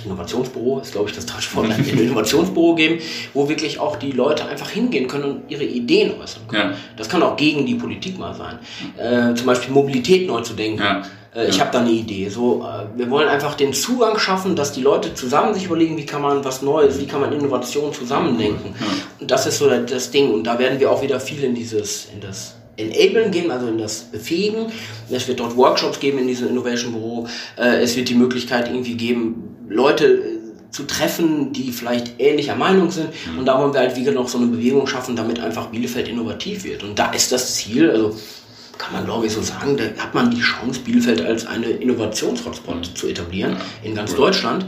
Innovationsbüro 0.05 0.79
ist, 0.79 0.91
glaube 0.91 1.09
ich, 1.09 1.15
das 1.15 1.25
deutsche 1.25 1.55
Wort, 1.55 1.69
ein 1.69 1.85
Innovationsbüro 1.99 2.75
geben, 2.75 2.99
wo 3.33 3.49
wirklich 3.49 3.79
auch 3.79 3.95
die 3.95 4.11
Leute 4.11 4.45
einfach 4.45 4.69
hingehen 4.69 5.07
können 5.07 5.23
und 5.23 5.41
ihre 5.49 5.63
Ideen 5.63 6.19
äußern 6.19 6.47
können. 6.47 6.71
Ja. 6.71 6.77
Das 6.95 7.09
kann 7.09 7.23
auch 7.23 7.35
gegen 7.35 7.65
die 7.65 7.75
Politik 7.75 8.17
mal 8.17 8.33
sein. 8.33 8.59
Äh, 8.97 9.35
zum 9.35 9.47
Beispiel 9.47 9.73
Mobilität 9.73 10.27
neu 10.27 10.41
zu 10.41 10.53
denken. 10.53 10.81
Ja. 10.81 11.03
Äh, 11.35 11.47
ich 11.49 11.57
ja. 11.57 11.61
habe 11.61 11.71
da 11.71 11.81
eine 11.81 11.91
Idee. 11.91 12.29
So, 12.29 12.63
äh, 12.63 12.97
wir 12.97 13.09
wollen 13.09 13.27
einfach 13.27 13.55
den 13.55 13.73
Zugang 13.73 14.17
schaffen, 14.17 14.55
dass 14.55 14.71
die 14.71 14.81
Leute 14.81 15.13
zusammen 15.13 15.53
sich 15.53 15.65
überlegen, 15.65 15.97
wie 15.97 16.05
kann 16.05 16.21
man 16.21 16.43
was 16.43 16.61
Neues, 16.61 16.99
wie 16.99 17.05
kann 17.05 17.21
man 17.21 17.31
Innovation 17.33 17.93
zusammendenken. 17.93 18.73
Und 19.19 19.31
das 19.31 19.45
ist 19.45 19.59
so 19.59 19.69
das 19.69 20.11
Ding. 20.11 20.31
Und 20.31 20.43
da 20.45 20.59
werden 20.59 20.79
wir 20.79 20.91
auch 20.91 21.01
wieder 21.01 21.19
viel 21.19 21.43
in 21.43 21.55
dieses, 21.55 22.07
in 22.13 22.21
das 22.21 22.55
Enablen 22.77 23.31
gehen, 23.31 23.49
also 23.51 23.67
in 23.67 23.77
das 23.77 24.03
Befähigen. 24.03 24.67
Es 25.09 25.27
wird 25.27 25.39
dort 25.39 25.57
Workshops 25.57 25.99
geben 25.99 26.19
in 26.19 26.27
diesem 26.27 26.49
Innovation 26.49 26.93
Büro. 26.93 27.27
Äh, 27.57 27.81
es 27.81 27.95
wird 27.95 28.09
die 28.09 28.15
Möglichkeit 28.15 28.67
irgendwie 28.67 28.95
geben, 28.95 29.46
Leute 29.69 30.05
äh, 30.05 30.71
zu 30.71 30.83
treffen, 30.83 31.53
die 31.53 31.71
vielleicht 31.71 32.19
ähnlicher 32.19 32.55
Meinung 32.55 32.91
sind. 32.91 33.09
Mhm. 33.31 33.39
Und 33.39 33.45
da 33.45 33.59
wollen 33.59 33.73
wir 33.73 33.79
halt 33.79 33.95
wieder 33.95 34.11
noch 34.11 34.27
so 34.27 34.37
eine 34.37 34.47
Bewegung 34.47 34.87
schaffen, 34.87 35.15
damit 35.15 35.39
einfach 35.39 35.67
Bielefeld 35.67 36.07
innovativ 36.07 36.63
wird. 36.63 36.83
Und 36.83 36.97
da 36.99 37.11
ist 37.11 37.31
das 37.31 37.55
Ziel, 37.55 37.89
also 37.89 38.15
kann 38.77 38.93
man 38.93 39.05
glaube 39.05 39.25
ich 39.25 39.33
so 39.33 39.41
sagen, 39.41 39.77
da 39.77 39.83
hat 40.01 40.13
man 40.13 40.29
die 40.29 40.39
Chance, 40.39 40.81
Bielefeld 40.81 41.21
als 41.21 41.45
eine 41.45 41.67
Innovationshotspot 41.67 42.75
mhm. 42.75 42.95
zu 42.95 43.07
etablieren 43.07 43.57
in 43.83 43.95
ganz 43.95 44.13
Deutschland. 44.13 44.65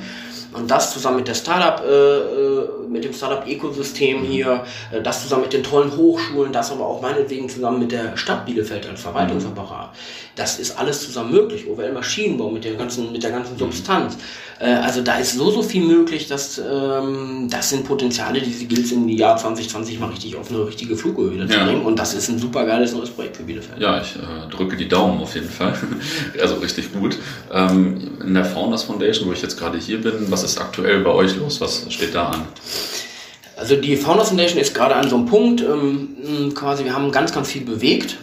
Und 0.54 0.70
das 0.72 0.94
zusammen 0.94 1.18
mit 1.18 1.28
der 1.28 1.36
Startup, 1.36 1.86
äh, 1.86 2.18
äh, 2.18 2.70
mit 2.90 3.04
dem 3.04 3.14
Startup-Ökosystem 3.14 4.24
hier, 4.24 4.64
äh, 4.92 5.02
das 5.02 5.22
zusammen 5.22 5.44
mit 5.44 5.54
den 5.54 5.64
tollen 5.64 5.96
Hochschulen, 5.96 6.52
das 6.52 6.72
aber 6.72 6.86
auch 6.86 7.02
meinetwegen 7.02 7.48
zusammen 7.48 7.80
mit 7.80 7.92
der 7.92 8.18
Stadt 8.18 8.46
Bielefeld 8.46 8.88
als 8.88 9.02
Verwaltungsapparat. 9.02 9.92
Das 10.36 10.58
ist 10.58 10.80
alles 10.80 11.04
zusammen 11.04 11.32
möglich. 11.32 11.68
OWL 11.68 11.92
Maschinenbau 11.92 12.50
mit 12.50 12.64
der 12.64 12.76
ganzen, 12.76 13.12
mit 13.12 13.24
der 13.24 13.32
ganzen 13.32 13.58
Substanz. 13.58 14.18
Äh, 14.60 14.72
also 14.72 15.02
da 15.02 15.18
ist 15.18 15.34
so, 15.34 15.52
so 15.52 15.62
viel 15.62 15.84
möglich, 15.84 16.28
dass 16.28 16.58
ähm, 16.58 17.48
das 17.50 17.70
sind 17.70 17.86
Potenziale, 17.86 18.42
die 18.42 18.68
gilt 18.68 18.92
im 18.92 19.08
Jahr 19.10 19.38
2020 19.38 20.00
mal 20.00 20.10
richtig 20.10 20.36
auf 20.36 20.50
eine 20.50 20.66
richtige 20.66 20.96
Flughöhe 20.96 21.48
zu 21.48 21.58
bringen. 21.58 21.84
Und 21.84 21.98
das 22.00 22.14
ist 22.14 22.30
ein 22.30 22.40
super 22.40 22.66
geiles 22.66 22.94
neues 22.94 23.10
Projekt 23.10 23.38
für 23.38 23.44
Bielefeld. 23.44 23.80
Ja, 23.80 24.02
ich 24.02 24.16
äh, 24.16 24.50
drücke 24.50 24.76
die 24.78 24.88
Daumen 24.88 25.22
auf 25.22 25.36
jeden 25.36 25.50
Fall. 25.50 25.74
also 26.42 26.56
richtig 26.56 26.92
gut. 26.94 27.18
Ähm, 27.52 28.12
in 28.26 28.34
der 28.34 28.46
Founders 28.46 28.84
Foundation, 28.84 29.28
wo 29.28 29.34
ich 29.34 29.42
jetzt 29.42 29.58
gerade 29.58 29.78
hier 29.78 30.02
bin, 30.02 30.30
was 30.30 30.39
ist 30.44 30.60
aktuell 30.60 31.02
bei 31.02 31.12
euch 31.12 31.36
los? 31.36 31.62
Was 31.62 31.86
steht 31.90 32.16
da 32.16 32.30
an? 32.30 32.48
Also 33.58 33.76
die 33.76 33.98
Founders 33.98 34.30
Foundation 34.30 34.60
ist 34.60 34.74
gerade 34.74 34.96
an 34.96 35.10
so 35.10 35.18
einem 35.18 35.26
Punkt, 35.26 35.62
ähm, 35.62 36.54
quasi, 36.56 36.86
wir 36.86 36.94
haben 36.94 37.12
ganz, 37.12 37.34
ganz 37.34 37.50
viel 37.50 37.64
bewegt. 37.64 38.18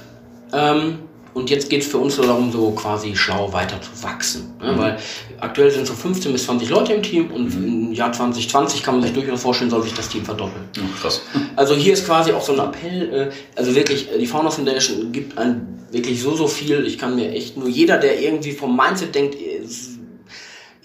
Ähm, 0.53 0.99
und 1.35 1.51
jetzt 1.51 1.69
geht 1.69 1.83
es 1.83 1.89
für 1.89 1.99
uns 1.99 2.17
so 2.17 2.23
darum, 2.23 2.51
so 2.51 2.71
quasi 2.71 3.15
schlau 3.15 3.53
weiter 3.53 3.79
zu 3.83 3.91
wachsen. 4.03 4.55
Ne? 4.59 4.73
Mhm. 4.73 4.79
Weil 4.79 4.99
aktuell 5.39 5.71
sind 5.71 5.87
so 5.87 5.93
15 5.93 6.33
bis 6.33 6.47
20 6.47 6.71
Leute 6.71 6.95
im 6.95 7.03
Team 7.03 7.31
und 7.31 7.55
mhm. 7.55 7.89
im 7.89 7.93
Jahr 7.93 8.11
2020 8.11 8.83
kann 8.83 8.95
man 8.95 9.03
sich 9.03 9.13
durchaus 9.13 9.43
vorstellen, 9.43 9.69
soll 9.69 9.83
sich 9.83 9.93
das 9.93 10.09
Team 10.09 10.25
verdoppeln. 10.25 10.65
Ja, 10.75 10.83
krass. 10.99 11.21
Also 11.55 11.75
hier 11.75 11.93
ist 11.93 12.07
quasi 12.07 12.33
auch 12.33 12.41
so 12.41 12.55
ein 12.55 12.59
Appell, 12.59 13.13
äh, 13.13 13.31
also 13.55 13.75
wirklich, 13.75 14.11
äh, 14.11 14.19
die 14.19 14.27
Founders 14.27 14.55
Foundation 14.55 15.13
gibt 15.13 15.37
ein 15.37 15.77
wirklich 15.91 16.23
so, 16.23 16.35
so 16.35 16.47
viel. 16.47 16.87
Ich 16.87 16.99
kann 16.99 17.15
mir 17.17 17.31
echt 17.33 17.59
nur 17.59 17.69
jeder, 17.69 17.99
der 17.99 18.19
irgendwie 18.19 18.53
vom 18.53 18.75
Mindset 18.75 19.15
denkt, 19.15 19.37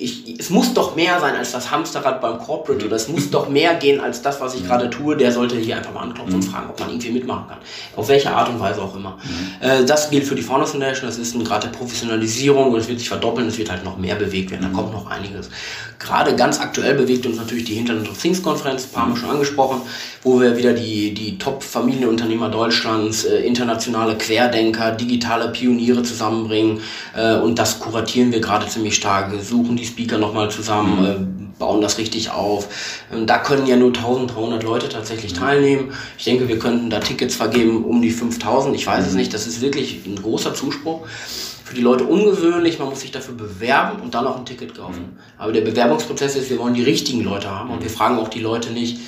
ich, 0.01 0.39
es 0.39 0.49
muss 0.49 0.73
doch 0.73 0.95
mehr 0.95 1.19
sein 1.19 1.35
als 1.35 1.51
das 1.51 1.69
Hamsterrad 1.69 2.21
beim 2.21 2.39
Corporate 2.39 2.85
oder 2.85 2.95
es 2.95 3.07
muss 3.07 3.29
doch 3.29 3.49
mehr 3.49 3.75
gehen 3.75 4.01
als 4.01 4.21
das, 4.21 4.41
was 4.41 4.55
ich 4.55 4.65
gerade 4.65 4.89
tue. 4.89 5.15
Der 5.15 5.31
sollte 5.31 5.57
hier 5.57 5.77
einfach 5.77 5.93
mal 5.93 6.01
anklopfen 6.01 6.35
und 6.35 6.41
fragen, 6.43 6.69
ob 6.69 6.79
man 6.79 6.89
irgendwie 6.89 7.11
mitmachen 7.11 7.47
kann. 7.47 7.57
Auf 7.95 8.07
welche 8.07 8.31
Art 8.31 8.49
und 8.49 8.59
Weise 8.59 8.81
auch 8.81 8.95
immer. 8.95 9.17
Äh, 9.59 9.85
das 9.85 10.09
gilt 10.09 10.25
für 10.25 10.35
die 10.35 10.41
Founders 10.41 10.71
Foundation. 10.71 11.07
Das 11.07 11.19
ist 11.19 11.35
ein 11.35 11.43
Grad 11.43 11.63
der 11.63 11.69
Professionalisierung 11.69 12.71
und 12.71 12.79
es 12.79 12.87
wird 12.87 12.99
sich 12.99 13.09
verdoppeln. 13.09 13.47
Es 13.47 13.57
wird 13.57 13.69
halt 13.69 13.83
noch 13.83 13.97
mehr 13.97 14.15
bewegt 14.15 14.49
werden. 14.49 14.63
Da 14.63 14.75
kommt 14.75 14.91
noch 14.91 15.09
einiges. 15.09 15.49
Gerade 15.99 16.35
ganz 16.35 16.59
aktuell 16.59 16.95
bewegt 16.95 17.27
uns 17.27 17.37
natürlich 17.37 17.65
die 17.65 17.77
Internet 17.77 18.09
of 18.09 18.19
Things 18.19 18.41
Konferenz, 18.41 18.85
ein 18.85 18.91
paar 18.91 19.05
Mal 19.07 19.15
schon 19.15 19.29
angesprochen, 19.29 19.81
wo 20.23 20.41
wir 20.41 20.57
wieder 20.57 20.73
die, 20.73 21.13
die 21.13 21.37
Top-Familienunternehmer 21.37 22.49
Deutschlands, 22.49 23.23
äh, 23.25 23.41
internationale 23.41 24.17
Querdenker, 24.17 24.93
digitale 24.93 25.49
Pioniere 25.49 26.01
zusammenbringen. 26.01 26.81
Äh, 27.15 27.35
und 27.35 27.59
das 27.59 27.79
kuratieren 27.79 28.31
wir 28.31 28.41
gerade 28.41 28.65
ziemlich 28.67 28.95
stark. 28.95 29.31
Wir 29.31 29.43
suchen 29.43 29.75
die 29.75 29.85
Speaker 29.91 30.17
nochmal 30.17 30.49
zusammen, 30.49 30.99
mhm. 30.99 31.05
äh, 31.05 31.59
bauen 31.59 31.81
das 31.81 31.97
richtig 31.97 32.31
auf. 32.31 32.67
Ähm, 33.13 33.27
da 33.27 33.37
können 33.37 33.67
ja 33.67 33.75
nur 33.75 33.89
1300 33.89 34.63
Leute 34.63 34.89
tatsächlich 34.89 35.33
teilnehmen. 35.33 35.91
Ich 36.17 36.25
denke, 36.25 36.47
wir 36.47 36.59
könnten 36.59 36.89
da 36.89 36.99
Tickets 36.99 37.35
vergeben 37.35 37.85
um 37.85 38.01
die 38.01 38.11
5000. 38.11 38.75
Ich 38.75 38.87
weiß 38.87 39.05
es 39.05 39.11
mhm. 39.11 39.19
nicht. 39.19 39.33
Das 39.33 39.47
ist 39.47 39.61
wirklich 39.61 40.05
ein 40.05 40.15
großer 40.15 40.53
Zuspruch 40.53 41.07
für 41.71 41.77
die 41.77 41.83
Leute 41.83 42.03
ungewöhnlich, 42.03 42.79
man 42.79 42.89
muss 42.89 42.99
sich 42.99 43.11
dafür 43.11 43.33
bewerben 43.33 44.01
und 44.01 44.13
dann 44.13 44.27
auch 44.27 44.35
ein 44.35 44.45
Ticket 44.45 44.75
kaufen. 44.75 45.13
Mhm. 45.13 45.19
Aber 45.37 45.53
der 45.53 45.61
Bewerbungsprozess 45.61 46.35
ist, 46.35 46.49
wir 46.49 46.59
wollen 46.59 46.73
die 46.73 46.83
richtigen 46.83 47.23
Leute 47.23 47.49
haben 47.49 47.69
und 47.69 47.81
wir 47.81 47.89
fragen 47.89 48.19
auch 48.19 48.27
die 48.27 48.41
Leute 48.41 48.71
nicht, 48.71 48.99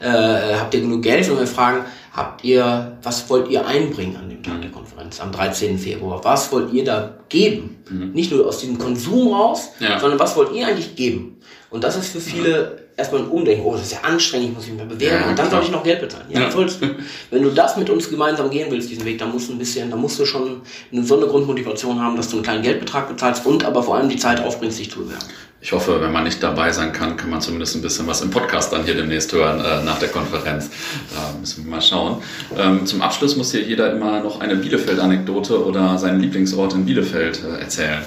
äh, 0.00 0.54
habt 0.58 0.74
ihr 0.74 0.82
genug 0.82 1.02
Geld, 1.02 1.24
sondern 1.24 1.46
wir 1.46 1.50
fragen, 1.50 1.86
habt 2.12 2.44
ihr, 2.44 2.98
was 3.02 3.28
wollt 3.30 3.48
ihr 3.48 3.66
einbringen 3.66 4.16
an 4.16 4.28
dem 4.28 4.42
Tag 4.42 4.60
der 4.62 4.70
Konferenz, 4.70 5.20
am 5.20 5.32
13. 5.32 5.78
Februar? 5.78 6.22
Was 6.24 6.50
wollt 6.52 6.72
ihr 6.72 6.84
da 6.84 7.18
geben? 7.28 7.82
Mhm. 7.88 8.12
Nicht 8.12 8.32
nur 8.32 8.46
aus 8.46 8.58
diesem 8.58 8.78
Konsum 8.78 9.32
raus, 9.32 9.70
ja. 9.78 9.98
sondern 9.98 10.18
was 10.18 10.36
wollt 10.36 10.52
ihr 10.52 10.66
eigentlich 10.66 10.96
geben? 10.96 11.40
Und 11.70 11.84
das 11.84 11.96
ist 11.96 12.08
für 12.08 12.20
viele 12.20 12.89
erstmal 13.00 13.22
ein 13.22 13.28
Umdenken, 13.28 13.64
oh, 13.64 13.72
das 13.72 13.82
ist 13.82 13.92
ja 13.92 13.98
anstrengend, 14.02 14.50
ich 14.50 14.54
muss 14.54 14.66
mich 14.66 14.76
mehr 14.76 14.86
bewerben 14.86 15.22
ja, 15.22 15.28
und 15.28 15.38
dann 15.38 15.50
soll 15.50 15.62
ich 15.62 15.70
noch 15.70 15.82
Geld 15.82 16.00
bezahlen. 16.00 16.26
Ja, 16.28 16.42
ja. 16.42 16.50
Sollst, 16.50 16.80
wenn 17.30 17.42
du 17.42 17.50
das 17.50 17.76
mit 17.76 17.90
uns 17.90 18.08
gemeinsam 18.08 18.50
gehen 18.50 18.70
willst, 18.70 18.90
diesen 18.90 19.04
Weg, 19.04 19.18
dann 19.18 19.32
musst 19.32 19.48
du 19.48 19.54
ein 19.54 19.58
bisschen, 19.58 19.90
dann 19.90 20.00
musst 20.00 20.18
du 20.18 20.24
schon 20.24 20.62
eine, 20.92 21.04
so 21.04 21.16
eine 21.16 21.26
Grundmotivation 21.26 22.00
haben, 22.00 22.16
dass 22.16 22.28
du 22.28 22.36
einen 22.36 22.44
kleinen 22.44 22.62
Geldbetrag 22.62 23.08
bezahlst 23.08 23.44
und 23.44 23.64
aber 23.64 23.82
vor 23.82 23.96
allem 23.96 24.08
die 24.08 24.16
Zeit 24.16 24.40
aufbringst, 24.40 24.78
dich 24.78 24.90
zu 24.90 25.00
bewerben. 25.00 25.24
Ich 25.62 25.72
hoffe, 25.72 26.00
wenn 26.00 26.10
man 26.10 26.24
nicht 26.24 26.42
dabei 26.42 26.72
sein 26.72 26.90
kann, 26.92 27.18
kann 27.18 27.28
man 27.28 27.42
zumindest 27.42 27.76
ein 27.76 27.82
bisschen 27.82 28.06
was 28.06 28.22
im 28.22 28.30
Podcast 28.30 28.72
dann 28.72 28.84
hier 28.84 28.94
demnächst 28.94 29.30
hören 29.32 29.60
äh, 29.60 29.84
nach 29.84 29.98
der 29.98 30.08
Konferenz. 30.08 30.70
Da 31.14 31.38
müssen 31.38 31.64
wir 31.64 31.70
mal 31.70 31.82
schauen. 31.82 32.22
Ähm, 32.56 32.86
zum 32.86 33.02
Abschluss 33.02 33.36
muss 33.36 33.52
hier 33.52 33.62
jeder 33.62 33.92
immer 33.92 34.20
noch 34.20 34.40
eine 34.40 34.56
Bielefeld-Anekdote 34.56 35.62
oder 35.62 35.98
seinen 35.98 36.20
Lieblingsort 36.20 36.72
in 36.72 36.86
Bielefeld 36.86 37.42
äh, 37.44 37.60
erzählen 37.60 38.02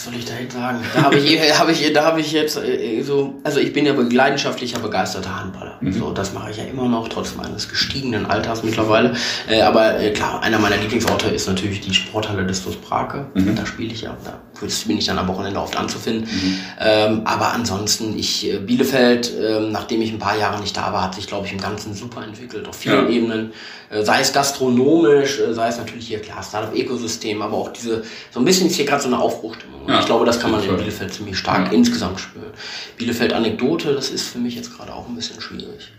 was 0.00 0.06
soll 0.06 0.14
ich 0.14 0.24
da 0.24 0.32
jetzt 0.40 0.54
sagen? 0.54 0.80
Da 0.94 1.02
habe 1.02 1.18
ich, 1.18 1.40
hab 1.58 1.68
ich, 1.68 1.92
da 1.92 2.04
habe 2.04 2.20
ich 2.20 2.32
jetzt 2.32 2.56
äh, 2.56 3.02
so, 3.02 3.34
also 3.44 3.60
ich 3.60 3.72
bin 3.72 3.84
ja 3.84 3.92
leidenschaftlicher, 3.92 4.78
begeisterter 4.78 5.38
Handballer. 5.38 5.76
Mhm. 5.80 5.92
So, 5.92 6.12
das 6.12 6.32
mache 6.32 6.50
ich 6.50 6.56
ja 6.56 6.64
immer 6.64 6.88
noch, 6.88 7.08
trotz 7.08 7.34
meines 7.34 7.68
gestiegenen 7.68 8.24
Alters 8.24 8.62
mittlerweile. 8.62 9.14
Äh, 9.48 9.60
aber 9.60 10.00
äh, 10.00 10.10
klar, 10.12 10.42
einer 10.42 10.58
meiner 10.58 10.78
Lieblingsorte 10.78 11.28
ist 11.28 11.46
natürlich 11.46 11.80
die 11.80 11.92
Sporthalle 11.92 12.46
des 12.46 12.60
Prake. 12.60 13.26
Mhm. 13.34 13.56
Da 13.56 13.66
spiele 13.66 13.92
ich 13.92 14.02
ja. 14.02 14.16
Da 14.24 14.40
bin 14.86 14.98
ich 14.98 15.06
dann 15.06 15.18
am 15.18 15.28
Wochenende 15.28 15.60
oft 15.60 15.76
anzufinden. 15.76 16.28
Mhm. 16.30 16.58
Ähm, 16.80 17.22
aber 17.24 17.52
ansonsten, 17.52 18.18
ich, 18.18 18.50
äh, 18.50 18.58
Bielefeld, 18.58 19.32
ähm, 19.38 19.72
nachdem 19.72 20.02
ich 20.02 20.12
ein 20.12 20.18
paar 20.18 20.38
Jahre 20.38 20.60
nicht 20.60 20.76
da 20.76 20.92
war, 20.92 21.02
hat 21.02 21.14
sich, 21.14 21.26
glaube 21.26 21.46
ich, 21.46 21.52
im 21.52 21.60
Ganzen 21.60 21.94
super 21.94 22.22
entwickelt, 22.22 22.68
auf 22.68 22.76
vielen 22.76 23.06
ja. 23.06 23.10
Ebenen. 23.10 23.52
Äh, 23.90 24.04
sei 24.04 24.20
es 24.20 24.32
gastronomisch, 24.32 25.40
äh, 25.40 25.52
sei 25.52 25.68
es 25.68 25.78
natürlich 25.78 26.06
hier, 26.06 26.20
klar, 26.20 26.42
Startup-Ökosystem, 26.42 27.40
aber 27.42 27.56
auch 27.56 27.72
diese, 27.72 28.02
so 28.30 28.40
ein 28.40 28.44
bisschen 28.44 28.68
ist 28.68 28.76
hier 28.76 28.84
gerade 28.84 29.02
so 29.02 29.08
eine 29.08 29.18
Aufbruchstimmung. 29.18 29.88
Ja, 29.90 30.00
ich 30.00 30.06
glaube, 30.06 30.24
das 30.24 30.38
kann 30.38 30.52
man 30.52 30.62
in 30.62 30.76
Bielefeld 30.76 31.12
ziemlich 31.12 31.36
stark 31.36 31.66
ja. 31.66 31.72
insgesamt 31.72 32.20
spüren. 32.20 32.52
Bielefeld-Anekdote, 32.96 33.94
das 33.94 34.10
ist 34.10 34.28
für 34.28 34.38
mich 34.38 34.54
jetzt 34.54 34.76
gerade 34.76 34.92
auch 34.94 35.08
ein 35.08 35.14
bisschen 35.16 35.40
schwierig. 35.40 35.92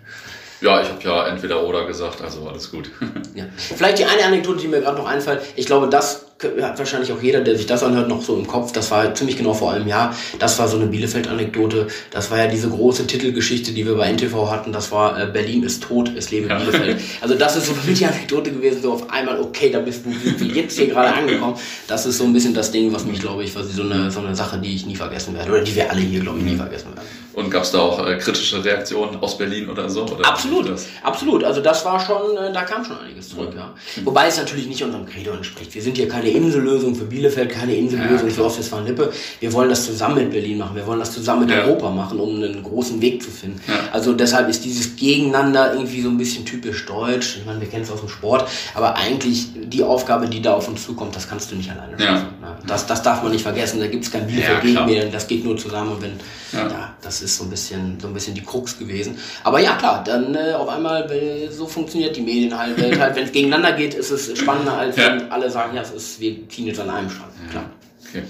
Ja, 0.62 0.82
ich 0.82 0.90
habe 0.90 1.04
ja 1.04 1.28
entweder 1.28 1.64
oder 1.64 1.86
gesagt, 1.86 2.22
also 2.22 2.48
alles 2.48 2.72
gut. 2.72 2.92
ja. 3.36 3.46
Vielleicht 3.58 4.00
die 4.00 4.06
eine 4.06 4.24
Anekdote, 4.24 4.60
die 4.62 4.68
mir 4.68 4.82
gerade 4.82 4.98
noch 4.98 5.08
einfällt. 5.08 5.42
Ich 5.56 5.66
glaube, 5.66 5.90
das 5.90 6.31
hat 6.44 6.80
wahrscheinlich 6.80 7.12
auch 7.12 7.22
jeder, 7.22 7.42
der 7.42 7.56
sich 7.56 7.66
das 7.66 7.84
anhört, 7.84 8.08
noch 8.08 8.22
so 8.22 8.36
im 8.36 8.48
Kopf. 8.48 8.72
Das 8.72 8.92
war 8.92 9.14
ziemlich 9.16 9.38
genau 9.38 9.54
vor 9.54 9.72
einem 9.74 9.88
Jahr. 9.88 10.16
Das 10.40 10.60
war 10.60 10.68
so 10.68 10.78
eine 10.78 10.88
Bielefeld-Anekdote. 10.88 11.88
Das 12.12 12.32
war 12.32 12.38
ja 12.38 12.48
diese 12.48 12.70
große 12.70 13.08
Titelgeschichte, 13.08 13.72
die 13.72 13.86
wir 13.86 13.96
bei 13.96 14.12
NTV 14.12 14.50
hatten. 14.50 14.72
Das 14.72 14.92
war 14.92 15.22
äh, 15.22 15.28
Berlin 15.28 15.64
ist 15.64 15.84
tot, 15.84 16.12
es 16.16 16.32
lebe 16.32 16.50
ja. 16.50 16.58
Bielefeld. 16.58 17.00
Also 17.22 17.36
das 17.36 17.56
ist 17.56 17.68
so 17.68 17.74
für 17.74 17.90
mich 17.90 18.00
die 18.00 18.06
Anekdote 18.06 18.52
gewesen, 18.52 18.82
so 18.82 18.94
auf 18.94 19.10
einmal, 19.10 19.40
okay, 19.40 19.70
da 19.70 19.80
bist 19.80 20.04
du 20.06 20.46
jetzt 20.46 20.78
hier 20.78 20.88
gerade 20.88 21.14
angekommen. 21.14 21.56
Das 21.88 22.06
ist 22.06 22.18
so 22.18 22.24
ein 22.24 22.34
bisschen 22.34 22.54
das 22.54 22.72
Ding, 22.72 22.94
was 22.94 23.06
mich, 23.06 23.20
glaube 23.20 23.44
ich, 23.44 23.56
was 23.56 23.72
so 23.74 23.84
eine, 23.84 24.12
so 24.12 24.20
eine 24.20 24.36
Sache, 24.36 24.58
die 24.60 24.76
ich 24.76 24.86
nie 24.86 24.96
vergessen 24.96 25.36
werde. 25.36 25.52
Oder 25.52 25.62
die 25.62 25.76
wir 25.76 25.90
alle 25.90 26.02
hier, 26.02 26.22
glaube 26.22 26.40
ich, 26.40 26.46
nie 26.46 26.56
vergessen 26.56 26.96
werden. 26.96 27.08
Und 27.34 27.50
gab 27.50 27.64
es 27.64 27.72
da 27.72 27.80
auch 27.80 28.06
äh, 28.06 28.18
kritische 28.18 28.64
Reaktionen 28.64 29.18
aus 29.22 29.38
Berlin 29.38 29.70
oder 29.70 29.90
so? 29.90 30.04
Oder 30.06 30.28
absolut, 30.28 30.70
absolut. 31.02 31.44
Also 31.44 31.62
das 31.62 31.86
war 31.86 32.00
schon, 32.00 32.36
äh, 32.36 32.52
da 32.52 32.64
kam 32.64 32.84
schon 32.84 32.98
einiges 33.00 33.30
zurück, 33.30 33.52
ja. 33.56 33.74
ja. 33.96 34.06
Wobei 34.06 34.28
es 34.28 34.38
natürlich 34.38 34.68
nicht 34.68 34.84
unserem 34.84 35.06
Credo 35.06 35.32
entspricht. 35.32 35.74
Wir 35.74 35.82
sind 35.82 35.96
hier 35.96 36.10
keine 36.10 36.30
Insellösung 36.32 36.96
für 36.96 37.06
Bielefeld, 37.06 37.50
keine 37.50 37.76
Insellösung 37.76 38.30
ja, 38.30 38.34
für 38.34 38.46
Ostwestfalen-Lippe. 38.46 39.12
Wir 39.40 39.54
wollen 39.54 39.70
das 39.70 39.86
zusammen 39.86 40.16
mit 40.16 40.32
Berlin 40.32 40.58
machen. 40.58 40.76
Wir 40.76 40.86
wollen 40.88 41.00
das 41.00 41.12
zusammen 41.12 41.46
mit 41.46 41.52
ja. 41.52 41.64
Europa 41.64 41.90
machen, 41.90 42.20
um 42.20 42.36
einen 42.36 42.64
großen 42.64 43.02
Weg 43.02 43.22
zu 43.22 43.30
finden. 43.30 43.62
Also 43.92 44.14
deshalb 44.14 44.50
ist 44.50 44.64
dieses 44.66 44.96
Gegeneinander 44.96 45.74
irgendwie 45.74 46.02
so 46.02 46.10
ein 46.10 46.18
bisschen 46.18 46.46
typisch 46.46 46.86
deutsch. 46.86 47.38
Ich 47.38 47.46
meine, 47.46 47.62
wir 47.62 47.68
kennen 47.68 47.84
es 47.84 47.92
aus 47.92 48.00
dem 48.00 48.10
Sport, 48.10 48.50
aber 48.74 48.96
eigentlich 48.96 49.48
die 49.56 49.84
Aufgabe, 49.84 50.28
die 50.28 50.42
da 50.42 50.54
auf 50.54 50.68
uns 50.68 50.84
zukommt, 50.86 51.16
das 51.16 51.28
kannst 51.28 51.52
du 51.52 51.56
nicht 51.56 51.70
alleine 51.72 52.00
schaffen. 52.00 52.28
Das, 52.68 52.86
das 52.86 53.02
darf 53.02 53.24
man 53.24 53.32
nicht 53.32 53.42
vergessen. 53.42 53.80
Da 53.80 53.88
gibt 53.88 54.04
es 54.04 54.12
kein 54.12 54.28
Bielefeld 54.28 54.62
gegen 54.62 54.86
mir, 54.86 55.06
das 55.10 55.28
geht 55.28 55.44
nur 55.44 55.58
zusammen. 55.58 55.98
Wenn, 56.00 56.20
ja. 56.54 56.94
das 57.02 57.22
ist 57.22 57.38
so 57.38 57.46
ein 57.46 57.50
bisschen, 57.50 57.98
so 58.00 58.08
ein 58.08 58.14
bisschen 58.14 58.36
die 58.36 58.44
Krux 58.44 58.78
gewesen. 58.78 59.18
Aber 59.44 59.60
ja, 59.60 59.76
klar, 59.76 60.04
dann 60.06 60.36
äh, 60.36 60.54
auf 60.54 60.70
einmal, 60.70 61.08
so 61.50 61.66
funktioniert 61.66 62.16
die 62.16 62.22
Medienwelt 62.22 63.00
halt. 63.00 63.16
Wenn 63.16 63.24
es 63.24 63.32
gegeneinander 63.32 63.74
geht, 63.74 63.94
ist 63.94 64.12
es 64.12 64.38
spannender, 64.38 64.78
als 64.78 64.96
ja. 64.98 65.06
wenn 65.06 65.32
alle 65.32 65.50
sagen, 65.50 65.76
ja, 65.76 65.82
es 65.82 65.92
ist, 65.92 66.21
wir 66.22 66.48
jetzt 66.68 66.80
an 66.80 66.90
einem 66.90 67.10
Strang. 67.10 67.30
Klar. 67.50 67.66
Okay. 68.08 68.24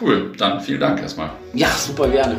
Cool, 0.00 0.32
dann 0.36 0.60
vielen 0.60 0.80
Dank 0.80 1.00
erstmal. 1.00 1.30
Ja, 1.54 1.70
super 1.70 2.08
gerne. 2.08 2.36